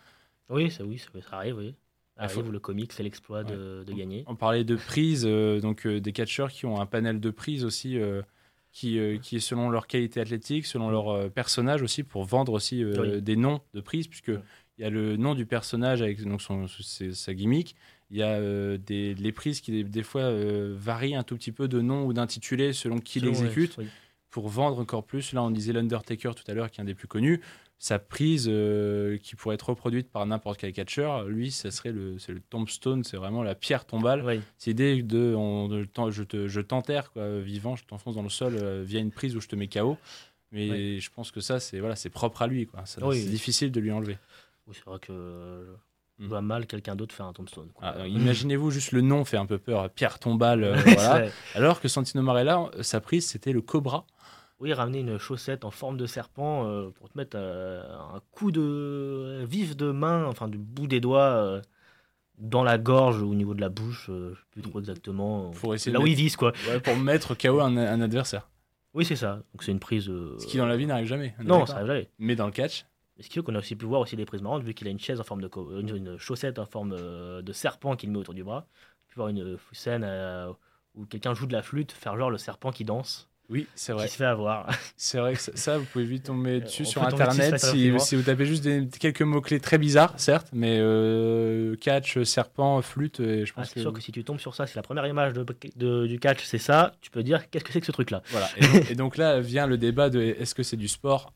oui, 0.49 0.71
ça, 0.71 0.85
oui, 0.85 0.99
ça, 0.99 1.09
ça 1.21 1.37
arrive, 1.37 1.57
oui. 1.59 1.75
Ah, 2.17 2.25
Arrive, 2.25 2.45
faut- 2.45 2.51
le 2.51 2.59
comique, 2.61 2.93
c'est 2.93 3.03
l'exploit 3.03 3.45
de, 3.45 3.83
de 3.87 3.93
gagner. 3.95 4.25
On 4.27 4.37
parlait 4.37 4.65
de 4.65 4.77
prises, 4.77 5.25
euh, 5.27 5.61
donc 5.61 5.87
des 5.87 6.13
catcheurs 6.13 6.51
qui 6.51 6.67
ont 6.67 6.79
un 6.81 6.87
panel 6.87 7.19
de 7.21 7.31
prises 7.31 7.65
aussi, 7.65 7.99
qui, 8.73 8.99
euh, 8.99 9.19
qui 9.19 9.37
est 9.37 9.41
selon 9.41 9.71
leur 9.71 9.87
qualité 9.87 10.21
athlétique, 10.21 10.65
selon 10.67 10.91
leur 10.91 11.09
euh, 11.09 11.29
personnage 11.29 11.83
aussi, 11.83 12.03
pour 12.05 12.25
vendre 12.25 12.53
aussi 12.53 12.85
euh, 12.85 13.15
Oui. 13.17 13.23
des 13.23 13.37
noms 13.37 13.61
de 13.75 13.81
prises, 13.81 14.07
puisque 14.07 14.29
Ouais. 14.29 14.41
il 14.79 14.83
y 14.83 14.85
a 14.85 14.91
le 14.91 15.17
nom 15.17 15.35
du 15.35 15.45
personnage 15.47 16.03
avec 16.03 16.23
donc 16.23 16.41
son, 16.43 16.67
sa 16.69 17.35
gimmick. 17.35 17.75
Il 18.11 18.19
y 18.19 18.23
a 18.23 18.31
euh, 18.33 18.77
des, 18.79 19.15
les 19.15 19.33
prises 19.33 19.61
qui 19.61 19.85
des 19.85 20.03
fois 20.03 20.23
euh, 20.23 20.75
varient 20.77 21.15
un 21.15 21.23
tout 21.23 21.37
petit 21.37 21.53
peu 21.53 21.69
de 21.69 21.81
nom 21.81 22.05
ou 22.07 22.13
d'intitulé 22.13 22.73
selon 22.73 22.99
qui 22.99 23.21
l'exécute 23.21 23.77
oui. 23.79 23.87
pour 24.31 24.49
vendre 24.49 24.79
encore 24.81 25.05
plus. 25.05 25.33
Là, 25.33 25.43
on 25.43 25.51
disait 25.51 25.73
l'Undertaker 25.73 26.33
tout 26.35 26.43
à 26.51 26.55
l'heure, 26.55 26.71
qui 26.71 26.81
est 26.81 26.83
un 26.83 26.87
des 26.87 26.95
plus 26.95 27.07
connus. 27.09 27.41
Sa 27.79 27.99
prise 27.99 28.47
euh, 28.51 29.17
qui 29.19 29.37
pourrait 29.37 29.55
être 29.55 29.71
reproduite 29.71 30.11
par 30.11 30.27
n'importe 30.27 30.59
quel 30.61 30.73
catcheur, 30.75 31.25
lui, 31.25 31.51
ça 31.51 31.71
serait 31.71 31.93
le, 31.93 32.19
c'est 32.19 32.33
le 32.33 32.41
tombstone, 32.41 33.05
c'est 33.05 33.17
vraiment 33.17 33.43
la 33.43 33.55
pierre 33.55 33.87
tombale. 33.87 34.23
Oui. 34.27 34.41
C'est 34.59 34.71
l'idée 34.73 35.03
de, 35.03 35.35
on- 35.35 35.67
de- 35.69 35.85
t'en- 35.85 36.11
je 36.11 36.23
te- 36.23 36.47
je 36.47 36.61
t'enterre 36.61 37.11
quoi, 37.13 37.39
vivant, 37.41 37.77
je 37.77 37.85
t'enfonce 37.85 38.17
dans 38.17 38.23
le 38.23 38.29
sol 38.29 38.55
euh, 38.57 38.83
via 38.85 39.01
une 39.01 39.11
prise 39.13 39.35
où 39.35 39.41
je 39.41 39.49
te 39.49 39.57
mets 39.57 39.69
KO. 39.69 39.97
Mais 40.53 40.69
Ouais. 40.71 40.99
je 41.01 41.11
pense 41.11 41.31
que 41.31 41.41
ça, 41.41 41.59
c'est 41.61 41.79
voilà, 41.81 41.97
c'est 41.97 42.11
propre 42.11 42.43
à 42.43 42.49
lui. 42.49 42.67
Quoi. 42.67 42.85
Ça- 42.85 43.07
Oui. 43.07 43.19
C'est 43.23 43.31
difficile 43.31 43.71
de 43.73 43.81
lui 43.81 43.93
enlever. 43.93 44.19
Oui, 44.67 44.75
c'est 44.77 44.85
vrai 44.85 44.99
que 44.99 45.65
euh, 46.21 46.23
je 46.23 46.25
Mm. 46.25 46.29
vois 46.29 46.41
mal 46.43 46.67
quelqu'un 46.67 46.95
d'autre 46.97 47.15
faire 47.15 47.27
un 47.27 47.33
tombstone. 47.33 47.69
quoi. 47.75 47.95
Ah, 47.99 48.07
Imaginez-vous 48.07 48.71
juste 48.71 48.93
le 48.93 49.01
nom 49.01 49.25
fait 49.25 49.37
un 49.39 49.47
peu 49.47 49.59
peur, 49.59 49.89
pierre 49.91 50.19
tombale. 50.19 50.65
euh, 50.65 50.75
voilà. 50.85 51.27
Alors 51.55 51.81
que 51.81 51.89
Santino 51.89 52.23
Marella, 52.23 52.71
euh, 52.77 52.83
sa 52.83 53.01
prise, 53.01 53.27
c'était 53.27 53.53
le 53.53 53.61
cobra. 53.63 54.05
Oui, 54.61 54.73
ramener 54.75 55.01
une 55.01 55.17
chaussette 55.17 55.65
en 55.65 55.71
forme 55.71 55.97
de 55.97 56.05
serpent 56.07 56.67
euh, 56.67 56.91
pour 56.91 57.09
te 57.09 57.17
mettre 57.17 57.37
euh, 57.41 57.83
un 58.15 58.21
coup 58.31 58.53
de 58.53 59.43
vif 59.49 59.75
de 59.77 59.91
main, 59.91 60.27
enfin 60.27 60.49
du 60.49 60.59
bout 60.59 60.87
des 60.87 61.01
doigts, 61.01 61.23
euh, 61.23 61.63
dans 62.39 62.63
la 62.63 62.77
gorge 62.79 63.23
ou 63.23 63.31
au 63.31 63.35
niveau 63.35 63.55
de 63.55 63.61
la 63.63 63.69
bouche, 63.71 64.09
euh, 64.11 64.33
je 64.35 64.39
sais 64.41 64.47
plus 64.51 64.63
trop 64.63 64.79
exactement. 64.81 65.51
Pour 65.53 65.75
essayer 65.75 65.93
là 65.93 65.99
de 65.99 66.03
où 66.03 66.07
mettre- 66.07 66.19
il 66.19 66.23
vise, 66.25 66.37
quoi. 66.37 66.53
Ouais, 66.69 66.81
pour 66.81 66.97
mettre 66.97 67.35
KO 67.35 67.61
un, 67.61 67.77
un 67.77 68.01
adversaire. 68.03 68.49
Oui, 68.93 69.05
c'est 69.05 69.17
ça. 69.17 69.37
Donc 69.55 69.63
c'est 69.63 69.73
une 69.73 69.79
prise. 69.81 70.09
euh, 70.09 70.37
Ce 70.39 70.47
qui 70.47 70.57
dans 70.59 70.67
la 70.67 70.77
vie 70.77 70.85
n'arrive 70.87 71.07
jamais. 71.07 71.35
Non, 71.45 71.65
ça 71.65 71.77
arrive 71.77 71.87
jamais. 71.87 72.11
Mais 72.19 72.35
dans 72.37 72.47
le 72.47 72.53
catch, 72.53 72.85
Mais 73.21 73.25
ce 73.25 73.29
qui 73.29 73.35
fait 73.35 73.43
qu'on 73.43 73.55
a 73.55 73.59
aussi 73.59 73.77
pu 73.77 73.85
voir 73.85 74.01
aussi 74.01 74.17
des 74.17 74.25
prises 74.25 74.41
marrantes, 74.41 74.63
vu 74.63 74.73
qu'il 74.73 74.89
a 74.89 74.91
une 74.91 74.99
chaise 74.99 75.21
en 75.21 75.25
forme 75.25 75.43
de 75.43 75.51
une, 75.79 75.95
une 75.95 76.17
chaussette 76.17 76.59
en 76.59 76.65
forme 76.65 76.95
euh, 76.99 77.43
de 77.43 77.53
serpent 77.53 77.95
qu'il 77.95 78.11
met 78.11 78.17
autour 78.17 78.33
du 78.33 78.43
bras. 78.43 78.67
Peux 79.09 79.17
voir 79.17 79.29
une 79.29 79.59
scène 79.73 80.05
euh, 80.05 80.51
où 80.95 81.05
quelqu'un 81.05 81.35
joue 81.35 81.47
de 81.47 81.53
la 81.53 81.61
flûte, 81.61 81.93
faire 81.93 82.17
genre 82.17 82.31
le 82.31 82.39
serpent 82.39 82.73
qui 82.73 82.87
danse, 82.87 83.30
oui, 83.51 83.67
c'est 83.75 83.93
vrai. 83.93 84.07
qui 84.07 84.13
se 84.13 84.17
fait 84.17 84.25
avoir. 84.25 84.69
C'est 84.97 85.19
vrai 85.19 85.35
que 85.35 85.41
ça, 85.41 85.53
ça, 85.55 85.79
vous 85.79 85.85
pouvez 85.87 86.05
vite 86.05 86.25
tomber 86.25 86.61
dessus 86.61 86.83
on 86.83 86.87
sur 86.87 87.01
dessus, 87.03 87.15
internet 87.15 87.59
si, 87.59 88.17
vous 88.17 88.23
tapez 88.23 88.47
juste 88.47 88.63
des, 88.63 88.87
quelques 88.99 89.23
mots-clés 89.23 89.61
très 89.61 89.79
bizarres, 89.79 90.15
certes, 90.19 90.49
mais 90.53 90.77
euh, 90.79 91.75
catch, 91.77 92.23
serpent, 92.23 92.81
flûte, 92.83 93.21
et 93.21 93.45
je 93.47 93.53
Ah, 93.57 93.61
pense 93.63 93.71
c'est 93.71 93.81
sûr 93.81 93.93
que 93.93 94.01
si 94.01 94.13
tu 94.13 94.23
tombes 94.25 94.39
sur 94.41 94.55
ça, 94.55 94.67
si 94.67 94.77
la 94.77 94.83
première 94.83 95.07
image 95.07 95.33
de, 95.33 95.45
de- 95.77 96.07
du 96.07 96.19
catch 96.19 96.45
c'est 96.45 96.59
ça, 96.59 96.93
tu 97.01 97.11
peux 97.11 97.23
dire 97.23 97.49
qu'est-ce 97.51 97.65
que 97.65 97.73
c'est 97.73 97.81
que 97.81 97.87
ce 97.87 97.93
truc-là? 97.93 98.23
Voilà. 98.31 98.49
Et 98.57 98.61
donc, 98.67 98.91
et 98.91 98.95
donc 98.95 99.17
là 99.17 99.41
vient 99.41 99.67
le 99.67 99.79
débat 99.79 100.11
de 100.11 100.21
est-ce 100.21 100.55
que 100.55 100.63
c'est 100.63 100.77
du 100.77 100.89
sport? 100.89 101.33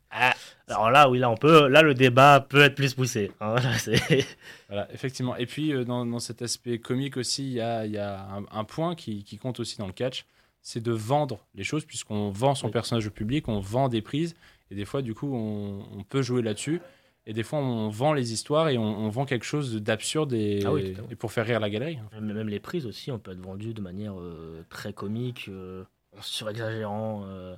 Alors 0.68 0.90
là, 0.90 1.10
oui, 1.10 1.18
là 1.18 1.28
on 1.30 1.36
peut, 1.36 1.68
là 1.68 1.82
le 1.82 1.94
débat 1.94 2.40
peut 2.40 2.62
être 2.62 2.74
plus 2.74 2.94
poussé. 2.94 3.32
hein, 3.40 3.56
là, 3.56 3.72
Voilà, 4.68 4.88
effectivement. 4.92 5.36
Et 5.36 5.46
puis 5.46 5.72
euh, 5.72 5.84
dans, 5.84 6.06
dans 6.06 6.18
cet 6.20 6.42
aspect 6.42 6.78
comique 6.78 7.16
aussi, 7.16 7.44
il 7.44 7.52
y 7.54 7.60
a, 7.60 7.86
y 7.86 7.98
a 7.98 8.20
un, 8.30 8.44
un 8.50 8.64
point 8.64 8.94
qui, 8.94 9.24
qui 9.24 9.36
compte 9.36 9.60
aussi 9.60 9.76
dans 9.78 9.86
le 9.86 9.92
catch, 9.92 10.24
c'est 10.64 10.80
de 10.82 10.90
vendre 10.92 11.46
les 11.54 11.62
choses, 11.62 11.84
puisqu'on 11.84 12.30
vend 12.30 12.54
son 12.56 12.66
Oui. 12.66 12.72
personnage 12.72 13.06
au 13.06 13.10
public, 13.10 13.46
on 13.48 13.60
vend 13.60 13.88
des 13.88 14.02
prises, 14.02 14.34
et 14.70 14.74
des 14.74 14.86
fois, 14.86 15.02
du 15.02 15.14
coup, 15.14 15.32
on, 15.32 15.86
on 15.96 16.02
peut 16.02 16.22
jouer 16.22 16.42
là-dessus. 16.42 16.80
Et 17.26 17.32
des 17.32 17.42
fois, 17.42 17.58
on 17.58 17.88
vend 17.88 18.12
les 18.12 18.32
histoires 18.32 18.68
et 18.68 18.76
on, 18.76 18.82
on 18.82 19.08
vend 19.08 19.24
quelque 19.24 19.44
chose 19.46 19.76
d'absurde 19.76 20.32
et, 20.34 20.60
Ah 20.66 20.72
oui, 20.72 20.94
et 21.10 21.16
pour 21.16 21.32
faire 21.32 21.46
rire 21.46 21.60
la 21.60 21.70
galerie. 21.70 21.98
Même, 22.12 22.32
même 22.32 22.48
les 22.48 22.60
prises 22.60 22.84
aussi, 22.86 23.10
on 23.12 23.18
peut 23.18 23.30
être 23.32 23.40
vendu 23.40 23.72
de 23.72 23.80
manière 23.80 24.18
euh, 24.18 24.64
très 24.68 24.92
comique, 24.92 25.46
euh, 25.48 25.84
en 26.16 26.20
surexagérant 26.22 27.24
euh, 27.26 27.56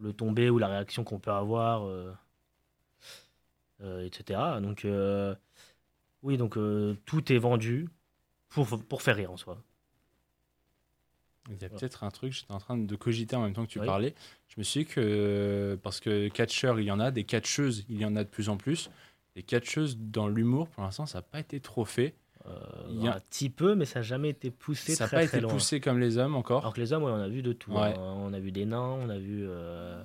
le 0.00 0.12
tombé 0.12 0.48
ou 0.50 0.58
la 0.58 0.68
réaction 0.68 1.02
qu'on 1.02 1.18
peut 1.18 1.32
avoir, 1.32 1.88
etc. 3.80 4.40
Donc, 4.60 4.86
oui, 6.22 6.36
donc 6.36 6.56
tout 7.04 7.32
est 7.32 7.38
vendu 7.38 7.88
pour, 8.48 8.66
pour 8.88 9.02
faire 9.02 9.16
rire 9.16 9.32
en 9.32 9.36
soi. 9.36 9.58
Il 11.50 11.60
y 11.60 11.64
a 11.64 11.68
Ouais. 11.68 11.76
peut-être 11.78 12.04
un 12.04 12.10
truc, 12.10 12.32
j'étais 12.32 12.52
en 12.52 12.58
train 12.58 12.76
de 12.78 12.96
cogiter 12.96 13.36
en 13.36 13.42
même 13.42 13.52
temps 13.52 13.64
que 13.66 13.70
tu 13.70 13.78
Oui. 13.80 13.86
parlais. 13.86 14.14
Je 14.48 14.54
me 14.58 14.62
suis 14.64 14.80
dit 14.84 14.86
que, 14.86 15.78
parce 15.82 16.00
que 16.00 16.28
catcheurs, 16.28 16.80
il 16.80 16.86
y 16.86 16.90
en 16.90 17.00
a, 17.00 17.10
des 17.10 17.24
catcheuses, 17.24 17.84
il 17.88 18.00
y 18.00 18.04
en 18.06 18.16
a 18.16 18.24
de 18.24 18.28
plus 18.28 18.48
en 18.48 18.56
plus. 18.56 18.90
Les 19.36 19.42
catcheuses 19.42 19.98
dans 19.98 20.28
l'humour, 20.28 20.68
pour 20.68 20.82
l'instant, 20.84 21.06
ça 21.06 21.18
n'a 21.18 21.22
pas 21.22 21.40
été 21.40 21.60
trop 21.60 21.84
fait. 21.84 22.14
Euh, 22.46 22.50
Il 22.90 23.02
y 23.02 23.08
a- 23.08 23.16
Un 23.16 23.20
petit 23.20 23.50
peu, 23.50 23.74
mais 23.74 23.84
ça 23.84 23.98
n'a 24.00 24.02
jamais 24.04 24.28
été 24.30 24.50
poussé 24.50 24.94
Ça 24.94 25.04
n'a 25.04 25.10
pas 25.10 25.16
très 25.16 25.26
été 25.26 25.40
loin. 25.40 25.52
poussé 25.52 25.80
comme 25.80 25.98
les 25.98 26.18
hommes 26.18 26.34
encore. 26.36 26.60
Alors 26.60 26.72
que 26.74 26.80
les 26.80 26.92
hommes, 26.92 27.02
ouais, 27.04 27.10
on 27.10 27.20
a 27.20 27.28
vu 27.28 27.42
de 27.42 27.52
tout. 27.52 27.72
Ouais. 27.72 27.94
hein. 27.94 27.94
On 27.98 28.32
a 28.32 28.38
vu 28.38 28.52
des 28.52 28.64
nains, 28.66 28.80
on 28.82 29.08
a 29.08 29.18
vu 29.18 29.44
euh, 29.46 30.02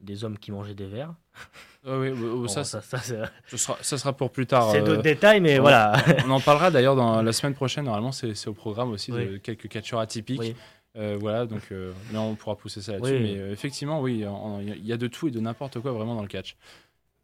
des 0.00 0.24
hommes 0.24 0.38
qui 0.38 0.50
mangeaient 0.52 0.74
des 0.74 0.86
ouais, 0.86 2.12
Bon, 2.12 2.48
ça, 2.48 2.64
sera, 2.64 2.80
ça 2.82 3.98
sera 3.98 4.12
pour 4.12 4.30
plus 4.30 4.46
tard. 4.46 4.70
c'est 4.70 4.80
euh, 4.80 4.84
d'autres 4.84 5.02
détails, 5.02 5.40
mais 5.40 5.54
ouais. 5.54 5.58
voilà. 5.60 5.92
on 6.26 6.30
en 6.30 6.40
parlera 6.40 6.70
d'ailleurs 6.70 6.96
dans 6.96 7.22
la 7.22 7.32
semaine 7.32 7.54
prochaine. 7.54 7.84
Normalement, 7.84 8.12
c'est 8.12 8.46
au 8.48 8.54
programme 8.54 8.90
aussi 8.90 9.10
de 9.12 9.16
Oui. 9.16 9.40
quelques 9.40 9.68
catcheurs 9.68 10.00
atypiques. 10.00 10.40
Oui. 10.40 10.56
Euh, 10.96 11.16
voilà, 11.20 11.46
donc 11.46 11.62
euh, 11.70 11.92
mais 12.10 12.18
on 12.18 12.34
pourra 12.34 12.56
pousser 12.56 12.82
ça 12.82 12.92
là-dessus. 12.92 13.12
Oui. 13.14 13.20
Mais 13.22 13.38
euh, 13.38 13.52
effectivement, 13.52 14.00
oui, 14.00 14.24
il 14.60 14.84
y 14.86 14.92
a 14.92 14.96
de 14.96 15.06
tout 15.06 15.28
et 15.28 15.30
de 15.30 15.38
n'importe 15.38 15.78
quoi 15.80 15.92
vraiment 15.92 16.16
dans 16.16 16.22
le 16.22 16.28
catch. 16.28 16.56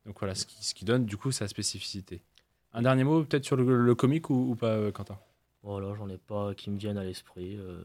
Donc 0.05 0.19
voilà, 0.21 0.37
ce 0.37 0.47
qui, 0.47 0.65
ce 0.65 0.73
qui 0.73 0.85
donne 0.85 1.05
du 1.05 1.17
coup 1.17 1.33
sa 1.33 1.49
spécificité. 1.49 2.23
Un 2.73 2.83
dernier 2.83 3.03
mot 3.05 3.25
peut-être 3.25 3.45
sur 3.45 3.57
le, 3.57 3.85
le 3.85 3.95
comique 3.95 4.31
ou, 4.31 4.51
ou 4.53 4.55
pas, 4.55 4.69
euh, 4.69 4.93
Quentin? 4.93 5.19
Voilà, 5.65 5.95
j'en 5.99 6.09
ai 6.09 6.19
pas 6.19 6.55
qui 6.55 6.71
me 6.71 6.79
viennent 6.79 6.99
à 6.99 7.03
l'esprit. 7.03 7.57
euh, 7.57 7.83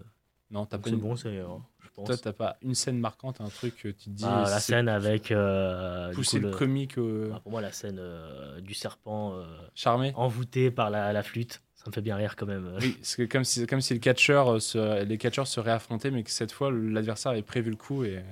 Non, 0.52 0.68
t'as 0.68 0.78
pas 0.78 0.90
c'est 0.92 0.96
bon, 0.98 1.16
c'est 1.16 1.30
euh, 1.30 1.46
je 1.48 1.48
pense. 1.96 2.08
toi, 2.08 2.18
t'as 2.18 2.34
pas 2.34 2.58
une 2.62 2.76
scène 2.76 3.00
marquante, 3.00 3.42
un 3.42 3.50
truc 3.50 3.76
que 3.76 3.90
tu 3.90 4.06
te 4.06 4.10
dis. 4.10 4.24
Ah, 4.26 4.48
la 4.50 4.60
scène 4.60 4.90
avec 4.90 5.32
euh, 5.32 6.14
pousser 6.14 6.38
coup, 6.38 6.44
le, 6.46 6.52
le- 6.52 6.58
comique 6.58 6.98
euh, 6.98 7.30
bah, 7.30 7.40
pour 7.44 7.52
moi, 7.52 7.62
la 7.62 7.72
scène 7.72 7.98
euh, 8.00 8.60
du 8.62 8.74
serpent 8.74 9.34
euh, 9.36 9.46
charmé. 9.76 10.14
envoûté 10.16 10.72
par 10.72 10.90
la, 10.90 11.14
la 11.14 11.24
flûte, 11.24 11.62
ça 11.76 11.86
me 11.88 11.94
fait 11.94 12.02
bien 12.02 12.16
rire 12.16 12.36
quand 12.36 12.46
même. 12.46 12.72
Oui, 12.82 12.98
c'est 13.02 13.28
comme 13.28 13.44
si, 13.44 13.66
comme 13.68 13.82
si 13.82 13.94
le 13.94 14.00
catcheur, 14.00 14.62
se- 14.62 15.04
les 15.04 15.18
catcheurs 15.18 15.48
seraient 15.48 15.72
affrontés, 15.72 16.12
mais 16.12 16.24
que 16.24 16.32
cette 16.32 16.52
fois 16.52 16.72
l'adversaire 16.72 17.32
avait 17.34 17.42
prévu 17.44 17.70
le 17.72 17.78
coup 17.78 18.04
et 18.04 18.24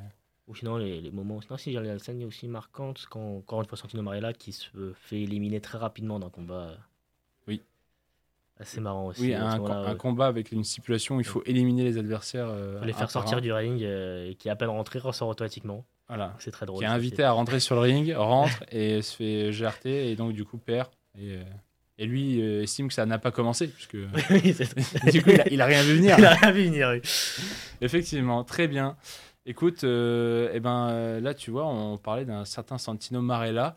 Ou 0.47 0.55
sinon, 0.55 0.77
les, 0.77 0.99
les 1.01 1.11
moments. 1.11 1.41
Sinon, 1.41 1.57
si, 1.57 1.71
la 1.73 1.99
scène 1.99 2.23
aussi 2.23 2.47
marquante 2.47 3.05
quand, 3.09 3.37
encore 3.37 3.61
une 3.61 3.67
fois, 3.67 3.77
Santino 3.77 4.01
Marella 4.03 4.33
qui 4.33 4.51
se 4.51 4.93
fait 4.95 5.21
éliminer 5.21 5.61
très 5.61 5.77
rapidement 5.77 6.19
d'un 6.19 6.29
combat. 6.29 6.75
Assez 8.59 8.81
marrant 8.81 9.07
aussi. 9.07 9.21
oui, 9.21 9.33
un, 9.33 9.57
com- 9.57 9.95
combat 9.97 10.27
avec 10.27 10.51
une 10.51 10.63
stipulation 10.65 11.15
où 11.15 11.19
il 11.21 11.25
faut 11.25 11.41
éliminer 11.45 11.83
les 11.85 11.97
adversaires. 11.97 12.47
euh, 12.49 12.79
Faut 12.79 12.85
les 12.85 12.91
faire 12.93 13.09
sortir 13.09 13.37
un. 13.37 13.41
du 13.41 13.53
ring 13.53 13.81
euh, 13.83 14.29
et 14.29 14.35
qui, 14.35 14.49
à 14.49 14.55
peine 14.57 14.67
rentré, 14.69 14.99
ressort 14.99 15.29
automatiquement. 15.29 15.85
Voilà. 16.09 16.33
C'est 16.39 16.51
très 16.51 16.65
drôle. 16.65 16.79
Qui 16.79 16.83
est 16.85 16.87
invité 16.87 17.23
à 17.23 17.31
rentrer 17.31 17.59
sur 17.61 17.75
le 17.75 17.81
ring, 17.81 18.13
rentre 18.17 18.63
et 18.71 19.01
se 19.01 19.15
fait 19.15 19.51
jarter 19.53 20.11
et 20.11 20.15
donc 20.17 20.33
du 20.33 20.43
coup 20.43 20.57
perd. 20.57 20.89
Et, 21.17 21.35
euh, 21.35 21.43
et 21.97 22.05
lui 22.05 22.41
euh, 22.41 22.63
estime 22.63 22.89
que 22.89 22.93
ça 22.93 23.05
n'a 23.05 23.17
pas 23.19 23.31
commencé 23.31 23.67
puisque. 23.67 23.95
Oui, 24.29 24.53
du 25.11 25.23
coup 25.23 25.29
il 25.29 25.39
a, 25.41 25.47
il 25.49 25.61
a 25.61 25.65
rien 25.65 25.81
vu 25.83 25.95
venir. 25.95 26.15
Il 26.19 26.25
a 26.25 26.31
rien 26.33 26.51
vu 26.51 26.65
venir. 26.65 26.89
oui. 26.93 27.01
Effectivement, 27.81 28.43
très 28.43 28.67
bien. 28.67 28.97
Écoute, 29.45 29.83
euh, 29.83 30.49
eh 30.53 30.59
ben, 30.59 31.19
là, 31.21 31.33
tu 31.33 31.49
vois, 31.49 31.65
on 31.65 31.97
parlait 31.97 32.25
d'un 32.25 32.45
certain 32.45 32.77
Santino 32.77 33.21
Marella, 33.21 33.75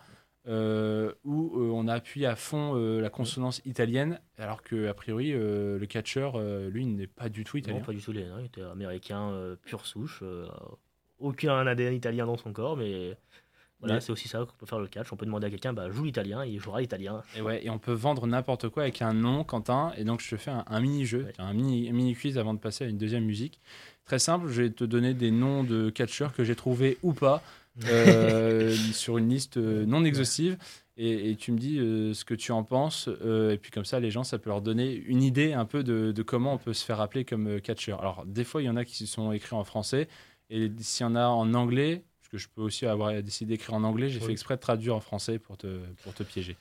euh, 0.49 1.13
où 1.25 1.57
euh, 1.57 1.71
on 1.71 1.87
a 1.87 1.95
appuyé 1.95 2.27
à 2.27 2.35
fond 2.35 2.73
euh, 2.75 3.01
la 3.01 3.11
consonance 3.11 3.61
italienne, 3.65 4.21
alors 4.39 4.63
que 4.63 4.89
a 4.89 4.95
priori, 4.95 5.33
le 5.33 5.85
catcheur, 5.89 6.39
lui, 6.41 6.87
n'est 6.87 7.07
pas 7.07 7.29
du 7.29 7.45
tout 7.45 7.59
italien. 7.59 7.79
Non, 7.79 7.85
pas 7.85 7.93
du 7.93 8.01
tout. 8.01 8.13
il 8.13 8.45
était 8.45 8.63
américain 8.63 9.57
pure 9.65 9.87
souche. 9.87 10.23
aucun 11.19 11.67
ADN 11.67 11.95
italien 11.95 12.27
dans 12.27 12.37
son 12.37 12.53
corps, 12.53 12.77
mais 12.77 13.17
voilà, 13.83 14.01
c'est 14.01 14.13
aussi 14.13 14.29
ça 14.29 14.39
qu'on 14.39 14.57
peut 14.59 14.67
faire 14.67 14.79
le 14.79 14.87
catch. 14.87 15.13
On 15.13 15.17
peut 15.17 15.27
demander 15.27 15.49
à 15.49 15.51
quelqu'un, 15.51 15.73
bah, 15.73 15.91
joue 15.91 16.05
l'italien, 16.05 16.45
il 16.45 16.61
jouera 16.61 16.81
l'italien. 16.81 17.23
Et, 17.37 17.41
ouais, 17.43 17.65
et 17.65 17.71
on 17.71 17.79
peut 17.79 17.93
vendre 17.93 18.27
n'importe 18.29 18.69
quoi 18.69 18.85
avec 18.85 19.03
un 19.03 19.13
nom, 19.13 19.43
Quentin. 19.43 19.93
Et 19.97 20.05
donc, 20.05 20.21
je 20.21 20.31
te 20.31 20.37
fais 20.37 20.53
un, 20.53 20.65
un 20.69 20.81
mini-jeu, 20.81 21.25
Ouais. 21.25 21.33
un 21.39 21.53
mini, 21.53 21.89
un 21.89 21.93
mini-quiz 21.93 22.39
avant 22.39 22.55
de 22.55 22.61
passer 22.61 22.85
à 22.85 22.87
une 22.89 22.99
deuxième 22.99 23.25
musique. 23.25 23.61
Très 24.05 24.21
simple, 24.21 24.47
je 24.49 24.63
vais 24.63 24.71
te 24.71 24.85
donner 24.85 25.15
des 25.15 25.33
noms 25.33 25.65
de 25.65 25.91
catcheurs 25.91 26.33
que 26.33 26.45
j'ai 26.45 26.55
trouvés 26.55 26.99
ou 27.03 27.13
pas 27.13 27.43
sur 28.93 29.19
une 29.19 29.29
liste 29.29 29.57
euh, 29.57 29.85
non 29.87 30.05
exhaustive. 30.05 30.59
Et, 30.99 31.31
et 31.31 31.37
tu 31.37 31.53
me 31.53 31.59
dis 31.59 31.79
euh, 31.79 32.13
ce 32.13 32.25
que 32.25 32.35
tu 32.35 32.53
en 32.53 32.65
penses. 32.65 33.09
euh, 33.09 33.53
et 33.53 33.59
puis, 33.59 33.71
comme 33.71 33.85
ça, 33.87 33.99
les 33.99 34.11
gens, 34.11 34.25
ça 34.25 34.39
peut 34.39 34.51
leur 34.51 34.61
donner 34.61 34.93
une 34.95 35.23
idée 35.23 35.53
un 35.55 35.65
peu 35.65 35.83
de, 35.83 36.13
de 36.13 36.23
comment 36.23 36.53
on 36.55 36.59
peut 36.59 36.75
se 36.75 36.85
faire 36.85 37.01
appeler 37.01 37.25
comme 37.25 37.47
euh, 37.49 37.61
catcheur. 37.61 38.01
Alors, 38.01 38.25
des 38.27 38.45
fois, 38.45 38.61
il 38.63 38.67
y 38.67 38.69
en 38.69 38.77
a 38.77 38.85
qui 38.85 39.07
sont 39.07 39.33
écrits 39.33 39.57
en 39.57 39.65
français. 39.65 40.09
Et 40.51 40.71
s'il 40.81 41.05
y 41.05 41.09
en 41.09 41.17
a 41.17 41.27
en 41.29 41.55
anglais, 41.55 42.05
parce 42.21 42.29
que 42.29 42.37
je 42.37 42.49
peux 42.55 42.61
aussi 42.61 42.85
avoir 42.85 43.23
décidé 43.23 43.55
d'écrire 43.55 43.75
en 43.75 43.85
anglais, 43.85 44.11
j'ai 44.11 44.21
Oui. 44.21 44.27
fait 44.27 44.33
exprès 44.33 44.57
de 44.57 44.61
traduire 44.61 44.95
en 44.95 45.01
français 45.01 45.39
pour 45.39 45.57
te, 45.57 45.79
pour 46.03 46.13
te 46.13 46.23
piéger. 46.23 46.57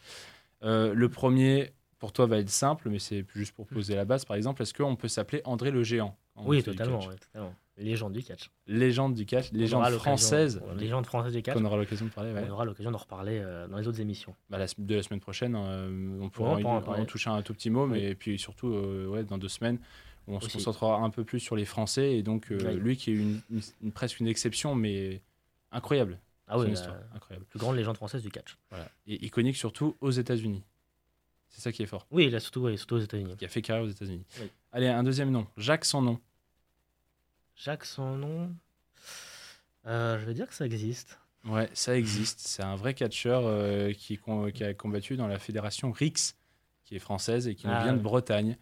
Euh, 0.63 0.93
le 0.93 1.09
premier, 1.09 1.71
pour 1.99 2.13
toi, 2.13 2.25
va 2.25 2.37
être 2.37 2.49
simple, 2.49 2.89
mais 2.89 2.99
c'est 2.99 3.25
juste 3.35 3.51
pour 3.53 3.67
poser 3.67 3.95
la 3.95 4.05
base. 4.05 4.23
Par 4.23 4.37
exemple, 4.37 4.61
est-ce 4.61 4.73
qu'on 4.73 4.95
peut 4.95 5.09
s'appeler 5.09 5.41
André 5.43 5.71
le 5.71 5.83
Géant 5.83 6.15
Oui, 6.37 6.63
totalement, 6.63 7.05
ouais, 7.05 7.15
totalement. 7.17 7.53
Légende 7.81 8.13
du 8.13 8.23
catch. 8.23 8.49
Légende 8.67 9.15
du 9.15 9.25
catch, 9.25 9.49
On 9.53 9.57
légende 9.57 9.89
française, 9.93 10.61
Légende 10.77 11.05
française 11.05 11.33
du 11.33 11.41
catch. 11.41 11.55
qu'on 11.55 11.65
aura 11.65 11.77
l'occasion 11.77 12.05
de 12.05 12.11
parler. 12.11 12.31
ouais. 12.31 12.43
On 12.47 12.51
aura 12.51 12.65
l'occasion 12.65 12.91
d'en 12.91 12.97
reparler 12.99 13.39
euh, 13.43 13.67
dans 13.67 13.77
les 13.77 13.87
autres 13.87 13.99
émissions. 13.99 14.35
Bah, 14.49 14.57
la, 14.57 14.67
de 14.77 14.95
la 14.95 15.03
semaine 15.03 15.19
prochaine, 15.19 15.55
euh, 15.57 16.19
on 16.21 16.29
pourra 16.29 16.51
on 16.57 16.65
en 16.65 17.05
toucher 17.05 17.29
un 17.29 17.41
tout 17.41 17.53
petit 17.53 17.69
mot, 17.69 17.85
Oui. 17.85 17.91
mais 18.01 18.15
puis 18.15 18.37
surtout, 18.39 18.67
euh, 18.73 19.07
ouais, 19.07 19.23
dans 19.23 19.37
deux 19.37 19.47
semaines, 19.49 19.79
on 20.27 20.39
se 20.39 20.47
concentrera 20.51 20.97
un 20.97 21.09
peu 21.09 21.23
plus 21.23 21.39
sur 21.39 21.55
les 21.55 21.65
Français. 21.65 22.15
Et 22.17 22.23
donc, 22.23 22.47
Oui. 22.51 22.75
lui 22.75 22.95
qui 22.97 23.11
est 23.11 23.15
une, 23.15 23.41
une- 23.49 23.61
une- 23.81 23.91
presque 23.91 24.19
une 24.19 24.27
exception, 24.27 24.75
mais 24.75 25.21
incroyable. 25.71 26.19
Ah 26.47 26.59
oui, 26.59 26.67
la 26.67 26.73
histoire, 26.73 26.97
incroyable. 27.15 27.45
plus 27.45 27.59
grande 27.59 27.75
légende 27.77 27.95
française 27.95 28.21
du 28.21 28.29
catch. 28.29 28.57
Voilà. 28.69 28.89
Et 29.07 29.25
iconique 29.25 29.55
surtout 29.55 29.95
aux 30.01 30.11
États-Unis. 30.11 30.63
C'est 31.49 31.61
ça 31.61 31.71
qui 31.71 31.81
est 31.83 31.85
fort. 31.85 32.05
Oui, 32.11 32.29
là, 32.29 32.39
surtout, 32.39 32.67
surtout 32.77 32.95
aux 32.95 32.99
États-Unis. 32.99 33.35
Qui 33.37 33.45
a 33.45 33.47
fait 33.47 33.61
carrière 33.61 33.85
aux 33.85 33.89
États-Unis. 33.89 34.23
Allez, 34.71 34.87
un 34.87 35.03
deuxième 35.03 35.31
nom. 35.31 35.47
Jacques 35.57 35.85
son 35.85 36.01
nom. 36.01 36.19
Jacques, 37.55 37.85
son 37.85 38.15
nom. 38.17 38.55
Euh, 39.85 40.19
je 40.19 40.25
vais 40.25 40.33
dire 40.33 40.47
que 40.47 40.53
ça 40.53 40.65
existe. 40.65 41.19
Ouais, 41.45 41.69
ça 41.73 41.97
existe. 41.97 42.39
C'est 42.39 42.63
un 42.63 42.75
vrai 42.75 42.93
catcheur 42.93 43.43
euh, 43.45 43.91
qui, 43.93 44.19
a 44.63 44.73
combattu 44.73 45.17
dans 45.17 45.27
la 45.27 45.39
fédération 45.39 45.91
RIX, 45.91 46.35
qui 46.85 46.95
est 46.95 46.99
française 46.99 47.47
et 47.47 47.55
qui 47.55 47.67
Ah, 47.67 47.83
vient 47.83 47.93
de. 47.93 47.99
Bretagne. 48.01 48.57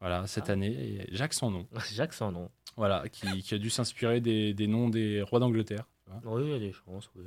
Voilà, 0.00 0.26
cette 0.26 0.48
Ah. 0.48 0.52
année. 0.52 0.72
Et 0.72 1.14
Jacques 1.14 1.34
son 1.34 1.50
nom. 1.50 1.66
Jacques, 1.92 2.14
son 2.14 2.32
nom. 2.32 2.50
Voilà, 2.76 3.08
qui, 3.08 3.42
qui 3.42 3.54
a 3.54 3.58
dû 3.58 3.68
s'inspirer 3.68 4.20
des, 4.20 4.54
des 4.54 4.66
noms 4.66 4.88
des 4.88 5.22
rois 5.22 5.40
d'Angleterre. 5.40 5.86
Oui, 6.24 6.42
il 6.44 6.50
y 6.50 6.54
a 6.54 6.58
des 6.58 6.72
chances, 6.72 7.10
oui. 7.16 7.24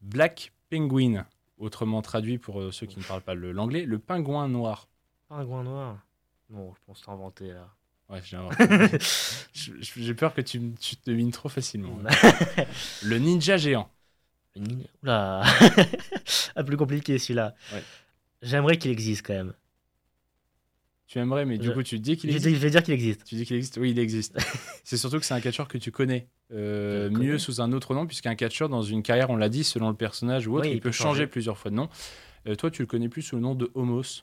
Black 0.00 0.52
Penguin, 0.70 1.26
autrement 1.58 2.00
traduit 2.02 2.38
pour 2.38 2.60
euh, 2.60 2.70
ceux 2.70 2.86
qui 2.86 2.98
ne 2.98 3.04
parlent 3.04 3.20
pas 3.22 3.34
l'anglais, 3.34 3.84
le 3.84 3.98
pingouin 3.98 4.48
noir. 4.48 4.88
Pingouin 5.28 5.64
noir. 5.64 5.98
Non, 6.48 6.72
je 6.74 6.80
pense 6.86 7.02
t'inventer 7.02 7.52
là. 7.52 7.68
J'ai 9.96 10.14
peur 10.14 10.34
que 10.34 10.40
tu, 10.40 10.60
tu 10.80 10.96
te 10.96 11.10
devines 11.10 11.30
trop 11.30 11.48
facilement. 11.48 11.98
Le 13.02 13.18
ninja 13.18 13.56
géant. 13.56 13.90
Oula 15.02 15.42
Ah, 16.56 16.64
plus 16.64 16.76
compliqué 16.76 17.18
celui-là. 17.18 17.54
Ouais. 17.72 17.82
J'aimerais 18.42 18.76
qu'il 18.78 18.90
existe 18.90 19.24
quand 19.26 19.34
même. 19.34 19.52
Tu 21.06 21.18
aimerais, 21.18 21.44
mais 21.44 21.58
du 21.58 21.66
Je- 21.66 21.72
coup, 21.72 21.82
tu 21.82 21.98
dis 21.98 22.16
qu'il 22.16 22.30
existe. 22.30 22.48
je 22.54 22.60
vais 22.60 22.70
dire 22.70 22.82
qu'il 22.84 22.94
existe. 22.94 23.24
Tu 23.24 23.34
dis 23.34 23.44
qu'il 23.44 23.56
existe 23.56 23.76
Oui, 23.78 23.90
il 23.90 23.98
existe. 23.98 24.36
c'est 24.84 24.96
surtout 24.96 25.18
que 25.18 25.24
c'est 25.24 25.34
un 25.34 25.40
catcheur 25.40 25.66
que 25.68 25.78
tu 25.78 25.90
connais. 25.90 26.28
euh, 26.52 27.10
connais. 27.10 27.26
mieux 27.26 27.38
sous 27.38 27.60
un 27.60 27.72
autre 27.72 27.94
nom, 27.94 28.06
puisqu'un 28.06 28.34
catcheur, 28.36 28.68
dans 28.68 28.82
une 28.82 29.02
carrière, 29.02 29.30
on 29.30 29.36
l'a 29.36 29.48
dit, 29.48 29.64
selon 29.64 29.88
le 29.88 29.96
personnage 29.96 30.46
ou 30.46 30.54
autre, 30.56 30.66
Oui, 30.66 30.70
il, 30.72 30.76
il 30.76 30.80
peut 30.80 30.88
peut 30.88 30.92
changer 30.92 31.08
changer. 31.22 31.26
plusieurs 31.26 31.58
fois 31.58 31.70
de 31.72 31.76
nom. 31.76 31.88
Euh, 32.48 32.54
toi, 32.54 32.70
tu 32.70 32.82
le 32.82 32.86
connais 32.86 33.08
plus 33.08 33.22
sous 33.22 33.36
le 33.36 33.42
nom 33.42 33.54
de 33.56 33.70
Homos. 33.74 34.22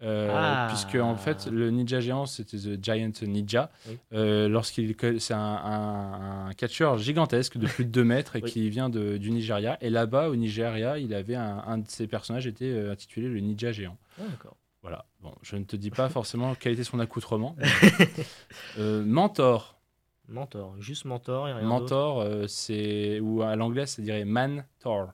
Euh, 0.00 0.28
Ah. 0.32 0.66
Puisque 0.68 0.94
en 0.94 1.16
fait 1.16 1.46
le 1.46 1.70
ninja 1.70 1.98
géant 1.98 2.24
c'était 2.24 2.56
The 2.56 2.82
Giant 2.84 3.10
Ninja 3.22 3.68
Oui. 3.88 3.98
Euh, 4.12 4.48
lorsqu'il 4.48 4.94
c'est 5.18 5.34
un, 5.34 5.38
un, 5.40 6.46
un 6.50 6.52
catcheur 6.54 6.98
gigantesque 6.98 7.56
de 7.58 7.66
plus 7.66 7.84
de 7.84 7.90
2 7.90 8.04
mètres 8.04 8.36
et 8.36 8.42
Oui. 8.42 8.48
qui 8.50 8.70
vient 8.70 8.88
de- 8.90 9.16
du 9.16 9.32
Nigeria 9.32 9.76
et 9.80 9.90
là-bas 9.90 10.28
au 10.28 10.36
Nigeria 10.36 10.98
il 10.98 11.12
avait 11.14 11.34
un, 11.34 11.58
un 11.66 11.78
de 11.78 11.88
ses 11.88 12.06
personnages 12.06 12.46
était 12.46 12.66
euh, 12.70 12.92
intitulé 12.92 13.26
le 13.28 13.40
ninja 13.40 13.72
géant 13.72 13.96
Ah, 14.20 14.22
d'accord. 14.30 14.56
voilà. 14.82 15.04
Bon, 15.20 15.34
je 15.42 15.56
ne 15.56 15.64
te 15.64 15.74
dis 15.74 15.90
pas 15.90 16.08
forcément 16.08 16.54
quel 16.54 16.74
était 16.74 16.84
son 16.84 17.00
accoutrement. 17.00 17.56
Euh, 18.78 19.04
mentor. 19.04 19.80
Mentor. 20.28 20.76
Juste 20.80 21.06
mentor 21.06 21.48
et 21.48 21.52
rien 21.54 21.62
d'autre. 21.62 21.68
Mentor, 21.80 22.26
c'est. 22.48 23.18
Ou 23.18 23.42
à 23.42 23.56
l'anglais, 23.56 23.86
ça 23.86 24.00
dirait 24.02 24.24
man-tor. 24.24 25.12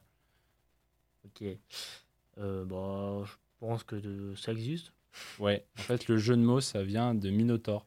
Ok. 1.25 1.45
Euh, 2.39 2.65
bah, 2.65 3.23
je 3.25 3.33
pense 3.61 3.83
que 3.85 3.97
de- 3.97 4.35
ça 4.37 4.53
existe? 4.53 4.93
Ouais. 5.39 5.65
En 5.79 5.83
fait, 5.83 6.09
le 6.09 6.17
jeu 6.19 6.37
de 6.37 6.43
mots, 6.43 6.61
ça 6.61 6.83
vient 6.83 7.15
de 7.15 7.31
Minotaur. 7.31 7.87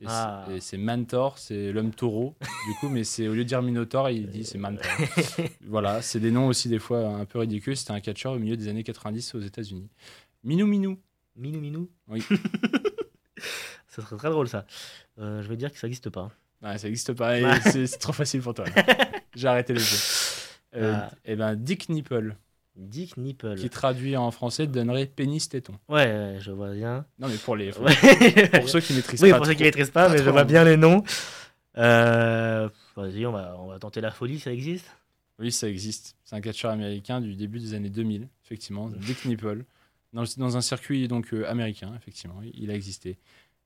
Et 0.00 0.06
Ah. 0.08 0.46
c'est- 0.60 0.78
Mantor, 0.78 1.36
c'est 1.38 1.72
l'homme 1.72 1.90
taureau. 1.92 2.34
du 2.40 2.74
coup, 2.80 2.88
mais 2.88 3.04
c'est 3.04 3.28
au 3.28 3.34
lieu 3.34 3.44
de 3.44 3.48
dire 3.48 3.60
Minotaur, 3.60 4.08
il 4.08 4.28
dit 4.30 4.44
c'est 4.44 4.56
Mantor. 4.58 4.86
voilà, 5.66 6.00
c'est 6.00 6.20
des 6.20 6.30
noms 6.30 6.46
aussi 6.46 6.68
des 6.70 6.78
fois 6.78 7.00
un 7.06 7.24
peu 7.26 7.38
ridicules. 7.38 7.76
C'était 7.76 7.90
un 7.92 8.00
catcheur 8.00 8.32
au 8.32 8.38
milieu 8.38 8.56
des 8.56 8.68
années 8.68 8.82
90 8.84 9.34
aux 9.34 9.40
États-Unis. 9.40 9.90
Minou 10.42 10.66
Minou. 10.66 10.98
Minou 11.36 11.60
Minou? 11.60 11.90
Oui. 12.08 12.22
ça 13.88 14.02
serait 14.02 14.16
très 14.16 14.30
drôle 14.30 14.48
ça. 14.48 14.66
Euh, 15.18 15.42
je 15.42 15.48
vais 15.48 15.56
dire 15.56 15.70
que 15.72 15.78
ça 15.78 15.86
n'existe 15.86 16.10
pas. 16.10 16.30
Ouais, 16.62 16.78
ça 16.78 16.86
n'existe 16.88 17.12
pas. 17.14 17.38
et 17.38 17.44
c'est 17.62 17.98
trop 17.98 18.12
facile 18.12 18.40
pour 18.42 18.54
toi. 18.54 18.64
J'ai 19.34 19.48
arrêté 19.48 19.72
le 19.74 19.80
jeu. 19.80 19.96
Euh, 20.76 20.94
Ah. 20.96 21.10
Et 21.24 21.36
ben 21.36 21.56
Dick 21.56 21.88
Nipple, 21.88 22.36
Dick 22.80 23.16
Nipple. 23.16 23.56
qui 23.56 23.70
traduit 23.70 24.16
en 24.16 24.30
français 24.30 24.66
donnerait 24.66 25.06
pénis 25.06 25.48
téton. 25.48 25.74
Ouais, 25.88 26.06
ouais, 26.06 26.36
je 26.40 26.50
vois 26.50 26.72
bien. 26.72 27.04
Non 27.18 27.28
mais 27.28 27.36
pour 27.36 27.56
les 27.56 27.76
Ouais. 27.78 28.48
pour 28.48 28.68
ceux 28.68 28.80
qui 28.80 28.94
maîtrisent 28.94 29.22
oui, 29.22 29.30
pas. 29.30 29.36
pour 29.36 29.46
ceux 29.46 29.54
qui 29.54 29.62
maîtrisent 29.62 29.90
pas, 29.90 30.06
pas 30.06 30.12
mais 30.12 30.18
je 30.18 30.30
vois 30.30 30.44
bien 30.44 30.64
les 30.64 30.76
noms. 30.76 31.02
Euh, 31.78 32.68
Vas-y, 32.96 33.26
on 33.26 33.32
va, 33.32 33.56
on 33.58 33.68
va 33.68 33.78
tenter 33.78 34.00
la 34.00 34.10
folie, 34.10 34.40
ça 34.40 34.52
existe? 34.52 34.90
Oui, 35.38 35.52
ça 35.52 35.68
existe. 35.68 36.16
C'est 36.24 36.36
un 36.36 36.40
catcheur 36.40 36.70
américain 36.70 37.20
du 37.20 37.34
début 37.34 37.58
des 37.58 37.74
années 37.74 37.88
2000, 37.88 38.28
effectivement. 38.44 38.88
Dick 38.88 39.24
Nipple. 39.24 39.64
Dans, 40.12 40.56
un 40.56 40.60
circuit 40.60 41.06
donc 41.06 41.32
euh, 41.32 41.48
américain, 41.48 41.92
effectivement, 41.96 42.40
il 42.42 42.70
a 42.70 42.74
existé. 42.74 43.16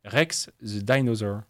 Rex 0.05 0.51
the 0.61 0.85
Dinosaur, 0.85 1.41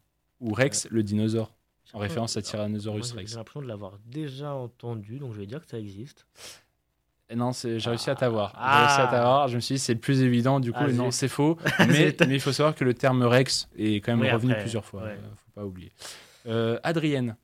ou 0.40 0.52
Rex 0.52 0.86
le 0.90 1.02
dinosaure, 1.02 1.52
en 1.92 1.98
référence 1.98 2.36
à 2.36 2.42
Tyrannosaurus 2.42 3.12
Rex. 3.12 3.32
J'ai 3.32 3.36
l'impression 3.36 3.60
de 3.60 3.66
l'avoir 3.66 3.98
déjà 4.06 4.54
entendu, 4.54 5.18
donc 5.18 5.32
je 5.32 5.40
vais 5.40 5.46
dire 5.46 5.60
que 5.60 5.68
ça 5.68 5.78
existe. 5.78 6.26
Non, 7.34 7.50
j'ai 7.52 7.78
réussi 7.78 8.10
à 8.10 8.14
t'avoir. 8.14 8.50
J'ai 8.50 8.56
Ah. 8.60 8.86
réussi 8.86 9.00
à 9.00 9.06
t'avoir. 9.08 9.48
Je 9.48 9.56
me 9.56 9.60
suis 9.60 9.74
dit, 9.76 9.78
c'est 9.78 9.94
le 9.94 10.00
plus 10.00 10.22
évident. 10.22 10.60
Du 10.60 10.72
coup, 10.72 10.78
Ah, 10.82 10.92
non, 10.92 11.10
c'est 11.10 11.28
faux. 11.28 11.56
mais, 11.88 12.14
il 12.28 12.40
faut 12.40 12.52
savoir 12.52 12.74
que 12.74 12.84
le 12.84 12.94
terme 12.94 13.22
Rex 13.22 13.68
est 13.76 13.96
quand 13.96 14.12
même 14.12 14.20
Oui, 14.22 14.30
revenu 14.30 14.52
après, 14.52 14.62
plusieurs 14.64 14.84
fois. 14.84 15.02
ouais. 15.04 15.10
euh, 15.10 15.34
faut 15.36 15.50
pas 15.60 15.64
oublier. 15.66 15.92
Euh, 16.46 16.78
Adrienne. 16.82 17.36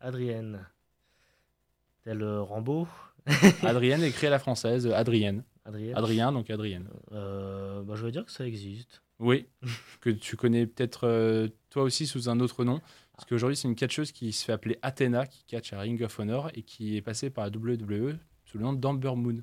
Adrienne. 0.00 0.66
Tel 2.04 2.22
euh, 2.22 2.42
Rambo 2.42 2.86
Adrienne 3.62 4.02
écrit 4.02 4.26
à 4.26 4.30
la 4.30 4.38
française. 4.38 4.86
Adrienne. 4.86 5.44
Adrienne 5.64 5.96
Adrien, 5.96 6.32
donc 6.32 6.50
Adrienne. 6.50 6.88
Euh, 7.12 7.82
bah, 7.82 7.94
Je 7.96 8.04
vais 8.04 8.12
dire 8.12 8.26
que 8.26 8.32
ça 8.32 8.46
existe. 8.46 9.02
Oui, 9.18 9.46
que 10.02 10.10
tu 10.10 10.36
connais 10.36 10.66
peut-être 10.66 11.06
euh, 11.06 11.48
toi 11.70 11.84
aussi 11.84 12.06
sous 12.06 12.28
un 12.28 12.40
autre 12.40 12.64
nom. 12.64 12.80
Parce 13.16 13.26
qu'aujourd'hui, 13.28 13.56
c'est 13.56 13.68
une 13.68 13.76
catcheuse 13.76 14.10
qui 14.12 14.32
se 14.32 14.44
fait 14.44 14.52
appeler 14.52 14.76
Athena, 14.82 15.24
qui 15.26 15.44
catch 15.46 15.72
à 15.72 15.78
Ring 15.80 16.02
of 16.02 16.18
Honor 16.18 16.50
et 16.54 16.62
qui 16.62 16.96
est 16.96 17.00
passée 17.00 17.30
par 17.30 17.44
la 17.44 17.50
WWE 17.50 18.18
sous 18.54 18.58
le 18.58 18.64
nom 18.64 18.72
d'Amber 18.72 19.14
Moon. 19.16 19.42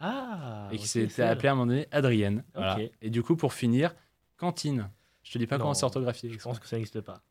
Ah 0.00 0.68
et 0.72 0.78
qui 0.78 0.88
s'était 0.88 1.22
appelée 1.22 1.48
à 1.48 1.52
un 1.52 1.54
moment 1.54 1.66
donné 1.66 1.86
Adrienne. 1.92 2.44
Voilà. 2.54 2.78
Et 3.00 3.10
du 3.10 3.22
coup, 3.22 3.36
pour 3.36 3.52
finir, 3.52 3.94
Cantine. 4.36 4.90
Je 5.22 5.32
te 5.32 5.38
dis 5.38 5.46
pas 5.46 5.58
Non, 5.58 5.62
comment 5.62 5.74
c'est 5.74 5.84
orthographié. 5.84 6.30
Je 6.30 6.38
pense 6.38 6.58
que 6.58 6.66
ça 6.66 6.76
n'existe 6.76 7.00
pas. 7.00 7.22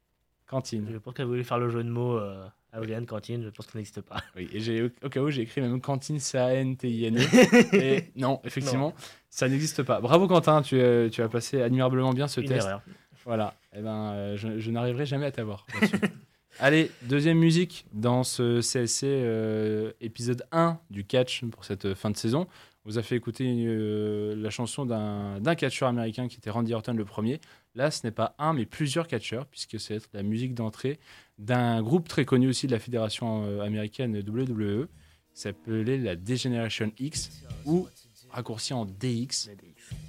Cantine. 0.48 0.88
Je 0.90 0.98
pense 0.98 1.14
qu'elle 1.14 1.26
voulait 1.26 1.44
faire 1.44 1.60
le 1.60 1.70
jeu 1.70 1.84
de 1.84 1.90
mots 1.90 2.18
euh, 2.18 2.48
Adrienne 2.72 3.06
Cantine, 3.06 3.44
je 3.44 3.50
pense 3.50 3.66
que 3.66 3.74
ça 3.74 3.78
n'existe 3.78 4.00
pas. 4.02 4.24
Oui, 4.38 4.50
et 4.54 4.84
au 5.04 5.10
cas 5.10 5.20
où, 5.22 5.30
j'ai 5.30 5.42
écrit 5.42 5.60
même 5.60 5.82
Cantine, 5.82 6.20
C-A-N-T-I-N-E. 6.20 7.20
et 7.76 8.12
non, 8.16 8.40
effectivement, 8.46 8.94
ça 9.30 9.50
n'existe 9.50 9.84
pas. 9.84 10.00
Bravo 10.00 10.28
Quentin, 10.28 10.62
tu, 10.62 10.80
euh, 10.80 11.10
tu 11.10 11.22
as 11.22 11.28
passé 11.28 11.62
admirablement 11.62 12.14
bien 12.14 12.30
ce 12.30 12.40
Une 12.40 12.48
test. 12.48 12.66
erreur. 12.66 12.82
Voilà, 13.26 13.56
eh 13.76 13.82
ben, 13.82 14.14
euh, 14.14 14.38
je, 14.38 14.60
je 14.60 14.72
n'arriverai 14.72 15.06
jamais 15.06 15.26
à 15.26 15.32
t'avoir. 15.32 15.66
Allez, 16.60 16.90
deuxième 17.04 17.38
musique 17.38 17.86
dans 17.94 18.24
ce 18.24 18.62
CSC 18.62 19.04
euh, 19.06 19.92
épisode 20.02 20.44
1 20.52 20.80
du 20.90 21.06
catch 21.06 21.46
pour 21.46 21.64
cette 21.64 21.94
fin 21.94 22.10
de 22.10 22.18
saison. 22.18 22.48
On 22.84 22.90
vous 22.90 22.98
a 22.98 23.04
fait 23.04 23.16
écouter 23.16 23.46
euh, 23.68 24.36
la 24.36 24.50
chanson 24.50 24.84
d'un 24.84 25.56
catcheur 25.56 25.88
américain 25.88 26.28
qui 26.28 26.38
était 26.38 26.50
Randy 26.50 26.74
Orton 26.74 26.94
le 26.94 27.06
premier. 27.06 27.40
Là, 27.76 27.92
ce 27.92 28.08
n'est 28.08 28.12
pas 28.12 28.34
un, 28.40 28.54
mais 28.54 28.66
plusieurs 28.66 29.08
catcheurs, 29.08 29.46
puisque 29.46 29.80
c'est 29.80 30.00
la 30.14 30.24
musique 30.24 30.56
d'entrée 30.56 31.00
d'un 31.38 31.84
groupe 31.84 32.08
très 32.08 32.26
connu 32.26 32.48
aussi 32.48 32.66
de 32.66 32.72
la 32.72 32.80
fédération 32.80 33.46
euh, 33.46 33.62
américaine 33.62 34.18
WWE, 34.18 34.88
qui 35.36 35.42
s'appelait 35.42 36.00
la 36.00 36.16
Degeneration 36.16 36.92
X, 36.98 37.30
ou 37.66 37.88
raccourci 38.32 38.74
en 38.74 38.86
DX. 38.86 39.52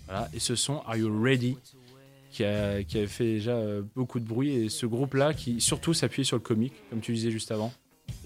Voilà, 0.07 0.31
et 0.33 0.39
ce 0.39 0.55
son 0.55 0.79
Are 0.87 0.97
You 0.97 1.23
Ready? 1.23 1.59
Qui 2.31 2.45
a, 2.45 2.83
qui 2.85 2.99
a 2.99 3.07
fait 3.07 3.25
déjà 3.35 3.53
euh, 3.53 3.83
beaucoup 3.97 4.21
de 4.21 4.27
bruit 4.27 4.51
et 4.55 4.69
ce 4.69 4.87
groupe-là 4.87 5.35
qui 5.35 5.61
surtout 5.61 5.95
s'appuyait 5.95 6.25
sur 6.25 6.37
le 6.37 6.43
comique, 6.43 6.75
comme 6.91 7.01
tu 7.01 7.13
disais 7.13 7.31
juste 7.31 7.51
avant. 7.51 7.73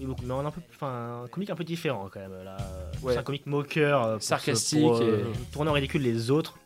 Un, 0.01 0.51
peu, 0.51 0.61
un 0.85 1.27
comique 1.29 1.49
un 1.49 1.55
peu 1.55 1.63
différent 1.63 2.09
quand 2.11 2.19
même. 2.19 2.43
Là. 2.43 2.57
Ouais. 3.01 3.13
C'est 3.13 3.19
un 3.19 3.23
comique 3.23 3.45
moqueur. 3.45 4.03
euh, 4.03 4.13
pour 4.15 4.23
Sarcastique 4.23 4.81
Pour, 4.81 4.97
euh, 5.01 5.23
tourner 5.51 5.69
en 5.69 5.73
ridicule 5.73 6.01
les 6.01 6.31
autres 6.31 6.57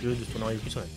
que 0.00 0.06
de 0.08 0.14
tourner 0.24 0.44
en 0.44 0.48
ridicule 0.48 0.70
soi-même. 0.72 0.90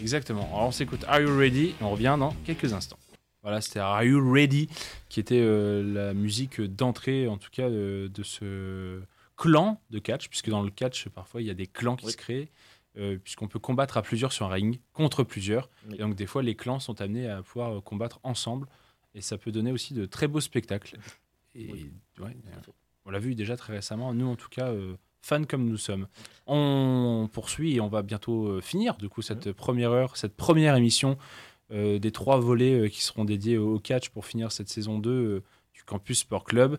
Exactement. 0.00 0.48
Alors 0.52 0.68
on 0.68 0.72
s'écoute 0.72 1.04
Are 1.08 1.20
You 1.20 1.36
Ready? 1.36 1.74
On 1.80 1.90
revient 1.90 2.16
dans 2.18 2.34
quelques 2.44 2.72
instants. 2.72 2.98
Voilà, 3.42 3.60
c'était 3.60 3.80
Are 3.80 4.02
You 4.04 4.32
Ready? 4.32 4.68
Qui 5.08 5.20
était 5.20 5.40
euh, 5.40 5.82
la 5.82 6.14
musique 6.14 6.60
d'entrée, 6.60 7.28
en 7.28 7.36
tout 7.36 7.50
cas, 7.52 7.68
de, 7.68 8.10
de 8.12 8.22
ce 8.22 9.00
clan 9.36 9.80
de 9.90 9.98
catch, 9.98 10.28
puisque 10.28 10.48
dans 10.48 10.62
le 10.62 10.70
catch, 10.70 11.08
parfois, 11.08 11.42
il 11.42 11.46
y 11.46 11.50
a 11.50 11.54
des 11.54 11.66
clans 11.66 11.96
qui 11.96 12.06
Oui. 12.06 12.12
se 12.12 12.16
créent, 12.16 12.48
euh, 12.96 13.18
puisqu'on 13.22 13.48
peut 13.48 13.58
combattre 13.58 13.96
à 13.96 14.02
plusieurs 14.02 14.32
sur 14.32 14.46
un 14.46 14.50
ring, 14.50 14.80
contre 14.92 15.24
plusieurs. 15.24 15.68
Oui. 15.88 15.96
Et 15.96 15.98
donc, 15.98 16.14
des 16.14 16.26
fois, 16.26 16.42
les 16.42 16.54
clans 16.54 16.80
sont 16.80 17.00
amenés 17.00 17.28
à 17.28 17.42
pouvoir 17.42 17.76
euh, 17.76 17.80
combattre 17.80 18.20
ensemble, 18.22 18.68
et 19.14 19.20
ça 19.20 19.38
peut 19.38 19.52
donner 19.52 19.72
aussi 19.72 19.94
de 19.94 20.06
très 20.06 20.28
beaux 20.28 20.40
spectacles. 20.40 20.96
Et 21.54 21.70
Oui. 21.72 21.90
ouais, 22.20 22.36
on 23.04 23.10
l'a 23.10 23.18
vu 23.18 23.34
déjà 23.34 23.56
très 23.56 23.74
récemment, 23.74 24.12
nous 24.14 24.26
en 24.26 24.36
tout 24.36 24.48
cas, 24.48 24.68
euh, 24.68 24.96
fans 25.22 25.44
comme 25.44 25.68
nous 25.68 25.76
sommes. 25.76 26.08
On 26.46 27.28
poursuit 27.32 27.76
et 27.76 27.80
on 27.80 27.88
va 27.88 28.02
bientôt 28.02 28.60
finir 28.60 28.96
du 28.96 29.08
coup 29.08 29.22
cette 29.22 29.52
première 29.52 29.90
heure, 29.90 30.16
cette 30.16 30.36
première 30.36 30.74
émission 30.74 31.16
euh, 31.72 31.98
des 31.98 32.12
trois 32.12 32.38
volets 32.38 32.90
qui 32.90 33.02
seront 33.02 33.24
dédiés 33.24 33.56
au 33.56 33.78
catch 33.78 34.10
pour 34.10 34.26
finir 34.26 34.52
cette 34.52 34.68
saison 34.68 34.98
2 34.98 35.10
euh, 35.10 35.42
du 35.72 35.82
Campus 35.82 36.20
Sport 36.20 36.44
Club. 36.44 36.78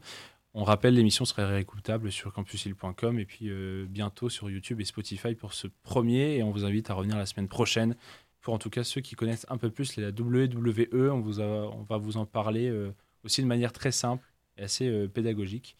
On 0.58 0.64
rappelle, 0.64 0.93
l'émission 0.95 1.26
serait 1.26 1.43
réécoutable 1.45 2.12
sur 2.14 2.32
campushill.com 2.32 3.20
et 3.20 3.26
puis 3.26 3.49
euh, 3.49 3.86
bientôt 3.89 4.30
sur 4.30 4.49
YouTube 4.49 4.80
et 4.80 4.86
Spotify 4.86 5.36
pour 5.36 5.53
ce 5.53 5.68
premier. 5.84 6.38
Et 6.38 6.43
on 6.43 6.51
vous 6.51 6.64
invite 6.64 6.89
à 6.89 6.93
revenir 6.93 7.18
la 7.18 7.26
semaine 7.26 7.49
prochaine 7.49 7.95
pour 8.41 8.53
en 8.53 8.58
tout 8.58 8.70
cas 8.70 8.86
ceux 8.86 9.01
qui 9.01 9.16
connaissent 9.16 9.45
un 9.49 9.58
peu 9.58 9.70
plus 9.70 9.97
la 9.97 10.10
WWE. 10.12 11.10
On, 11.12 11.20
vous 11.20 11.41
a- 11.41 11.43
on 11.76 11.84
va 11.84 11.97
vous 11.97 12.16
en 12.16 12.26
parler 12.26 12.70
euh, 12.70 12.91
aussi 13.26 13.41
de 13.41 13.47
manière 13.47 13.74
très 13.74 13.91
simple 13.91 14.26
et 14.58 14.64
assez 14.64 14.88
euh, 14.88 15.08
pédagogique. 15.10 15.76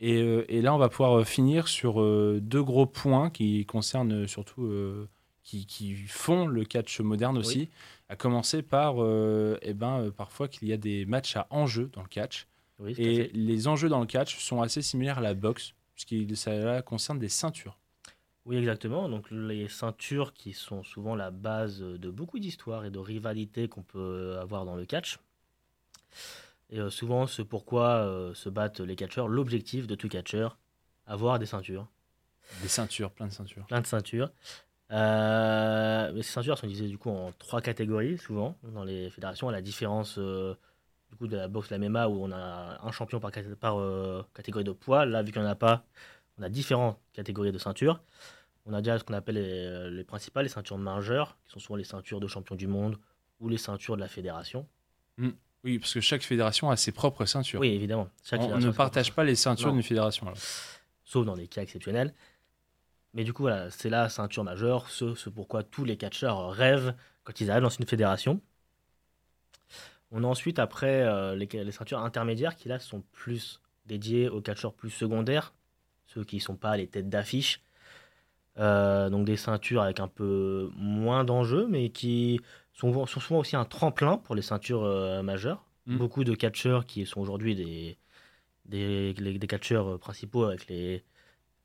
Et, 0.00 0.18
et 0.48 0.60
là, 0.62 0.74
on 0.74 0.78
va 0.78 0.88
pouvoir 0.90 1.26
finir 1.26 1.68
sur 1.68 1.96
deux 2.40 2.62
gros 2.62 2.86
points 2.86 3.28
qui 3.28 3.66
concernent 3.66 4.26
surtout, 4.26 4.72
qui, 5.42 5.66
qui 5.66 5.94
font 5.94 6.46
le 6.46 6.64
catch 6.64 7.00
moderne 7.00 7.36
aussi. 7.36 7.68
À 8.08 8.16
commencer 8.16 8.62
par, 8.62 8.94
eh 9.60 9.74
ben, 9.74 10.10
parfois 10.16 10.48
qu'il 10.48 10.68
y 10.68 10.72
a 10.72 10.78
des 10.78 11.04
matchs 11.04 11.36
à 11.36 11.46
enjeu 11.50 11.90
dans 11.92 12.00
le 12.00 12.08
catch. 12.08 12.46
Oui, 12.80 12.94
Et 12.98 13.28
les 13.34 13.68
enjeux 13.68 13.88
dans 13.88 14.00
le 14.00 14.06
catch 14.06 14.38
sont 14.38 14.62
assez 14.62 14.82
similaires 14.82 15.18
à 15.18 15.20
la 15.20 15.34
boxe, 15.34 15.74
puisque 15.94 16.36
ça 16.36 16.82
concerne 16.82 17.18
des 17.18 17.28
ceintures. 17.28 17.76
Oui, 18.46 18.56
exactement. 18.56 19.08
Donc 19.08 19.30
les 19.30 19.68
ceintures 19.68 20.32
qui 20.32 20.54
sont 20.54 20.82
souvent 20.82 21.14
la 21.14 21.30
base 21.30 21.80
de 21.80 22.10
beaucoup 22.10 22.38
d'histoires 22.38 22.84
et 22.86 22.90
de 22.90 22.98
rivalités 22.98 23.68
qu'on 23.68 23.82
peut 23.82 24.36
avoir 24.40 24.64
dans 24.64 24.76
le 24.76 24.86
catch. 24.86 25.18
Et 26.70 26.78
euh, 26.78 26.88
souvent, 26.88 27.26
c'est 27.26 27.44
pourquoi 27.44 27.96
euh, 27.96 28.32
se 28.34 28.48
battent 28.48 28.80
les 28.80 28.96
catcheurs. 28.96 29.28
L'objectif 29.28 29.86
de 29.86 29.94
tout 29.94 30.08
catcheur, 30.08 30.56
avoir 31.06 31.38
des 31.38 31.46
ceintures, 31.46 31.86
Des 32.62 32.68
ceintures, 32.68 33.10
plein 33.10 33.26
de 33.26 33.32
ceintures. 33.32 33.66
plein 33.66 33.80
de 33.80 33.86
ceintures. 33.86 34.30
Euh, 34.92 36.12
mais 36.14 36.22
ces 36.22 36.32
ceintures 36.32 36.58
sont 36.58 36.66
divisées 36.66 36.88
du 36.88 36.98
coup 36.98 37.10
en 37.10 37.30
trois 37.38 37.60
catégories 37.60 38.18
souvent 38.18 38.56
dans 38.62 38.82
les 38.82 39.10
fédérations, 39.10 39.48
à 39.48 39.52
la 39.52 39.62
différence 39.62 40.16
euh, 40.18 40.54
du 41.10 41.16
coup 41.16 41.26
de 41.26 41.36
la 41.36 41.48
boxe, 41.48 41.70
la 41.70 41.78
MMA 41.78 42.08
où 42.08 42.24
on 42.24 42.32
a 42.32 42.78
un 42.82 42.92
champion 42.92 43.20
par, 43.20 43.30
euh, 43.78 44.22
catégorie 44.34 44.64
de 44.64 44.72
poids. 44.72 45.04
Là, 45.06 45.22
vu 45.22 45.32
qu'il 45.32 45.42
n'y 45.42 45.48
en 45.48 45.50
a 45.50 45.54
pas, 45.54 45.84
on 46.38 46.42
a 46.42 46.48
différentes 46.48 46.98
catégories 47.12 47.52
de 47.52 47.58
ceintures. 47.58 48.00
On 48.66 48.72
a 48.72 48.80
déjà 48.80 48.98
ce 48.98 49.04
qu'on 49.04 49.14
appelle 49.14 49.36
les, 49.36 49.90
les 49.90 50.04
principales, 50.04 50.44
les 50.44 50.50
ceintures 50.50 50.78
majeures, 50.78 51.36
qui 51.46 51.52
sont 51.52 51.60
souvent 51.60 51.76
les 51.76 51.84
ceintures 51.84 52.20
de 52.20 52.26
champion 52.26 52.54
du 52.54 52.66
monde 52.66 52.98
ou 53.40 53.48
les 53.48 53.58
ceintures 53.58 53.96
de 53.96 54.00
la 54.00 54.08
fédération. 54.08 54.66
Oui, 55.62 55.78
parce 55.78 55.92
que 55.92 56.00
chaque 56.00 56.22
fédération 56.22 56.70
a 56.70 56.76
ses 56.76 56.92
propres 56.92 57.26
ceintures. 57.26 57.60
Oui, 57.60 57.68
évidemment. 57.68 58.08
Chaque 58.24 58.40
on, 58.40 58.58
ne 58.58 58.70
partage 58.70 59.12
pas 59.12 59.24
les 59.24 59.34
ceintures 59.34 59.72
d'une 59.72 59.82
fédération. 59.82 60.26
alors. 60.26 60.38
sauf 61.04 61.26
dans 61.26 61.36
des 61.36 61.48
cas 61.48 61.62
exceptionnels. 61.62 62.14
Mais 63.12 63.24
du 63.24 63.32
coup, 63.32 63.42
voilà, 63.42 63.70
c'est 63.70 63.90
la 63.90 64.08
ceinture 64.08 64.44
majeure, 64.44 64.88
ce, 64.88 65.14
ce 65.14 65.28
pourquoi 65.28 65.62
tous 65.62 65.84
les 65.84 65.96
catcheurs 65.96 66.50
rêvent 66.52 66.94
quand 67.24 67.40
ils 67.40 67.50
arrivent 67.50 67.64
dans 67.64 67.68
une 67.68 67.86
fédération. 67.86 68.40
On 70.10 70.24
a 70.24 70.26
ensuite, 70.26 70.58
après, 70.58 71.02
euh, 71.02 71.36
les, 71.36 71.46
les 71.46 71.72
ceintures 71.72 72.00
intermédiaires 72.00 72.56
qui, 72.56 72.68
là, 72.68 72.78
sont 72.78 73.02
plus 73.12 73.60
dédiées 73.86 74.28
aux 74.28 74.40
catcheurs 74.40 74.74
plus 74.74 74.90
secondaires, 74.90 75.54
ceux 76.06 76.24
qui 76.24 76.36
ne 76.36 76.40
sont 76.40 76.56
pas 76.56 76.76
les 76.76 76.86
têtes 76.88 77.08
d'affiche. 77.08 77.62
Euh, 78.58 79.08
donc 79.10 79.24
des 79.24 79.36
ceintures 79.36 79.82
avec 79.82 80.00
un 80.00 80.08
peu 80.08 80.70
moins 80.74 81.24
d'enjeux, 81.24 81.66
mais 81.68 81.90
qui 81.90 82.40
sont, 82.72 83.06
sont 83.06 83.20
souvent 83.20 83.40
aussi 83.40 83.54
un 83.56 83.64
tremplin 83.64 84.18
pour 84.18 84.34
les 84.34 84.42
ceintures 84.42 84.82
euh, 84.84 85.22
majeures. 85.22 85.64
Mm. 85.86 85.96
Beaucoup 85.98 86.24
de 86.24 86.34
catcheurs 86.34 86.84
qui 86.84 87.06
sont 87.06 87.20
aujourd'hui 87.20 87.54
des, 87.54 87.96
des, 88.66 89.14
les- 89.14 89.38
des 89.38 89.46
catcheurs 89.46 89.98
principaux 90.00 90.44
avec 90.44 90.66
les, 90.66 91.04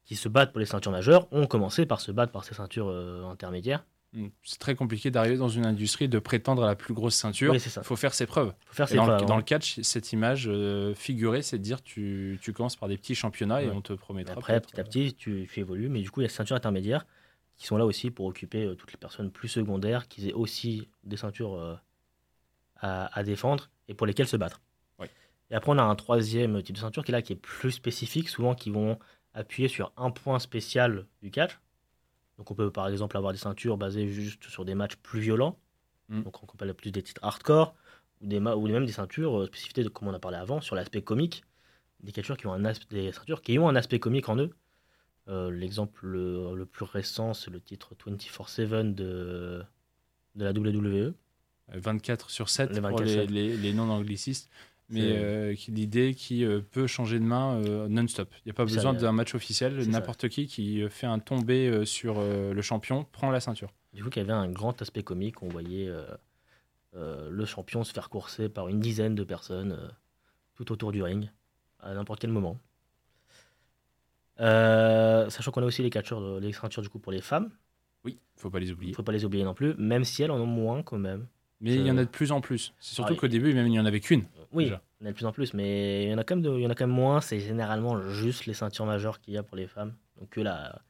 qui 0.06 0.16
se 0.16 0.30
battent 0.30 0.52
pour 0.52 0.60
les 0.60 0.68
ceintures 0.68 0.92
majeures 0.92 1.28
ont 1.34 1.48
commencé 1.48 1.86
par 1.88 2.00
se 2.00 2.12
battre 2.12 2.32
par 2.32 2.44
ces 2.44 2.54
ceintures 2.54 2.90
intermédiaires. 3.30 3.84
Mm. 4.16 4.28
C'est 4.44 4.60
très 4.60 4.76
compliqué 4.76 5.12
d'arriver 5.12 5.38
dans 5.38 5.50
une 5.50 5.66
industrie 5.66 6.08
de 6.10 6.20
prétendre 6.20 6.64
à 6.64 6.68
la 6.68 6.76
plus 6.76 6.94
grosse 6.94 7.16
ceinture. 7.16 7.52
Oui. 7.52 7.60
Il 7.64 7.84
faut 7.84 7.96
faire 7.96 8.14
ses 8.14 8.26
preuves. 8.26 8.54
Faut 8.66 8.74
faire 8.74 8.88
Et 8.88 8.92
ses 8.92 8.96
dans, 8.96 9.06
preuves, 9.06 9.22
le, 9.22 9.26
dans 9.28 9.38
le 9.38 9.44
catch, 9.44 9.82
cette 9.82 10.14
image 10.14 10.48
euh, 10.48 10.94
figurée, 10.96 11.42
c'est 11.42 11.58
de 11.58 11.64
dire 11.64 11.84
tu, 11.84 12.40
tu 12.42 12.54
commences 12.54 12.76
par 12.76 12.90
des 12.90 12.98
petits 12.98 13.16
championnats 13.16 13.62
et 13.62 13.70
on 13.70 13.82
te 13.82 13.94
promettra. 13.94 14.34
Après, 14.34 14.54
peut-être, 14.54 14.72
petit 14.72 14.80
à 14.80 14.84
petit, 14.84 15.14
tu, 15.14 15.48
tu 15.52 15.60
évolues. 15.60 15.90
Mais 15.90 16.02
du 16.02 16.10
coup, 16.10 16.22
il 16.22 16.24
y 16.24 16.28
a 16.28 16.30
ces 16.30 16.38
ceintures 16.38 16.56
intermédiaires 16.56 17.06
qui 17.58 17.68
sont 17.68 17.78
là 17.78 17.86
aussi 17.86 18.12
pour 18.12 18.26
occuper 18.26 18.66
euh, 18.66 18.76
toutes 18.76 18.92
les 18.92 18.98
personnes 18.98 19.32
plus 19.32 19.48
secondaires 19.48 20.08
qui 20.08 20.28
aient 20.30 20.34
aussi 20.34 20.90
des 21.04 21.18
ceintures 21.18 21.54
euh, 21.54 21.76
à, 22.78 23.18
à 23.18 23.24
défendre 23.24 23.70
et 23.88 23.94
pour 23.94 24.08
lesquelles 24.08 24.28
se 24.28 24.38
battre. 24.38 24.62
Et 25.52 25.56
après, 25.56 25.72
on 25.72 25.78
a 25.78 25.84
un 25.84 25.96
troisième 25.96 26.64
type 26.64 26.76
de 26.76 26.82
ceinture 26.82 27.04
qui 27.04 27.12
est 27.12 27.14
là, 27.14 27.22
qui 27.22 27.34
est 27.34 27.36
plus 27.36 27.72
spécifique, 27.72 28.30
souvent 28.30 28.56
qui 28.56 28.72
vont 28.72 28.98
appuyer 29.36 29.68
sur 29.68 29.92
un 29.96 30.10
point 30.10 30.40
spécial 30.40 31.06
du 31.22 31.30
catch. 31.30 31.60
Donc, 32.38 32.52
on 32.52 32.56
peut 32.56 32.72
par 32.72 32.88
exemple 32.88 33.16
avoir 33.18 33.32
des 33.34 33.40
ceintures 33.40 33.78
basées 33.78 34.08
juste 34.10 34.44
sur 34.50 34.66
des 34.66 34.76
matchs 34.76 34.96
plus 34.98 35.20
violents. 35.22 35.58
Mm. 36.10 36.24
Donc, 36.24 36.44
on 36.44 36.48
appelle 36.54 36.74
plus 36.74 36.92
des 36.92 37.02
titres 37.04 37.24
hardcore 37.24 37.76
ou, 38.22 38.28
des 38.28 38.40
ou 38.40 38.68
même 38.68 38.86
des 38.86 38.92
ceintures 38.92 39.42
euh, 39.42 39.46
spécifiques, 39.48 39.78
de, 39.78 39.90
comme 39.90 40.08
on 40.10 40.14
a 40.14 40.20
parlé 40.20 40.38
avant, 40.38 40.62
sur 40.62 40.76
l'aspect 40.76 41.02
comique. 41.02 41.44
Des 42.04 42.12
catcheurs 42.12 42.38
qui 42.38 42.46
ont 42.48 42.54
un 42.54 42.72
des 42.92 43.12
ceintures 43.12 43.42
qui 43.42 43.58
ont 43.58 43.68
un 43.70 43.76
aspect 43.76 44.00
comique 44.00 44.30
en 44.30 44.36
eux. 44.38 44.52
Euh, 45.28 45.50
L'exemple 45.50 46.06
le, 46.06 46.54
le 46.56 46.66
plus 46.66 46.84
récent, 46.86 47.34
c'est 47.34 47.50
le 47.50 47.60
titre 47.60 47.94
24-7 47.96 48.94
de, 48.94 49.64
de 50.36 50.44
la 50.46 50.52
WWE. 50.52 51.14
Euh, 51.74 51.80
24 51.80 52.30
sur 52.30 52.50
7 52.50 52.70
Les 52.72 52.82
pour 52.82 52.90
24 52.92 53.06
les, 53.08 53.14
sept. 53.14 53.32
les- 53.32 53.58
les 53.58 53.74
non-anglicistes. 53.74 54.50
Mais 54.90 55.18
euh, 55.18 55.56
l'idée 55.68 56.14
qui 56.14 56.46
euh, 56.46 56.62
peut 56.62 56.86
changer 56.86 57.20
de 57.20 57.24
main 57.24 57.60
euh, 57.64 57.88
non-stop. 57.88 58.30
Il 58.46 58.48
n'y 58.48 58.52
a 58.52 58.54
pas 58.54 58.66
besoin 58.66 58.94
d'un 58.94 59.12
match 59.12 59.34
officiel. 59.34 59.78
N'importe 59.90 60.30
qui 60.30 60.46
qui 60.46 60.88
fait 60.90 61.08
un 61.08 61.20
tombé 61.20 61.86
sur 61.86 62.22
le 62.22 62.62
champion 62.62 63.06
prend 63.12 63.32
la 63.32 63.40
ceinture. 63.40 63.74
Du 63.94 64.04
coup, 64.04 64.10
il 64.16 64.18
y 64.18 64.22
avait 64.22 64.34
un 64.34 64.50
grand 64.50 64.80
aspect 64.82 65.04
comique. 65.04 65.42
On 65.42 65.48
voyait 65.48 65.90
le 66.94 67.46
champion 67.46 67.84
se 67.84 67.94
faire 67.94 68.10
courser 68.10 68.50
par 68.50 68.68
une 68.68 68.80
dizaine 68.80 69.16
de 69.16 69.24
personnes 69.24 69.78
tout 70.56 70.72
autour 70.72 70.92
du 70.92 71.04
ring, 71.04 71.30
à 71.82 71.94
n'importe 71.94 72.20
quel 72.22 72.32
moment. 72.32 72.58
Euh, 74.40 75.30
sachant 75.30 75.52
qu'on 75.52 75.64
a 75.64 75.66
aussi 75.66 75.82
les 75.82 75.90
catcheurs, 75.90 76.40
les 76.40 76.52
ceintures 76.52 76.82
du 76.82 76.90
coup 76.90 77.00
pour 77.00 77.12
les 77.12 77.22
femmes. 77.22 77.52
Oui, 78.04 78.20
faut 78.36 78.50
pas 78.50 78.60
les 78.60 78.68
Il 78.68 78.74
oublier. 78.74 78.92
ne 78.92 78.96
faut 78.96 79.04
pas 79.04 79.12
les 79.12 79.26
oublier 79.26 79.44
non 79.44 79.54
plus, 79.54 79.74
même 79.76 80.04
si 80.04 80.24
elles 80.24 80.32
en 80.32 80.40
ont 80.40 80.46
moins 80.46 80.84
quand 80.84 80.98
même. 80.98 81.28
Mais 81.62 81.76
il 81.76 81.86
y 81.88 81.92
en 81.92 81.98
a 81.98 82.04
de 82.04 82.10
plus 82.10 82.32
en 82.32 82.42
plus. 82.42 82.74
C'est 82.80 82.96
surtout 82.96 83.14
Ah, 83.16 83.20
qu'au 83.20 83.28
début, 83.28 83.54
même 83.54 83.68
il 83.68 83.72
n'y 83.72 83.80
en 83.80 83.86
avait 83.86 84.00
qu'une. 84.02 84.26
Oui, 84.52 84.66
Déjà. 84.66 84.82
il 85.00 85.04
y 85.04 85.08
en 85.08 85.10
a 85.10 85.12
de 85.12 85.16
plus 85.16 85.26
en 85.26 85.32
plus, 85.32 85.54
mais 85.54 86.04
il 86.06 86.10
y 86.12 86.14
en 86.14 86.18
a 86.18 86.24
quand 86.24 86.36
même, 86.36 86.44
de- 86.44 86.58
il 86.58 86.62
y 86.62 86.68
en 86.68 86.70
a 86.70 86.76
quand 86.76 86.86
même 86.88 86.96
moins. 86.96 87.22
C'est 87.22 87.40
généralement 87.40 88.00
juste 88.12 88.46
les 88.46 88.54
ceintures 88.54 88.86
majeures 88.86 89.20
qu'il 89.22 89.34
y 89.34 89.38
a 89.38 89.44
pour 89.44 89.56
les 89.58 89.68
femmes. 89.68 89.94
Donc 90.20 90.30
que 90.32 90.42
la, 90.42 90.82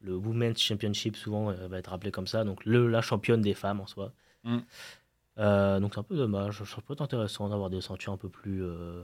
le 0.00 0.14
Women's 0.14 0.60
Championship 0.60 1.16
souvent 1.16 1.50
euh, 1.50 1.66
va 1.68 1.78
être 1.78 1.92
appelé 1.92 2.10
comme 2.12 2.26
ça, 2.26 2.44
donc 2.44 2.64
le, 2.64 2.88
la 2.88 3.00
championne 3.02 3.40
des 3.42 3.54
femmes 3.54 3.80
en 3.80 3.86
soi. 3.86 4.12
Mm. 4.44 4.58
Euh, 5.38 5.80
donc 5.80 5.94
c'est 5.94 6.00
un 6.00 6.04
peu 6.04 6.16
dommage. 6.16 6.62
Ça 6.64 6.76
peut 6.86 6.92
être 6.94 7.02
intéressant 7.02 7.48
d'avoir 7.48 7.70
des 7.70 7.80
ceintures 7.80 8.12
un 8.12 8.16
peu 8.16 8.28
plus, 8.28 8.62
euh, 8.62 9.02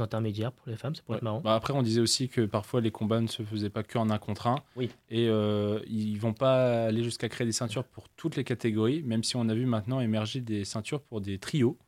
intermédiaires 0.00 0.52
pour 0.52 0.68
les 0.68 0.76
femmes. 0.76 0.94
Ça 0.94 1.02
pourrait 1.02 1.18
être 1.18 1.24
marrant. 1.24 1.40
Bah, 1.40 1.54
après, 1.54 1.72
on 1.72 1.82
disait 1.82 2.00
aussi 2.00 2.28
que 2.28 2.42
parfois 2.46 2.80
les 2.80 2.90
combats 2.90 3.20
ne 3.20 3.26
se 3.26 3.42
faisaient 3.42 3.70
pas 3.70 3.82
qu'en 3.82 4.10
un 4.10 4.18
contre 4.18 4.46
un. 4.46 4.56
Oui. 4.76 4.90
Et 5.10 5.28
euh, 5.28 5.80
ils 5.86 6.16
vont 6.18 6.32
pas 6.32 6.84
aller 6.86 7.02
jusqu'à 7.02 7.28
créer 7.28 7.46
des 7.46 7.52
ceintures 7.52 7.84
pour 7.84 8.08
toutes 8.10 8.36
les 8.36 8.44
catégories, 8.44 9.02
même 9.02 9.22
si 9.24 9.36
on 9.36 9.48
a 9.48 9.54
vu 9.54 9.66
maintenant 9.66 10.00
émerger 10.00 10.40
des 10.40 10.64
ceintures 10.64 11.00
pour 11.02 11.20
des 11.20 11.38
trios, 11.38 11.78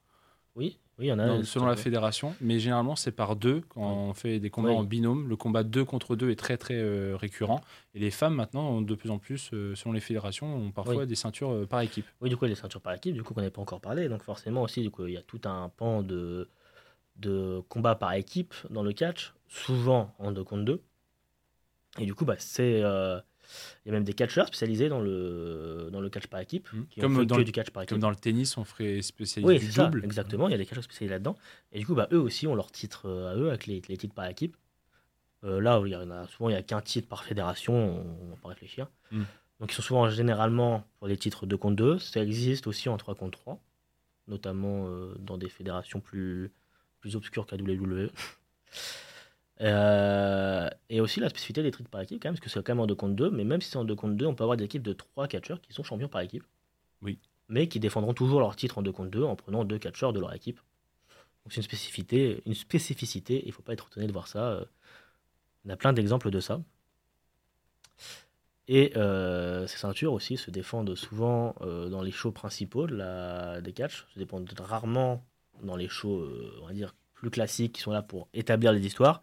Oui, 0.55 0.79
oui, 0.99 1.07
il 1.07 1.09
y 1.09 1.13
en 1.13 1.19
a. 1.19 1.25
euh, 1.29 1.43
selon 1.45 1.67
la 1.67 1.77
fédération. 1.77 2.35
Mais 2.41 2.59
généralement, 2.59 2.97
c'est 2.97 3.13
par 3.13 3.37
deux 3.37 3.61
quand 3.69 3.83
Oui. 3.83 4.09
on 4.11 4.15
fait 4.15 4.39
des 4.41 4.49
combats 4.49 4.71
Oui. 4.71 4.77
en 4.77 4.85
binôme. 4.85 5.29
Le 5.29 5.37
combat 5.37 5.63
2 5.63 5.85
contre 5.85 6.17
2 6.17 6.31
est 6.31 6.37
très 6.37 6.57
très 6.57 6.75
euh, 6.79 7.15
récurrent. 7.17 7.61
Et 7.95 7.99
les 7.99 8.11
femmes, 8.11 8.35
maintenant, 8.35 8.71
ont 8.71 8.81
de 8.81 8.95
plus 8.95 9.11
en 9.11 9.19
plus, 9.19 9.51
euh, 9.53 9.75
selon 9.75 9.93
les 9.93 10.01
fédérations, 10.01 10.47
ont 10.57 10.71
parfois 10.71 10.97
Oui. 10.97 11.07
des 11.07 11.15
ceintures 11.15 11.51
euh, 11.51 11.67
par 11.67 11.81
équipe. 11.83 12.07
Oui, 12.23 12.31
du 12.31 12.39
coup, 12.39 12.47
les 12.47 12.55
ceintures 12.55 12.81
par 12.81 12.95
équipe, 12.95 13.13
du 13.15 13.23
coup, 13.23 13.35
qu'on 13.35 13.41
n'avait 13.43 13.51
pas 13.51 13.61
encore 13.61 13.83
parlé. 13.83 14.09
Donc, 14.09 14.23
forcément, 14.23 14.63
aussi, 14.63 14.81
du 14.81 14.91
coup, 14.91 15.07
il 15.07 15.13
y 15.13 15.17
a 15.19 15.23
tout 15.23 15.41
un 15.45 15.69
pan 15.77 16.03
de, 16.03 16.49
de 17.19 17.61
combat 17.69 17.95
par 17.95 18.13
équipe 18.15 18.55
dans 18.71 18.83
le 18.83 18.93
catch, 18.93 19.33
souvent 19.49 20.15
en 20.19 20.33
2 20.33 20.45
contre 20.45 20.65
2. 20.65 20.83
Et 21.99 22.05
du 22.05 22.15
coup, 22.15 22.25
bah, 22.25 22.37
c'est. 22.39 22.83
euh, 22.83 23.19
il 23.85 23.89
y 23.89 23.91
a 23.91 23.93
même 23.93 24.03
des 24.03 24.13
catcheurs 24.13 24.49
spécialisés 24.49 24.89
dans 24.89 25.01
le, 25.01 25.89
dans 25.93 26.01
le 26.01 26.11
catch 26.11 26.27
par 26.27 26.41
équipe, 26.41 26.71
Mhm. 26.73 26.87
qui 26.89 27.01
Comme 27.01 27.17
ont 27.17 27.21
fait 27.21 27.27
dans 27.27 27.39
le- 27.39 27.45
du 27.45 27.53
catch 27.53 27.71
par 27.71 27.87
Comme 27.87 27.97
équipe. 27.99 28.03
dans 28.03 28.11
le 28.11 28.17
tennis, 28.17 28.57
on 28.59 28.65
ferait 28.65 29.01
spécialisé 29.03 29.53
Oui, 29.55 29.59
du 29.61 29.71
ça, 29.71 29.89
exactement. 30.03 30.49
Il 30.49 30.51
y 30.51 30.55
a 30.55 30.59
des 30.59 30.67
catcheurs 30.67 30.83
spécialisés 30.83 31.13
là-dedans. 31.15 31.37
Et 31.73 31.79
du 31.79 31.87
coup, 31.87 31.95
bah, 31.95 32.09
eux 32.13 32.19
aussi 32.19 32.47
ont 32.49 32.57
leur 32.57 32.73
titre 32.73 33.07
euh, 33.09 33.31
à 33.33 33.37
eux, 33.37 33.49
avec 33.49 33.67
les, 33.67 33.81
les 33.89 33.97
titres 33.97 34.15
par 34.15 34.27
équipe. 34.29 34.57
Euh, 35.45 35.61
là, 35.61 35.81
il 35.87 35.93
y 35.93 35.97
en 35.97 36.11
a, 36.11 36.27
souvent, 36.27 36.49
il 36.49 36.53
n'y 36.55 36.59
a 36.59 36.63
qu'un 36.63 36.81
titre 36.81 37.09
par 37.09 37.23
fédération, 37.23 37.73
on 37.75 38.25
ne 38.25 38.31
va 38.31 38.37
pas 38.43 38.49
réfléchir. 38.49 38.89
Mm. 39.13 39.23
Donc, 39.61 39.71
ils 39.71 39.75
sont 39.77 39.83
souvent 39.83 40.11
généralement 40.11 40.83
pour 40.99 41.07
des 41.07 41.17
titres 41.17 41.47
2 41.47 41.57
contre 41.57 41.77
2. 41.77 41.99
Ça 42.01 42.21
existe 42.23 42.67
aussi 42.67 42.89
en 42.89 42.97
3 42.97 43.15
contre 43.15 43.39
3, 43.39 43.61
notamment 44.27 44.89
euh, 44.89 45.15
dans 45.21 45.39
des 45.39 45.49
fédérations 45.49 46.01
plus, 46.01 46.51
plus 47.01 47.17
obscures 47.17 47.47
qu'à 47.47 47.57
WWE. 47.57 48.11
Euh, 49.63 50.69
et 50.91 51.01
aussi 51.01 51.19
la 51.21 51.31
spécificité 51.31 51.63
des 51.63 51.71
titres 51.71 51.89
par 51.89 52.03
équipe, 52.03 52.23
quand 52.23 52.29
même, 52.29 52.35
parce 52.35 52.45
que 52.45 52.51
c'est 52.51 52.63
quand 52.63 52.75
même 52.75 52.81
en 52.81 52.87
2 52.87 52.95
contre 52.95 53.15
2. 53.15 53.31
Mais 53.31 53.45
même 53.45 53.61
si 53.61 53.71
c'est 53.71 53.79
en 53.79 53.85
2 53.85 53.95
contre 53.95 54.15
2, 54.15 54.27
on 54.27 54.35
peut 54.35 54.45
avoir 54.45 54.57
des 54.57 54.65
équipes 54.65 54.83
de 54.83 54.93
3 54.93 55.29
catcheurs 55.29 55.61
qui 55.61 55.73
sont 55.73 55.83
champions 55.83 56.09
par 56.09 56.21
équipe. 56.21 56.45
Oui. 57.03 57.19
Mais 57.49 57.69
qui 57.69 57.81
défendront 57.81 58.15
toujours 58.15 58.41
leur 58.41 58.57
titre 58.57 58.79
en 58.79 58.83
2 58.83 58.93
contre 58.93 59.11
2 59.11 59.23
en 59.23 59.37
prenant 59.37 59.65
deux 59.65 59.79
catcheurs 59.79 60.13
de 60.13 60.21
leur 60.21 60.35
équipe. 60.35 60.61
Donc 61.45 61.53
c'est 61.53 61.59
une 61.59 61.63
spécificité, 61.63 62.43
une 62.45 62.55
spécificité, 62.55 63.41
il 63.45 63.49
ne 63.49 63.53
faut 63.53 63.63
pas 63.63 63.73
être 63.73 63.87
étonné 63.89 64.07
de 64.07 64.13
voir 64.13 64.27
ça. 64.27 64.51
euh, 64.51 64.65
On 65.65 65.71
a 65.71 65.77
plein 65.77 65.93
d'exemples 65.93 66.31
de 66.31 66.41
ça. 66.41 66.61
Et 68.69 68.93
euh, 68.97 69.67
ces 69.69 69.77
ceintures 69.79 70.13
aussi 70.13 70.37
se 70.37 70.51
défendent 70.51 70.95
souvent 70.97 71.55
euh, 71.61 71.89
dans 71.89 72.03
les 72.03 72.11
shows 72.11 72.33
principaux 72.33 72.87
de 72.89 72.97
la, 72.97 73.61
des 73.61 73.73
catchs, 73.73 74.07
se 74.13 74.19
défendent 74.19 74.53
rarement 74.59 75.25
dans 75.63 75.77
les 75.77 75.89
shows, 75.89 76.21
euh, 76.21 76.59
on 76.63 76.67
va 76.67 76.73
dire, 76.73 76.95
plus 77.15 77.31
classiques 77.31 77.73
qui 77.73 77.81
sont 77.81 77.93
là 77.93 78.03
pour 78.03 78.29
établir 78.35 78.73
les 78.73 78.85
histoires, 78.87 79.23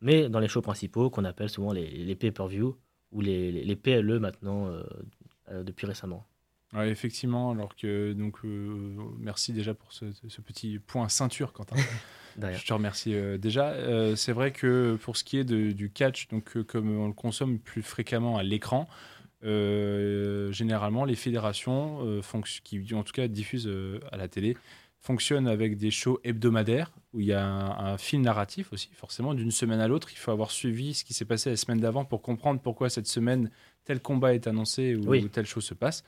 mais 0.00 0.28
dans 0.28 0.40
les 0.40 0.48
shows 0.48 0.62
principaux 0.62 1.10
qu'on 1.10 1.24
appelle 1.24 1.48
souvent 1.50 1.72
les, 1.72 1.88
les 1.88 2.14
pay-per-view 2.16 2.76
ou 3.12 3.20
les, 3.20 3.76
PLE 3.76 4.18
maintenant 4.18 4.66
euh, 4.68 4.82
euh, 5.50 5.62
depuis 5.62 5.86
récemment. 5.86 6.26
Ouais, 6.72 6.90
effectivement, 6.90 7.52
alors 7.52 7.76
que 7.76 8.12
donc 8.14 8.44
euh, 8.44 8.96
merci 9.18 9.52
déjà 9.52 9.74
pour 9.74 9.92
ce, 9.92 10.06
ce 10.12 10.40
petit 10.40 10.80
point 10.80 11.08
ceinture, 11.08 11.52
Quentin. 11.52 11.76
Je 12.42 12.66
te 12.66 12.72
remercie 12.72 13.14
euh, 13.14 13.38
déjà. 13.38 13.68
Euh, 13.70 14.16
c'est 14.16 14.32
vrai 14.32 14.50
que 14.50 14.98
pour 15.00 15.16
ce 15.16 15.22
qui 15.22 15.38
est 15.38 15.44
de- 15.44 15.70
du 15.70 15.90
catch, 15.90 16.26
donc 16.28 16.60
comme 16.64 16.98
on 16.98 17.06
le 17.06 17.12
consomme 17.12 17.60
plus 17.60 17.82
fréquemment 17.82 18.36
à 18.38 18.42
l'écran, 18.42 18.88
généralement 19.42 21.04
les 21.04 21.14
fédérations 21.14 22.20
qui 22.64 22.94
en 22.94 23.02
tout 23.04 23.12
cas 23.12 23.28
diffusent 23.28 23.70
à 24.10 24.16
la 24.16 24.26
télé 24.26 24.56
fonctionnent 25.04 25.48
avec 25.48 25.76
des 25.76 25.90
shows 25.90 26.18
hebdomadaires 26.24 26.90
où 27.12 27.20
il 27.20 27.26
y 27.26 27.32
a 27.34 27.44
un, 27.44 27.92
un 27.92 27.98
fil 27.98 28.22
narratif 28.22 28.72
aussi. 28.72 28.88
Forcément, 28.94 29.34
d'une 29.34 29.50
semaine 29.50 29.78
à 29.80 29.86
l'autre, 29.86 30.08
il 30.12 30.16
faut 30.16 30.30
avoir 30.30 30.50
suivi 30.50 30.94
ce 30.94 31.04
qui 31.04 31.12
s'est 31.12 31.26
passé 31.26 31.50
la 31.50 31.56
semaine 31.58 31.78
d'avant 31.78 32.06
pour 32.06 32.22
comprendre 32.22 32.58
pourquoi 32.60 32.88
cette 32.88 33.06
semaine 33.06 33.50
tel 33.84 34.00
combat 34.00 34.32
est 34.34 34.46
annoncé 34.46 34.96
ou, 34.96 35.10
Oui. 35.10 35.22
ou 35.22 35.28
telle 35.28 35.44
chose 35.44 35.64
se 35.64 35.74
passe. 35.74 36.04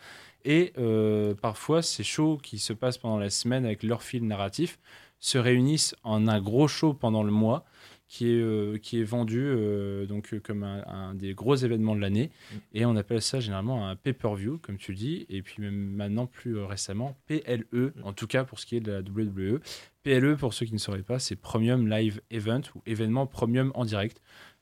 Et 0.47 0.72
euh, 0.78 1.34
parfois, 1.34 1.82
ces 1.82 2.05
shows 2.05 2.38
qui 2.42 2.59
se 2.59 2.72
passent 2.72 2.97
pendant 2.97 3.18
la 3.18 3.28
semaine 3.28 3.66
avec 3.66 3.82
leur 3.82 4.03
fil 4.03 4.26
narratif 4.26 4.78
se 5.20 5.36
réunissent 5.36 5.94
en 6.03 6.26
un 6.26 6.40
gros 6.40 6.66
show 6.66 6.94
pendant 6.94 7.22
le 7.22 7.32
mois 7.32 7.66
qui 8.09 8.30
est, 8.30 8.40
euh, 8.40 8.78
qui 8.78 9.00
est 9.00 9.04
vendu 9.04 9.42
euh, 9.44 10.07
donc, 10.07 10.32
euh, 10.32 10.40
comme 10.40 10.62
un, 10.62 10.84
un 10.86 11.14
des 11.14 11.34
gros 11.34 11.57
événements 11.57 11.96
de 11.96 12.00
l'année. 12.00 12.30
Et 12.72 12.84
on 12.86 12.94
appelle 12.96 13.22
ça 13.22 13.40
généralement 13.40 13.88
un 13.88 13.96
pay-per-view, 13.96 14.59
comme 14.59 14.76
tu 14.78 14.92
le 14.92 14.98
dis, 14.98 15.26
et 15.28 15.42
puis 15.42 15.62
même 15.62 15.74
maintenant 15.74 16.26
plus 16.26 16.59
récemment 16.59 17.16
PLE, 17.26 17.92
en 18.02 18.12
tout 18.12 18.26
cas 18.26 18.44
pour 18.44 18.61
ce 18.61 18.66
qui 18.66 18.76
est 18.76 18.80
de 18.80 18.92
la 18.92 19.00
WWE. 19.00 19.61
PLE, 20.02 20.36
pour 20.36 20.54
ceux 20.54 20.66
qui 20.66 20.72
ne 20.72 20.78
sauraient 20.78 21.02
pas, 21.02 21.18
c'est 21.18 21.36
Premium 21.36 21.88
Live 21.88 22.20
Event 22.30 22.62
ou 22.74 22.82
événement 22.86 23.26
premium 23.26 23.72
en 23.74 23.84
direct. 23.84 24.20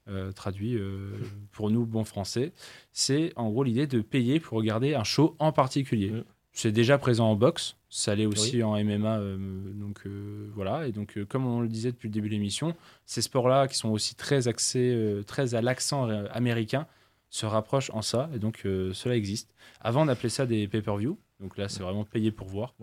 euh, 0.09 0.33
traduit 0.33 0.77
euh, 0.77 1.13
pour 1.53 1.71
nous, 1.71 1.87
bon 1.87 2.05
français, 2.05 2.53
c'est 2.93 3.33
en 3.37 3.51
gros 3.51 3.65
l'idée 3.65 3.87
de 3.87 4.01
payer 4.01 4.39
pour 4.39 4.59
regarder 4.59 4.95
un 4.95 5.05
show 5.05 5.35
en 5.39 5.53
particulier. 5.53 6.11
Mm. 6.11 6.25
C'est 6.57 6.71
déjà 6.71 6.99
présent 6.99 7.29
en 7.29 7.35
boxe, 7.35 7.77
ça 7.91 8.15
l'est 8.15 8.27
aussi 8.27 8.63
en 8.63 8.73
MMA, 8.83 9.19
euh, 9.19 9.37
donc 9.75 10.03
euh, 10.07 10.49
voilà. 10.55 10.87
Et 10.87 10.93
donc, 10.93 11.19
euh, 11.19 11.25
comme 11.25 11.47
on 11.47 11.61
le 11.61 11.67
disait 11.67 11.91
depuis 11.91 12.07
le 12.07 12.13
début 12.13 12.29
de 12.29 12.35
l'émission, 12.35 12.77
ces 13.07 13.23
sports-là, 13.23 13.67
qui 13.67 13.77
sont 13.77 13.91
aussi 13.91 14.15
très 14.15 14.47
axés, 14.47 15.21
très 15.27 15.57
à 15.57 15.63
l'accent 15.63 16.09
américain, 16.31 16.87
se 17.29 17.45
rapprochent 17.45 17.91
en 17.93 18.03
ça, 18.03 18.31
et 18.33 18.39
donc 18.39 18.61
cela 18.63 19.17
existe. 19.17 19.53
Avant, 19.81 20.05
on 20.05 20.09
appelait 20.09 20.29
ça 20.29 20.47
des 20.47 20.69
pay-per-view, 20.69 21.19
donc 21.41 21.59
là, 21.59 21.69
c'est 21.69 21.83
vraiment 21.83 22.05
payé 22.05 22.31
pour 22.31 22.47
voir. 22.47 22.75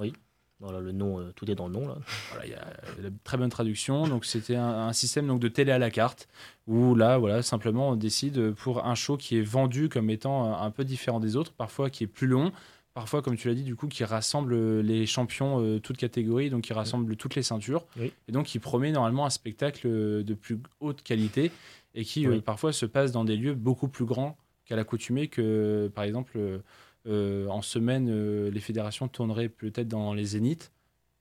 Voilà, 0.60 0.80
le 0.80 0.92
nom, 0.92 1.32
tout 1.36 1.50
est 1.50 1.56
dans 1.56 1.68
le 1.68 1.74
nom 1.74 1.88
là. 1.88 1.98
Voilà, 2.30 2.46
il 2.46 2.52
y 2.52 2.56
a 2.56 2.66
la 3.02 3.10
très 3.24 3.38
bonne 3.38 3.50
traduction. 3.50 4.08
Donc, 4.08 4.26
c'était 4.26 4.58
un, 4.58 4.90
un 4.90 4.94
système 4.94 5.26
donc, 5.26 5.40
de 5.40 5.48
télé 5.48 5.72
à 5.72 5.80
la 5.80 5.90
carte, 5.90 6.28
où 6.68 6.94
là, 6.94 7.18
voilà, 7.18 7.42
simplement, 7.42 7.90
on 7.90 7.96
décide 7.96 8.52
pour 8.52 8.86
un 8.86 8.94
show 8.94 9.18
qui 9.18 9.38
est 9.38 9.42
vendu 9.42 9.90
comme 9.90 10.10
étant 10.10 10.62
un 10.62 10.70
peu 10.70 10.84
différent 10.84 11.20
des 11.20 11.36
autres, 11.36 11.54
parfois 11.54 11.90
qui 11.90 12.04
est 12.04 12.08
plus 12.08 12.28
long, 12.28 12.52
parfois, 12.94 13.22
comme 13.22 13.36
tu 13.38 13.48
l'as 13.48 13.54
dit, 13.54 13.64
du 13.64 13.76
coup, 13.76 13.88
qui 13.88 14.04
rassemble 14.04 14.80
les 14.82 15.06
champions 15.06 15.62
euh, 15.62 15.80
toutes 15.80 15.98
catégories, 15.98 16.50
donc 16.50 16.64
qui 16.64 16.74
rassemble 16.74 17.16
toutes 17.16 17.36
les 17.36 17.44
ceintures, 17.44 17.86
Oui. 17.98 18.12
et 18.28 18.32
donc 18.32 18.46
qui 18.48 18.60
promet 18.60 18.92
normalement 18.92 19.26
un 19.26 19.30
spectacle 19.30 19.88
euh, 19.88 20.24
de 20.24 20.34
plus 20.34 20.60
haute 20.80 21.02
qualité, 21.04 21.52
et 21.96 22.04
qui 22.06 22.26
euh, 22.28 22.40
parfois 22.42 22.74
se 22.74 22.86
passe 22.86 23.12
dans 23.12 23.26
des 23.26 23.36
lieux 23.38 23.54
beaucoup 23.54 23.88
plus 23.88 24.06
grands 24.06 24.38
qu'à 24.66 24.76
l'accoutumée 24.76 25.28
que, 25.28 25.92
par 25.94 26.04
exemple, 26.04 26.34
euh, 26.38 26.60
euh, 27.08 27.48
en 27.48 27.62
semaine, 27.62 28.08
euh, 28.10 28.52
les 28.52 28.60
fédérations 28.60 29.08
tourneraient 29.08 29.50
peut-être 29.50 29.88
dans 29.88 30.14
les 30.14 30.24
zéniths, 30.26 30.72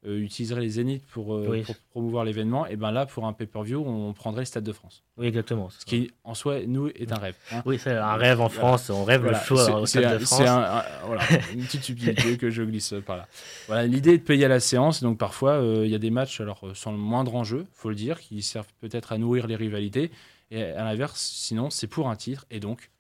euh, 0.07 0.19
utiliseraient 0.19 0.63
les 0.63 0.71
zéniths 0.71 1.05
pour, 1.07 1.35
euh, 1.35 1.47
Oui. 1.49 1.63
pour 1.63 1.77
promouvoir 1.91 2.25
l'événement. 2.25 2.67
Et 2.67 2.77
ben 2.77 2.91
là, 2.91 3.05
pour 3.05 3.27
un 3.27 3.33
pay-per-view, 3.35 3.83
on 3.87 4.13
prendrait 4.15 4.43
le 4.43 4.47
Stade 4.47 4.65
de 4.65 4.73
France. 4.73 5.03
Oui, 5.19 5.27
exactement. 5.27 5.69
Ce 5.71 5.85
qui, 5.85 6.11
en 6.25 6.35
soi, 6.35 6.61
nous, 6.67 6.89
est 6.89 7.13
un 7.13 7.17
rêve. 7.19 7.37
hein. 7.53 7.63
Oui, 7.67 7.79
c'est 7.79 7.93
un 7.93 8.15
rêve 8.17 8.41
en 8.41 8.49
France. 8.49 8.89
On 8.89 9.05
rêve 9.05 9.21
Voilà, 9.23 9.39
le 9.39 9.45
c'est- 9.45 9.73
au 9.73 9.85
c'est 9.87 9.99
Stade 10.01 10.13
un- 10.13 10.15
de 10.15 10.25
c'est 10.25 10.25
France. 10.25 10.41
un- 10.49 10.79
un- 10.79 10.85
voilà, 11.07 11.23
une 11.55 11.65
petite 11.65 11.83
subtilité 11.85 12.39
que 12.39 12.49
je 12.49 12.63
glisse 12.63 12.95
par 13.05 13.19
là. 13.19 13.29
Voilà, 13.67 13.87
L'idée 13.87 14.15
est 14.15 14.19
de 14.19 14.23
payer 14.23 14.47
à 14.47 14.49
la 14.49 14.61
séance, 14.61 15.03
donc 15.03 15.19
parfois 15.19 15.53
euh, 15.61 15.85
il 15.85 15.91
y 15.91 15.95
a 15.95 15.99
des 15.99 16.11
matchs 16.11 16.41
alors 16.41 16.65
sans 16.75 16.93
le 16.93 16.99
moindre 16.99 17.35
enjeu, 17.35 17.67
faut 17.75 17.91
le 17.91 17.95
dire, 17.95 18.21
qui 18.21 18.41
servent 18.43 18.73
peut-être 18.81 19.13
à 19.13 19.19
nourrir 19.19 19.47
les 19.47 19.57
rivalités, 19.57 20.11
et 20.51 20.63
à 20.63 20.83
l'inverse, 20.85 21.21
sinon 21.21 21.69
c'est 21.69 21.87
pour 21.89 22.09
un 22.09 22.17
titre 22.17 22.47
et 22.51 22.59
donc 22.59 22.91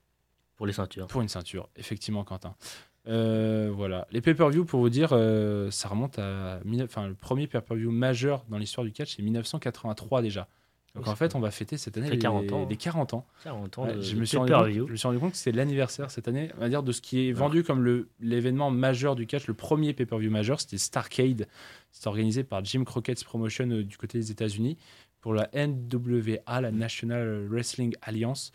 Pour 0.57 0.67
les 0.67 0.75
ceintures. 0.75 1.07
pour 1.07 1.23
une 1.23 1.29
ceinture, 1.29 1.71
effectivement, 1.77 2.25
Quentin. 2.25 2.55
Euh, 3.09 3.71
voilà, 3.75 4.07
les 4.11 4.21
pay-per-view 4.21 4.65
pour 4.65 4.81
vous 4.81 4.91
dire, 4.91 5.11
euh, 5.13 5.71
ça 5.71 5.89
remonte 5.89 6.19
à, 6.19 6.61
enfin 6.83 7.09
le 7.09 7.15
premier 7.15 7.47
pay-per-view 7.47 7.91
majeur 7.91 8.45
dans 8.49 8.59
l'histoire 8.59 8.85
du 8.85 8.93
catch, 8.93 9.17
c'est 9.17 9.23
1983 9.23 10.21
déjà. 10.23 10.49
Donc 10.95 11.07
en 11.07 11.11
c'est 11.11 11.17
fait, 11.17 11.35
on 11.37 11.41
va 11.41 11.51
fêter 11.51 11.77
cette 11.79 11.97
année 11.97 12.11
les, 12.11 12.19
40 12.19 12.53
ans, 12.53 12.63
hein. 12.65 12.67
les 12.69 12.77
40 12.77 13.15
ans. 13.15 13.27
40 13.45 13.79
ans 13.79 13.87
de, 13.87 14.01
je, 14.01 14.17
me 14.17 14.25
suis 14.25 14.37
rendu 14.37 14.53
compte, 14.53 14.61
pay-per-view. 14.61 14.87
je 14.89 14.93
me 14.93 14.97
suis 14.97 15.07
rendu 15.07 15.21
compte 15.21 15.33
que 15.33 15.39
c'était 15.39 15.57
l'anniversaire 15.57 16.11
cette 16.11 16.27
année, 16.29 16.51
on 16.59 16.61
va 16.61 16.69
dire, 16.69 16.83
de 16.83 16.93
ce 16.93 17.01
qui 17.01 17.29
est 17.29 17.33
vendu 17.33 17.63
comme 17.63 18.05
l'événement 18.21 18.71
majeur 18.71 19.15
du 19.15 19.27
catch, 19.27 19.47
le 19.47 19.55
premier 19.55 19.95
pay-per-view 19.95 20.31
majeur, 20.31 20.61
c'était 20.61 20.79
Starcade. 20.79 21.47
C'était 21.93 22.09
organisé 22.09 22.45
par 22.45 22.65
Jim 22.65 22.85
Crockett's 22.85 23.25
Promotion 23.25 23.71
euh, 23.71 23.83
du 23.83 23.97
côté 23.97 24.19
des 24.19 24.31
États-Unis 24.31 24.77
pour 25.21 25.35
la 25.35 25.49
NWA, 25.55 26.61
la 26.61 26.71
National 26.71 27.47
Wrestling 27.49 27.95
Alliance. 28.03 28.53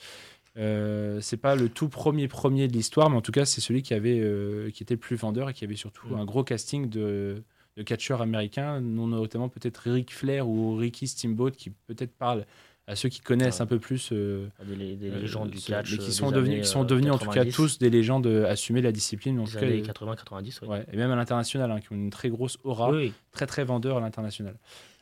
Euh, 0.58 1.20
c'est 1.22 1.38
pas 1.38 1.56
le 1.56 1.68
tout 1.70 1.90
premier 1.90 2.28
premier 2.28 2.68
de 2.68 2.74
l'histoire, 2.74 3.10
mais 3.10 3.18
en 3.18 3.22
tout 3.22 3.32
cas, 3.34 3.46
c'est 3.46 3.62
celui 3.62 3.82
qui 3.82 3.94
avait 3.94 4.20
euh, 4.20 4.70
qui 4.72 4.84
était 4.84 4.94
le 4.94 5.00
plus 5.00 5.16
vendeur 5.18 5.50
et 5.50 5.54
qui 5.54 5.66
avait 5.66 5.76
surtout 5.76 6.08
Mm. 6.08 6.20
un 6.20 6.26
gros 6.26 6.44
casting 6.44 6.90
de, 6.90 7.44
de 7.78 7.84
catcheurs 7.84 8.22
américains, 8.22 8.80
notamment 8.80 9.50
peut-être 9.50 9.90
Ric 9.92 10.14
Flair 10.14 10.48
ou 10.48 10.76
Ricky 10.78 11.08
Steamboat, 11.08 11.52
qui 11.52 11.72
peut-être 11.88 12.16
parlent 12.16 12.46
à 12.88 12.96
ceux 12.96 13.10
qui 13.10 13.20
connaissent 13.20 13.60
Ah. 13.62 13.64
un 13.64 13.66
peu 13.66 13.80
plus 13.80 14.10
euh, 14.14 14.48
Des, 14.64 14.96
des 14.96 15.10
euh, 15.10 15.20
légendes 15.20 15.50
du 15.50 15.60
catch. 15.60 15.92
mais 15.92 15.98
qui 15.98 16.12
sont 16.14 16.30
devenus, 16.32 16.62
qui 16.62 16.68
sont 16.70 16.84
devenus 16.84 17.12
en 17.12 17.18
tout 17.18 17.26
cas 17.26 17.44
90, 17.44 17.56
tous 17.56 17.80
des 17.80 17.90
légendes 17.90 18.28
assumées 18.28 18.80
de 18.82 18.86
la 18.86 18.92
discipline, 18.92 19.40
en 19.40 19.44
Des 19.46 19.52
tout 19.52 19.58
cas, 19.58 19.66
années 19.66 19.82
euh, 19.82 20.14
80-90, 20.14 20.60
oui. 20.62 20.68
ouais, 20.70 20.86
et 20.94 20.96
même 20.96 21.10
à 21.12 21.16
l'international, 21.16 21.72
hein, 21.72 21.80
qui 21.82 21.92
ont 21.92 21.96
une 21.96 22.12
très 22.12 22.30
grosse 22.30 22.60
aura, 22.64 22.92
Oui, 22.92 22.98
oui. 23.08 23.14
très 23.32 23.48
très 23.48 23.64
vendeur 23.66 23.98
à 23.98 24.02
l'international. 24.02 24.56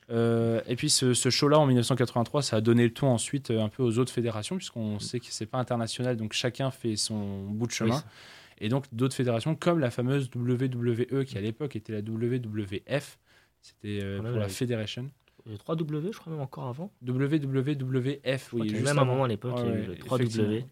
Euh, 0.09 0.61
et 0.67 0.75
puis 0.75 0.89
ce, 0.89 1.13
ce 1.13 1.29
show-là 1.29 1.59
en 1.59 1.65
1983, 1.65 2.41
ça 2.43 2.57
a 2.57 2.61
donné 2.61 2.83
le 2.83 2.93
ton 2.93 3.07
ensuite 3.07 3.51
euh, 3.51 3.61
un 3.61 3.69
peu 3.69 3.83
aux 3.83 3.97
autres 3.99 4.11
fédérations, 4.11 4.57
puisqu'on 4.57 4.99
sait 4.99 5.19
que 5.19 5.27
c'est 5.29 5.45
pas 5.45 5.59
international, 5.59 6.17
donc 6.17 6.33
chacun 6.33 6.71
fait 6.71 6.95
son 6.95 7.43
bout 7.43 7.67
de 7.67 7.71
chemin. 7.71 7.95
Oui, 7.95 8.01
et 8.59 8.69
donc 8.69 8.85
d'autres 8.91 9.15
fédérations, 9.15 9.55
comme 9.55 9.79
la 9.79 9.91
fameuse 9.91 10.29
WWE, 10.35 11.25
qui 11.25 11.37
à 11.37 11.41
l'époque 11.41 11.75
était 11.75 11.93
la 11.93 11.99
WWF, 11.99 13.17
c'était 13.61 13.99
euh, 14.03 14.21
pour 14.21 14.37
la. 14.39 14.49
Federation. 14.49 15.09
Le 15.45 15.55
3W, 15.57 16.13
je 16.13 16.19
crois 16.19 16.31
même 16.31 16.41
encore 16.41 16.67
avant. 16.69 16.89
WWWF, 17.05 18.53
oui. 18.53 18.69
juste 18.69 18.83
même 18.85 18.97
un 18.97 19.01
avant. 19.01 19.11
moment 19.11 19.23
à 19.25 19.27
l'époque, 19.27 19.55
il 19.57 19.65
y 19.65 19.69
a 19.69 19.71
eu 19.71 19.79
Ouais, 19.79 19.85
le 19.87 19.91
ouais, 19.91 19.97
3W. 19.99 20.21
effectivement. 20.21 20.67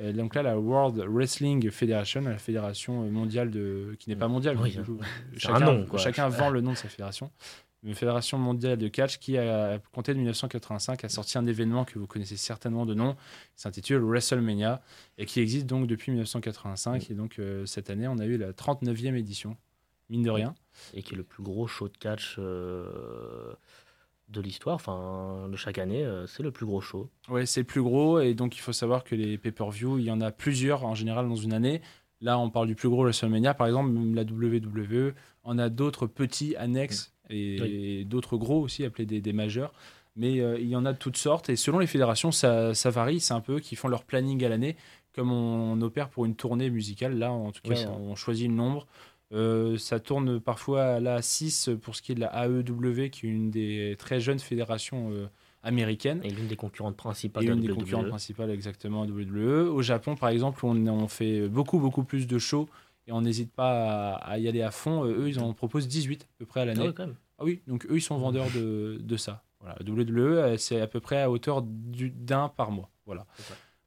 Euh, 0.00 0.12
donc 0.12 0.34
là, 0.34 0.42
la 0.42 0.58
World 0.58 1.04
Wrestling 1.08 1.70
Federation, 1.70 2.20
la 2.22 2.38
fédération 2.38 3.08
mondiale 3.10 3.50
de, 3.50 3.96
qui 3.98 4.10
n'est 4.10 4.16
pas 4.16 4.28
mondiale. 4.28 4.56
Oui, 4.60 4.76
chacun, 5.36 5.54
un 5.56 5.60
nom, 5.60 5.86
quoi. 5.86 5.98
chacun 5.98 6.28
vend 6.28 6.50
le 6.50 6.60
nom 6.60 6.72
de 6.72 6.76
sa 6.76 6.88
fédération. 6.88 7.30
Une 7.84 7.94
fédération 7.94 8.38
mondiale 8.38 8.78
de 8.78 8.88
catch 8.88 9.18
qui, 9.18 9.36
a 9.36 9.78
compté 9.92 10.12
de 10.14 10.16
1985, 10.16 11.04
a 11.04 11.08
sorti 11.10 11.36
un 11.36 11.44
événement 11.44 11.84
que 11.84 11.98
vous 11.98 12.06
connaissez 12.06 12.38
certainement 12.38 12.86
de 12.86 12.94
nom, 12.94 13.14
qui 13.54 13.60
s'intitule 13.60 13.98
WrestleMania, 13.98 14.80
et 15.18 15.26
qui 15.26 15.40
existe 15.40 15.66
donc 15.66 15.86
depuis 15.86 16.10
1985. 16.10 17.10
Et 17.10 17.14
donc 17.14 17.38
euh, 17.38 17.66
cette 17.66 17.90
année, 17.90 18.08
on 18.08 18.18
a 18.18 18.24
eu 18.24 18.38
la 18.38 18.52
39e 18.52 19.16
édition, 19.16 19.58
mine 20.08 20.22
de 20.22 20.30
rien. 20.30 20.54
Et 20.94 21.02
qui 21.02 21.12
est 21.12 21.16
le 21.16 21.24
plus 21.24 21.42
gros 21.42 21.66
show 21.66 21.88
de 21.88 21.96
catch 21.98 22.36
euh, 22.38 23.52
de 24.28 24.40
l'histoire. 24.40 24.76
Enfin, 24.76 25.48
de 25.50 25.56
chaque 25.56 25.76
année, 25.76 26.06
euh, 26.06 26.26
c'est 26.26 26.42
le 26.42 26.52
plus 26.52 26.64
gros 26.64 26.80
show. 26.80 27.10
Ouais, 27.28 27.44
c'est 27.44 27.60
le 27.60 27.66
plus 27.66 27.82
gros 27.82 28.18
et 28.18 28.32
donc 28.32 28.56
il 28.56 28.60
faut 28.60 28.72
savoir 28.72 29.04
que 29.04 29.14
les 29.14 29.36
pay-per-view, 29.36 29.98
il 29.98 30.04
y 30.06 30.10
en 30.10 30.22
a 30.22 30.30
plusieurs 30.30 30.86
en 30.86 30.94
général 30.94 31.28
dans 31.28 31.36
une 31.36 31.52
année. 31.52 31.82
Là, 32.22 32.38
on 32.38 32.48
parle 32.48 32.66
du 32.66 32.74
plus 32.74 32.88
gros 32.88 33.02
WrestleMania, 33.02 33.52
par 33.52 33.66
exemple, 33.66 33.90
même 33.90 34.14
la 34.14 34.22
WWE. 34.22 35.12
On 35.42 35.58
a 35.58 35.68
d'autres 35.68 36.06
petits 36.06 36.56
annexes 36.56 37.13
et, 37.30 38.04
d'autres 38.04 38.36
gros 38.36 38.60
aussi 38.60 38.84
appelés 38.84 39.06
des, 39.06 39.20
des 39.20 39.32
majeurs. 39.32 39.72
Mais 40.16 40.40
euh, 40.40 40.58
il 40.60 40.68
y 40.68 40.76
en 40.76 40.86
a 40.86 40.92
de 40.92 40.98
toutes 40.98 41.16
sortes 41.16 41.48
et 41.48 41.56
selon 41.56 41.78
les 41.78 41.86
fédérations, 41.86 42.30
ça, 42.30 42.74
ça 42.74 42.90
varie. 42.90 43.20
C'est 43.20 43.34
un 43.34 43.40
peu 43.40 43.58
qui 43.58 43.74
font 43.76 43.88
leur 43.88 44.04
planning 44.04 44.44
à 44.44 44.48
l'année, 44.48 44.76
comme 45.12 45.32
on, 45.32 45.80
opère 45.82 46.08
pour 46.08 46.24
une 46.24 46.36
tournée 46.36 46.70
musicale. 46.70 47.18
Là, 47.18 47.32
en 47.32 47.50
tout 47.50 47.62
cas, 47.62 47.88
on 47.88 48.14
choisit 48.14 48.48
le 48.48 48.54
nombre. 48.54 48.86
Euh, 49.32 49.76
ça 49.78 49.98
tourne 49.98 50.38
parfois 50.38 50.84
à 50.84 51.22
6 51.22 51.70
pour 51.82 51.96
ce 51.96 52.02
qui 52.02 52.12
est 52.12 52.14
de 52.14 52.20
la 52.20 52.46
AEW, 52.46 53.10
qui 53.10 53.26
est 53.26 53.30
une 53.30 53.50
des 53.50 53.96
très 53.98 54.20
jeunes 54.20 54.38
fédérations 54.38 55.10
euh, 55.10 55.26
américaines. 55.64 56.20
Et 56.22 56.30
l'une 56.30 56.46
des 56.46 56.56
concurrentes 56.56 56.96
principales 56.96 57.42
Et 57.42 57.48
la 57.48 57.54
une 57.54 57.60
des 57.60 57.68
concurrentes 57.68 58.08
principales 58.08 58.50
exactement 58.50 59.02
à 59.02 59.06
WWE. 59.06 59.68
Au 59.68 59.82
Japon, 59.82 60.14
par 60.14 60.28
exemple, 60.28 60.64
on, 60.64 60.86
on 60.86 61.08
fait 61.08 61.48
beaucoup, 61.48 61.80
beaucoup 61.80 62.04
plus 62.04 62.28
de 62.28 62.38
shows 62.38 62.68
et 63.06 63.12
on 63.12 63.20
n'hésite 63.22 63.52
pas 63.52 64.14
à, 64.14 64.30
à 64.32 64.38
y 64.38 64.48
aller 64.48 64.62
à 64.62 64.70
fond. 64.70 65.04
Euh, 65.04 65.18
Eux, 65.22 65.28
ils 65.28 65.40
en 65.40 65.52
proposent 65.52 65.88
18 65.88 66.22
à 66.24 66.26
peu 66.38 66.46
près 66.46 66.60
à 66.60 66.62
Ah 66.62 66.66
l'année. 66.66 66.92
même. 66.98 67.14
Ah 67.38 67.44
oui, 67.44 67.62
donc 67.66 67.86
eux, 67.86 67.96
ils 67.96 68.00
sont 68.02 68.16
vendeurs 68.18 68.50
de, 68.54 68.98
de 69.02 69.16
ça. 69.16 69.42
Voilà. 69.60 69.76
WWE, 69.86 70.18
euh, 70.18 70.56
c'est 70.56 70.80
à 70.80 70.86
peu 70.86 71.00
près 71.00 71.20
à 71.22 71.30
hauteur 71.30 71.62
du- 71.62 72.10
d'un 72.10 72.48
par 72.48 72.70
mois. 72.70 72.90
Voilà. 73.06 73.26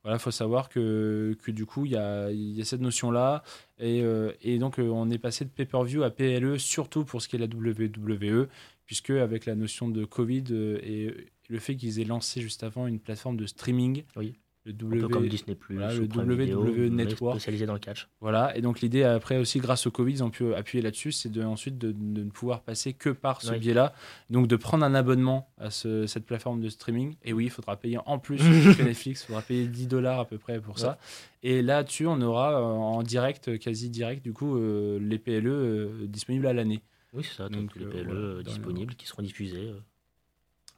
Voilà, 0.03 0.19
faut 0.19 0.31
savoir 0.31 0.69
que, 0.69 1.35
que 1.43 1.51
du 1.51 1.65
coup, 1.65 1.85
il 1.85 1.91
y 1.91 1.97
a, 1.97 2.31
y 2.31 2.61
a 2.61 2.65
cette 2.65 2.79
notion-là. 2.81 3.43
Et, 3.77 4.01
euh, 4.01 4.31
et 4.41 4.57
donc, 4.57 4.77
on 4.79 5.09
est 5.09 5.17
passé 5.17 5.43
de 5.43 5.49
pay-per-view 5.49 6.03
à 6.03 6.09
PLE, 6.11 6.57
surtout 6.59 7.03
pour 7.03 7.21
ce 7.21 7.27
qui 7.27 7.35
est 7.35 7.39
la 7.39 7.47
WWE, 7.47 8.47
puisque 8.85 9.09
avec 9.09 9.45
la 9.45 9.55
notion 9.55 9.89
de 9.89 10.05
Covid 10.05 10.45
et 10.81 11.13
le 11.49 11.59
fait 11.59 11.75
qu'ils 11.75 11.99
aient 11.99 12.05
lancé 12.05 12.39
juste 12.41 12.63
avant 12.63 12.87
une 12.87 12.99
plateforme 12.99 13.35
de 13.37 13.45
streaming, 13.45 14.03
Oui. 14.15 14.33
Le 14.67 14.73
Un 14.73 14.77
W, 14.77 14.99
peu 15.01 15.07
comme 15.07 15.27
Disney+, 15.27 15.57
voilà, 15.69 15.93
le 15.93 16.03
WWE 16.05 16.89
Network. 16.89 17.35
spécialisé 17.35 17.65
dans 17.65 17.73
le 17.73 17.79
catch. 17.79 18.07
Voilà, 18.21 18.55
et 18.57 18.61
donc 18.61 18.81
l'idée 18.81 19.03
après 19.03 19.37
aussi 19.37 19.59
grâce 19.59 19.87
au 19.87 19.91
Covid, 19.91 20.13
ils 20.13 20.23
ont 20.23 20.29
pu 20.29 20.53
appuyer 20.53 20.81
là-dessus, 20.81 21.11
c'est 21.11 21.29
de, 21.31 21.41
ensuite 21.43 21.77
de, 21.77 21.91
de 21.91 22.23
ne 22.23 22.29
pouvoir 22.29 22.61
passer 22.61 22.93
que 22.93 23.09
par 23.09 23.41
ce 23.41 23.51
Oui. 23.53 23.59
biais-là, 23.59 23.93
donc 24.29 24.47
de 24.47 24.55
prendre 24.55 24.85
un 24.85 24.93
abonnement 24.93 25.49
à 25.57 25.69
ce- 25.71 26.05
cette 26.07 26.25
plateforme 26.25 26.61
de 26.61 26.69
streaming. 26.69 27.15
Et 27.23 27.33
oui, 27.33 27.45
il 27.45 27.49
faudra 27.51 27.77
payer 27.77 27.97
en 28.05 28.19
plus 28.19 28.37
que 28.77 28.83
Netflix, 28.83 29.23
il 29.23 29.25
faudra 29.27 29.41
payer 29.41 29.67
10 29.67 29.87
dollars 29.87 30.19
à 30.19 30.25
peu 30.25 30.37
près 30.37 30.59
pour 30.59 30.79
ça. 30.79 30.97
Et 31.43 31.61
là-dessus, 31.61 32.07
on 32.07 32.19
aura 32.21 32.59
euh, 32.59 32.63
en 32.63 33.03
direct, 33.03 33.57
quasi 33.59 33.89
direct, 33.89 34.23
du 34.23 34.33
coup, 34.33 34.57
euh, 34.57 34.99
les 35.01 35.17
PLE 35.19 35.47
euh, 35.47 35.89
disponibles 36.07 36.47
à 36.47 36.53
l'année. 36.53 36.81
Oui, 37.13 37.23
c'est 37.23 37.35
ça, 37.37 37.47
Donc, 37.49 37.61
donc 37.73 37.75
les 37.77 37.85
PLE 37.85 38.09
euh, 38.11 38.35
dans 38.43 38.51
disponibles 38.51 38.95
qui 38.95 39.07
seront 39.07 39.21
diffusés. 39.23 39.71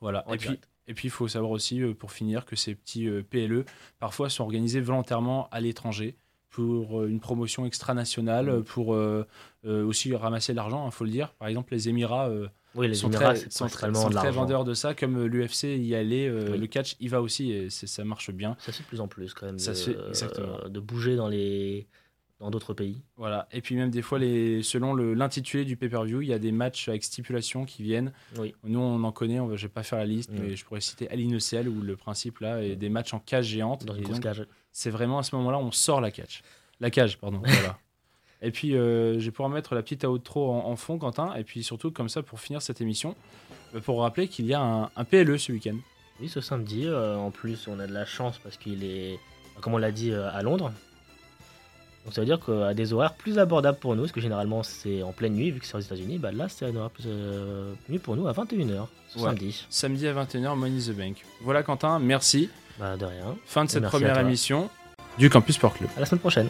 Voilà. 0.01 0.23
En 0.27 0.33
et 0.33 0.37
puis. 0.37 0.59
Et 0.89 0.93
puis, 0.93 1.07
il 1.07 1.11
faut 1.11 1.27
savoir 1.27 1.51
aussi, 1.51 1.81
euh, 1.81 1.93
pour 1.93 2.11
finir, 2.11 2.45
que 2.45 2.55
ces 2.57 2.75
petits 2.75 3.07
euh, 3.07 3.21
PLE, 3.23 3.63
parfois, 3.99 4.29
sont 4.29 4.43
organisés 4.43 4.81
volontairement 4.81 5.47
à 5.51 5.61
l'étranger 5.61 6.15
pour 6.49 7.01
euh, 7.01 7.07
une 7.07 7.19
promotion 7.19 7.65
extra-nationale, 7.67 8.51
Mm. 8.51 8.63
pour 8.63 8.95
euh, 8.95 9.25
euh, 9.65 9.85
aussi 9.85 10.13
ramasser 10.15 10.51
de 10.51 10.57
l'argent, 10.57 10.85
il 10.87 10.91
faut 10.91 11.03
le 11.05 11.11
dire. 11.11 11.31
Par 11.33 11.47
exemple, 11.47 11.73
les 11.73 11.87
Émirats 11.89 12.27
euh, 12.29 12.47
Oui, 12.73 12.87
les 12.87 12.95
sont, 12.95 13.07
Émirats, 13.11 13.35
très, 13.35 13.49
sont, 13.51 13.67
sont 13.67 14.09
vendeurs 14.31 14.63
de 14.65 14.73
ça, 14.73 14.95
comme 14.95 15.23
l'UFC 15.25 15.77
y 15.77 15.93
allait, 15.93 16.29
Oui. 16.31 16.57
le 16.57 16.65
catch 16.67 16.95
y 16.99 17.07
va 17.07 17.21
aussi, 17.21 17.51
et 17.51 17.69
ça 17.69 18.03
marche 18.03 18.31
bien. 18.31 18.55
Ça 18.59 18.71
se 18.71 18.77
fait 18.77 18.83
de 18.83 18.87
plus 18.87 18.99
en 19.01 19.07
plus 19.07 19.33
quand 19.35 19.45
même. 19.45 19.59
Ça 19.59 19.71
de, 19.71 19.75
se 19.77 19.91
fait, 19.91 19.97
exactement. 20.09 20.67
de 20.67 20.79
bouger 20.79 21.15
dans 21.15 21.27
les 21.27 21.87
dans 22.39 22.49
d'autres 22.49 22.73
pays. 22.73 23.01
Voilà. 23.17 23.47
Et 23.51 23.61
puis 23.61 23.75
même 23.75 23.89
des 23.89 24.01
fois, 24.01 24.17
les, 24.19 24.63
selon 24.63 24.93
le- 24.93 25.13
l'intitulé 25.13 25.65
du 25.65 25.75
pay-per-view, 25.75 26.21
il 26.21 26.27
y 26.29 26.33
a 26.33 26.39
des 26.39 26.51
matchs 26.53 26.87
avec 26.87 27.03
stipulation 27.03 27.65
qui 27.65 27.83
viennent. 27.83 28.13
Oui. 28.37 28.55
Nous, 28.63 28.79
on 28.79 29.03
en 29.03 29.11
connaît, 29.11 29.39
on 29.39 29.47
va, 29.47 29.55
je 29.57 29.63
vais 29.67 29.73
pas 29.73 29.83
faire 29.83 29.99
la 29.99 30.05
liste, 30.05 30.29
mais 30.33 30.55
je 30.55 30.63
pourrais 30.65 30.79
citer 30.81 31.09
Alinocel 31.09 31.67
où 31.67 31.81
le 31.81 31.95
principe 31.97 32.39
là 32.39 32.63
est 32.63 32.75
des 32.77 32.89
matchs 32.89 33.13
en 33.13 33.19
cage 33.19 33.45
géante. 33.47 33.83
Dans 33.85 33.93
une 33.95 34.03
grosse 34.03 34.19
cage. 34.21 34.45
c'est 34.71 34.89
vraiment 34.89 35.19
à 35.19 35.23
ce 35.23 35.35
moment-là, 35.35 35.57
on 35.59 35.71
sort 35.71 35.99
la 36.01 36.11
catch. 36.11 36.41
La 36.79 36.89
cage, 36.89 37.17
pardon. 37.17 37.39
voilà. 37.45 37.77
Et 38.41 38.51
puis, 38.51 38.73
euh, 38.77 39.19
je 39.19 39.25
vais 39.25 39.31
pouvoir 39.31 39.49
mettre 39.49 39.75
la 39.75 39.81
petite 39.83 40.05
outro 40.05 40.49
en, 40.49 40.65
en 40.65 40.75
fond, 40.77 40.97
Quentin. 40.97 41.33
Et 41.35 41.43
puis 41.43 41.61
surtout, 41.61 41.91
comme 41.91 42.07
ça, 42.07 42.23
pour 42.23 42.39
finir 42.39 42.61
cette 42.61 42.79
émission, 42.79 43.15
euh, 43.75 43.81
pour 43.81 43.99
rappeler 43.99 44.29
qu'il 44.29 44.45
y 44.45 44.53
a 44.53 44.61
un, 44.61 44.83
un 44.95 45.03
PLE 45.03 45.37
ce 45.37 45.51
week-end. 45.51 45.75
Oui, 46.21 46.29
ce 46.29 46.39
samedi. 46.39 46.85
euh, 46.87 47.17
en 47.17 47.31
plus, 47.31 47.67
on 47.67 47.79
a 47.79 47.85
de 47.87 47.91
la 47.93 48.05
chance 48.05 48.37
parce 48.37 48.55
qu'il 48.55 48.85
est, 48.85 49.19
comme 49.59 49.73
on 49.73 49.77
l'a 49.77 49.91
dit, 49.91 50.11
euh, 50.11 50.29
à 50.31 50.41
Londres. 50.41 50.71
Donc 52.05 52.13
ça 52.13 52.21
veut 52.21 52.25
dire 52.25 52.39
qu'à 52.43 52.73
des 52.73 52.93
horaires 52.93 53.13
plus 53.13 53.37
abordables 53.39 53.77
pour 53.77 53.95
nous, 53.95 54.03
parce 54.03 54.11
que 54.11 54.21
généralement 54.21 54.63
c'est 54.63 55.03
en 55.03 55.11
pleine 55.11 55.33
nuit, 55.33 55.51
vu 55.51 55.59
que 55.59 55.65
c'est 55.65 55.75
aux 55.75 55.81
États-Unis, 55.81 56.17
bah 56.17 56.31
là 56.31 56.47
c'est 56.49 56.65
un 56.65 56.75
horaire 56.75 56.89
plus 56.89 57.03
euh, 57.07 57.73
mieux 57.89 57.99
pour 57.99 58.15
nous 58.15 58.27
à 58.27 58.31
21h, 58.33 58.85
ce 59.09 59.19
Ouais. 59.19 59.25
samedi. 59.25 59.65
Samedi 59.69 60.07
à 60.07 60.13
21h, 60.13 60.55
Money 60.55 60.79
the 60.79 60.95
Bank. 60.97 61.17
Voilà, 61.41 61.61
Quentin, 61.63 61.99
merci. 61.99 62.49
Bah 62.79 62.95
de 62.97 63.05
rien. 63.05 63.35
Fin 63.45 63.65
de 63.65 63.69
Et 63.69 63.73
cette 63.73 63.83
première 63.85 64.17
émission 64.19 64.69
du 65.17 65.29
Campus 65.29 65.55
Sport 65.55 65.73
Club. 65.73 65.89
À 65.97 65.99
la 65.99 66.05
semaine 66.05 66.19
prochaine. 66.21 66.49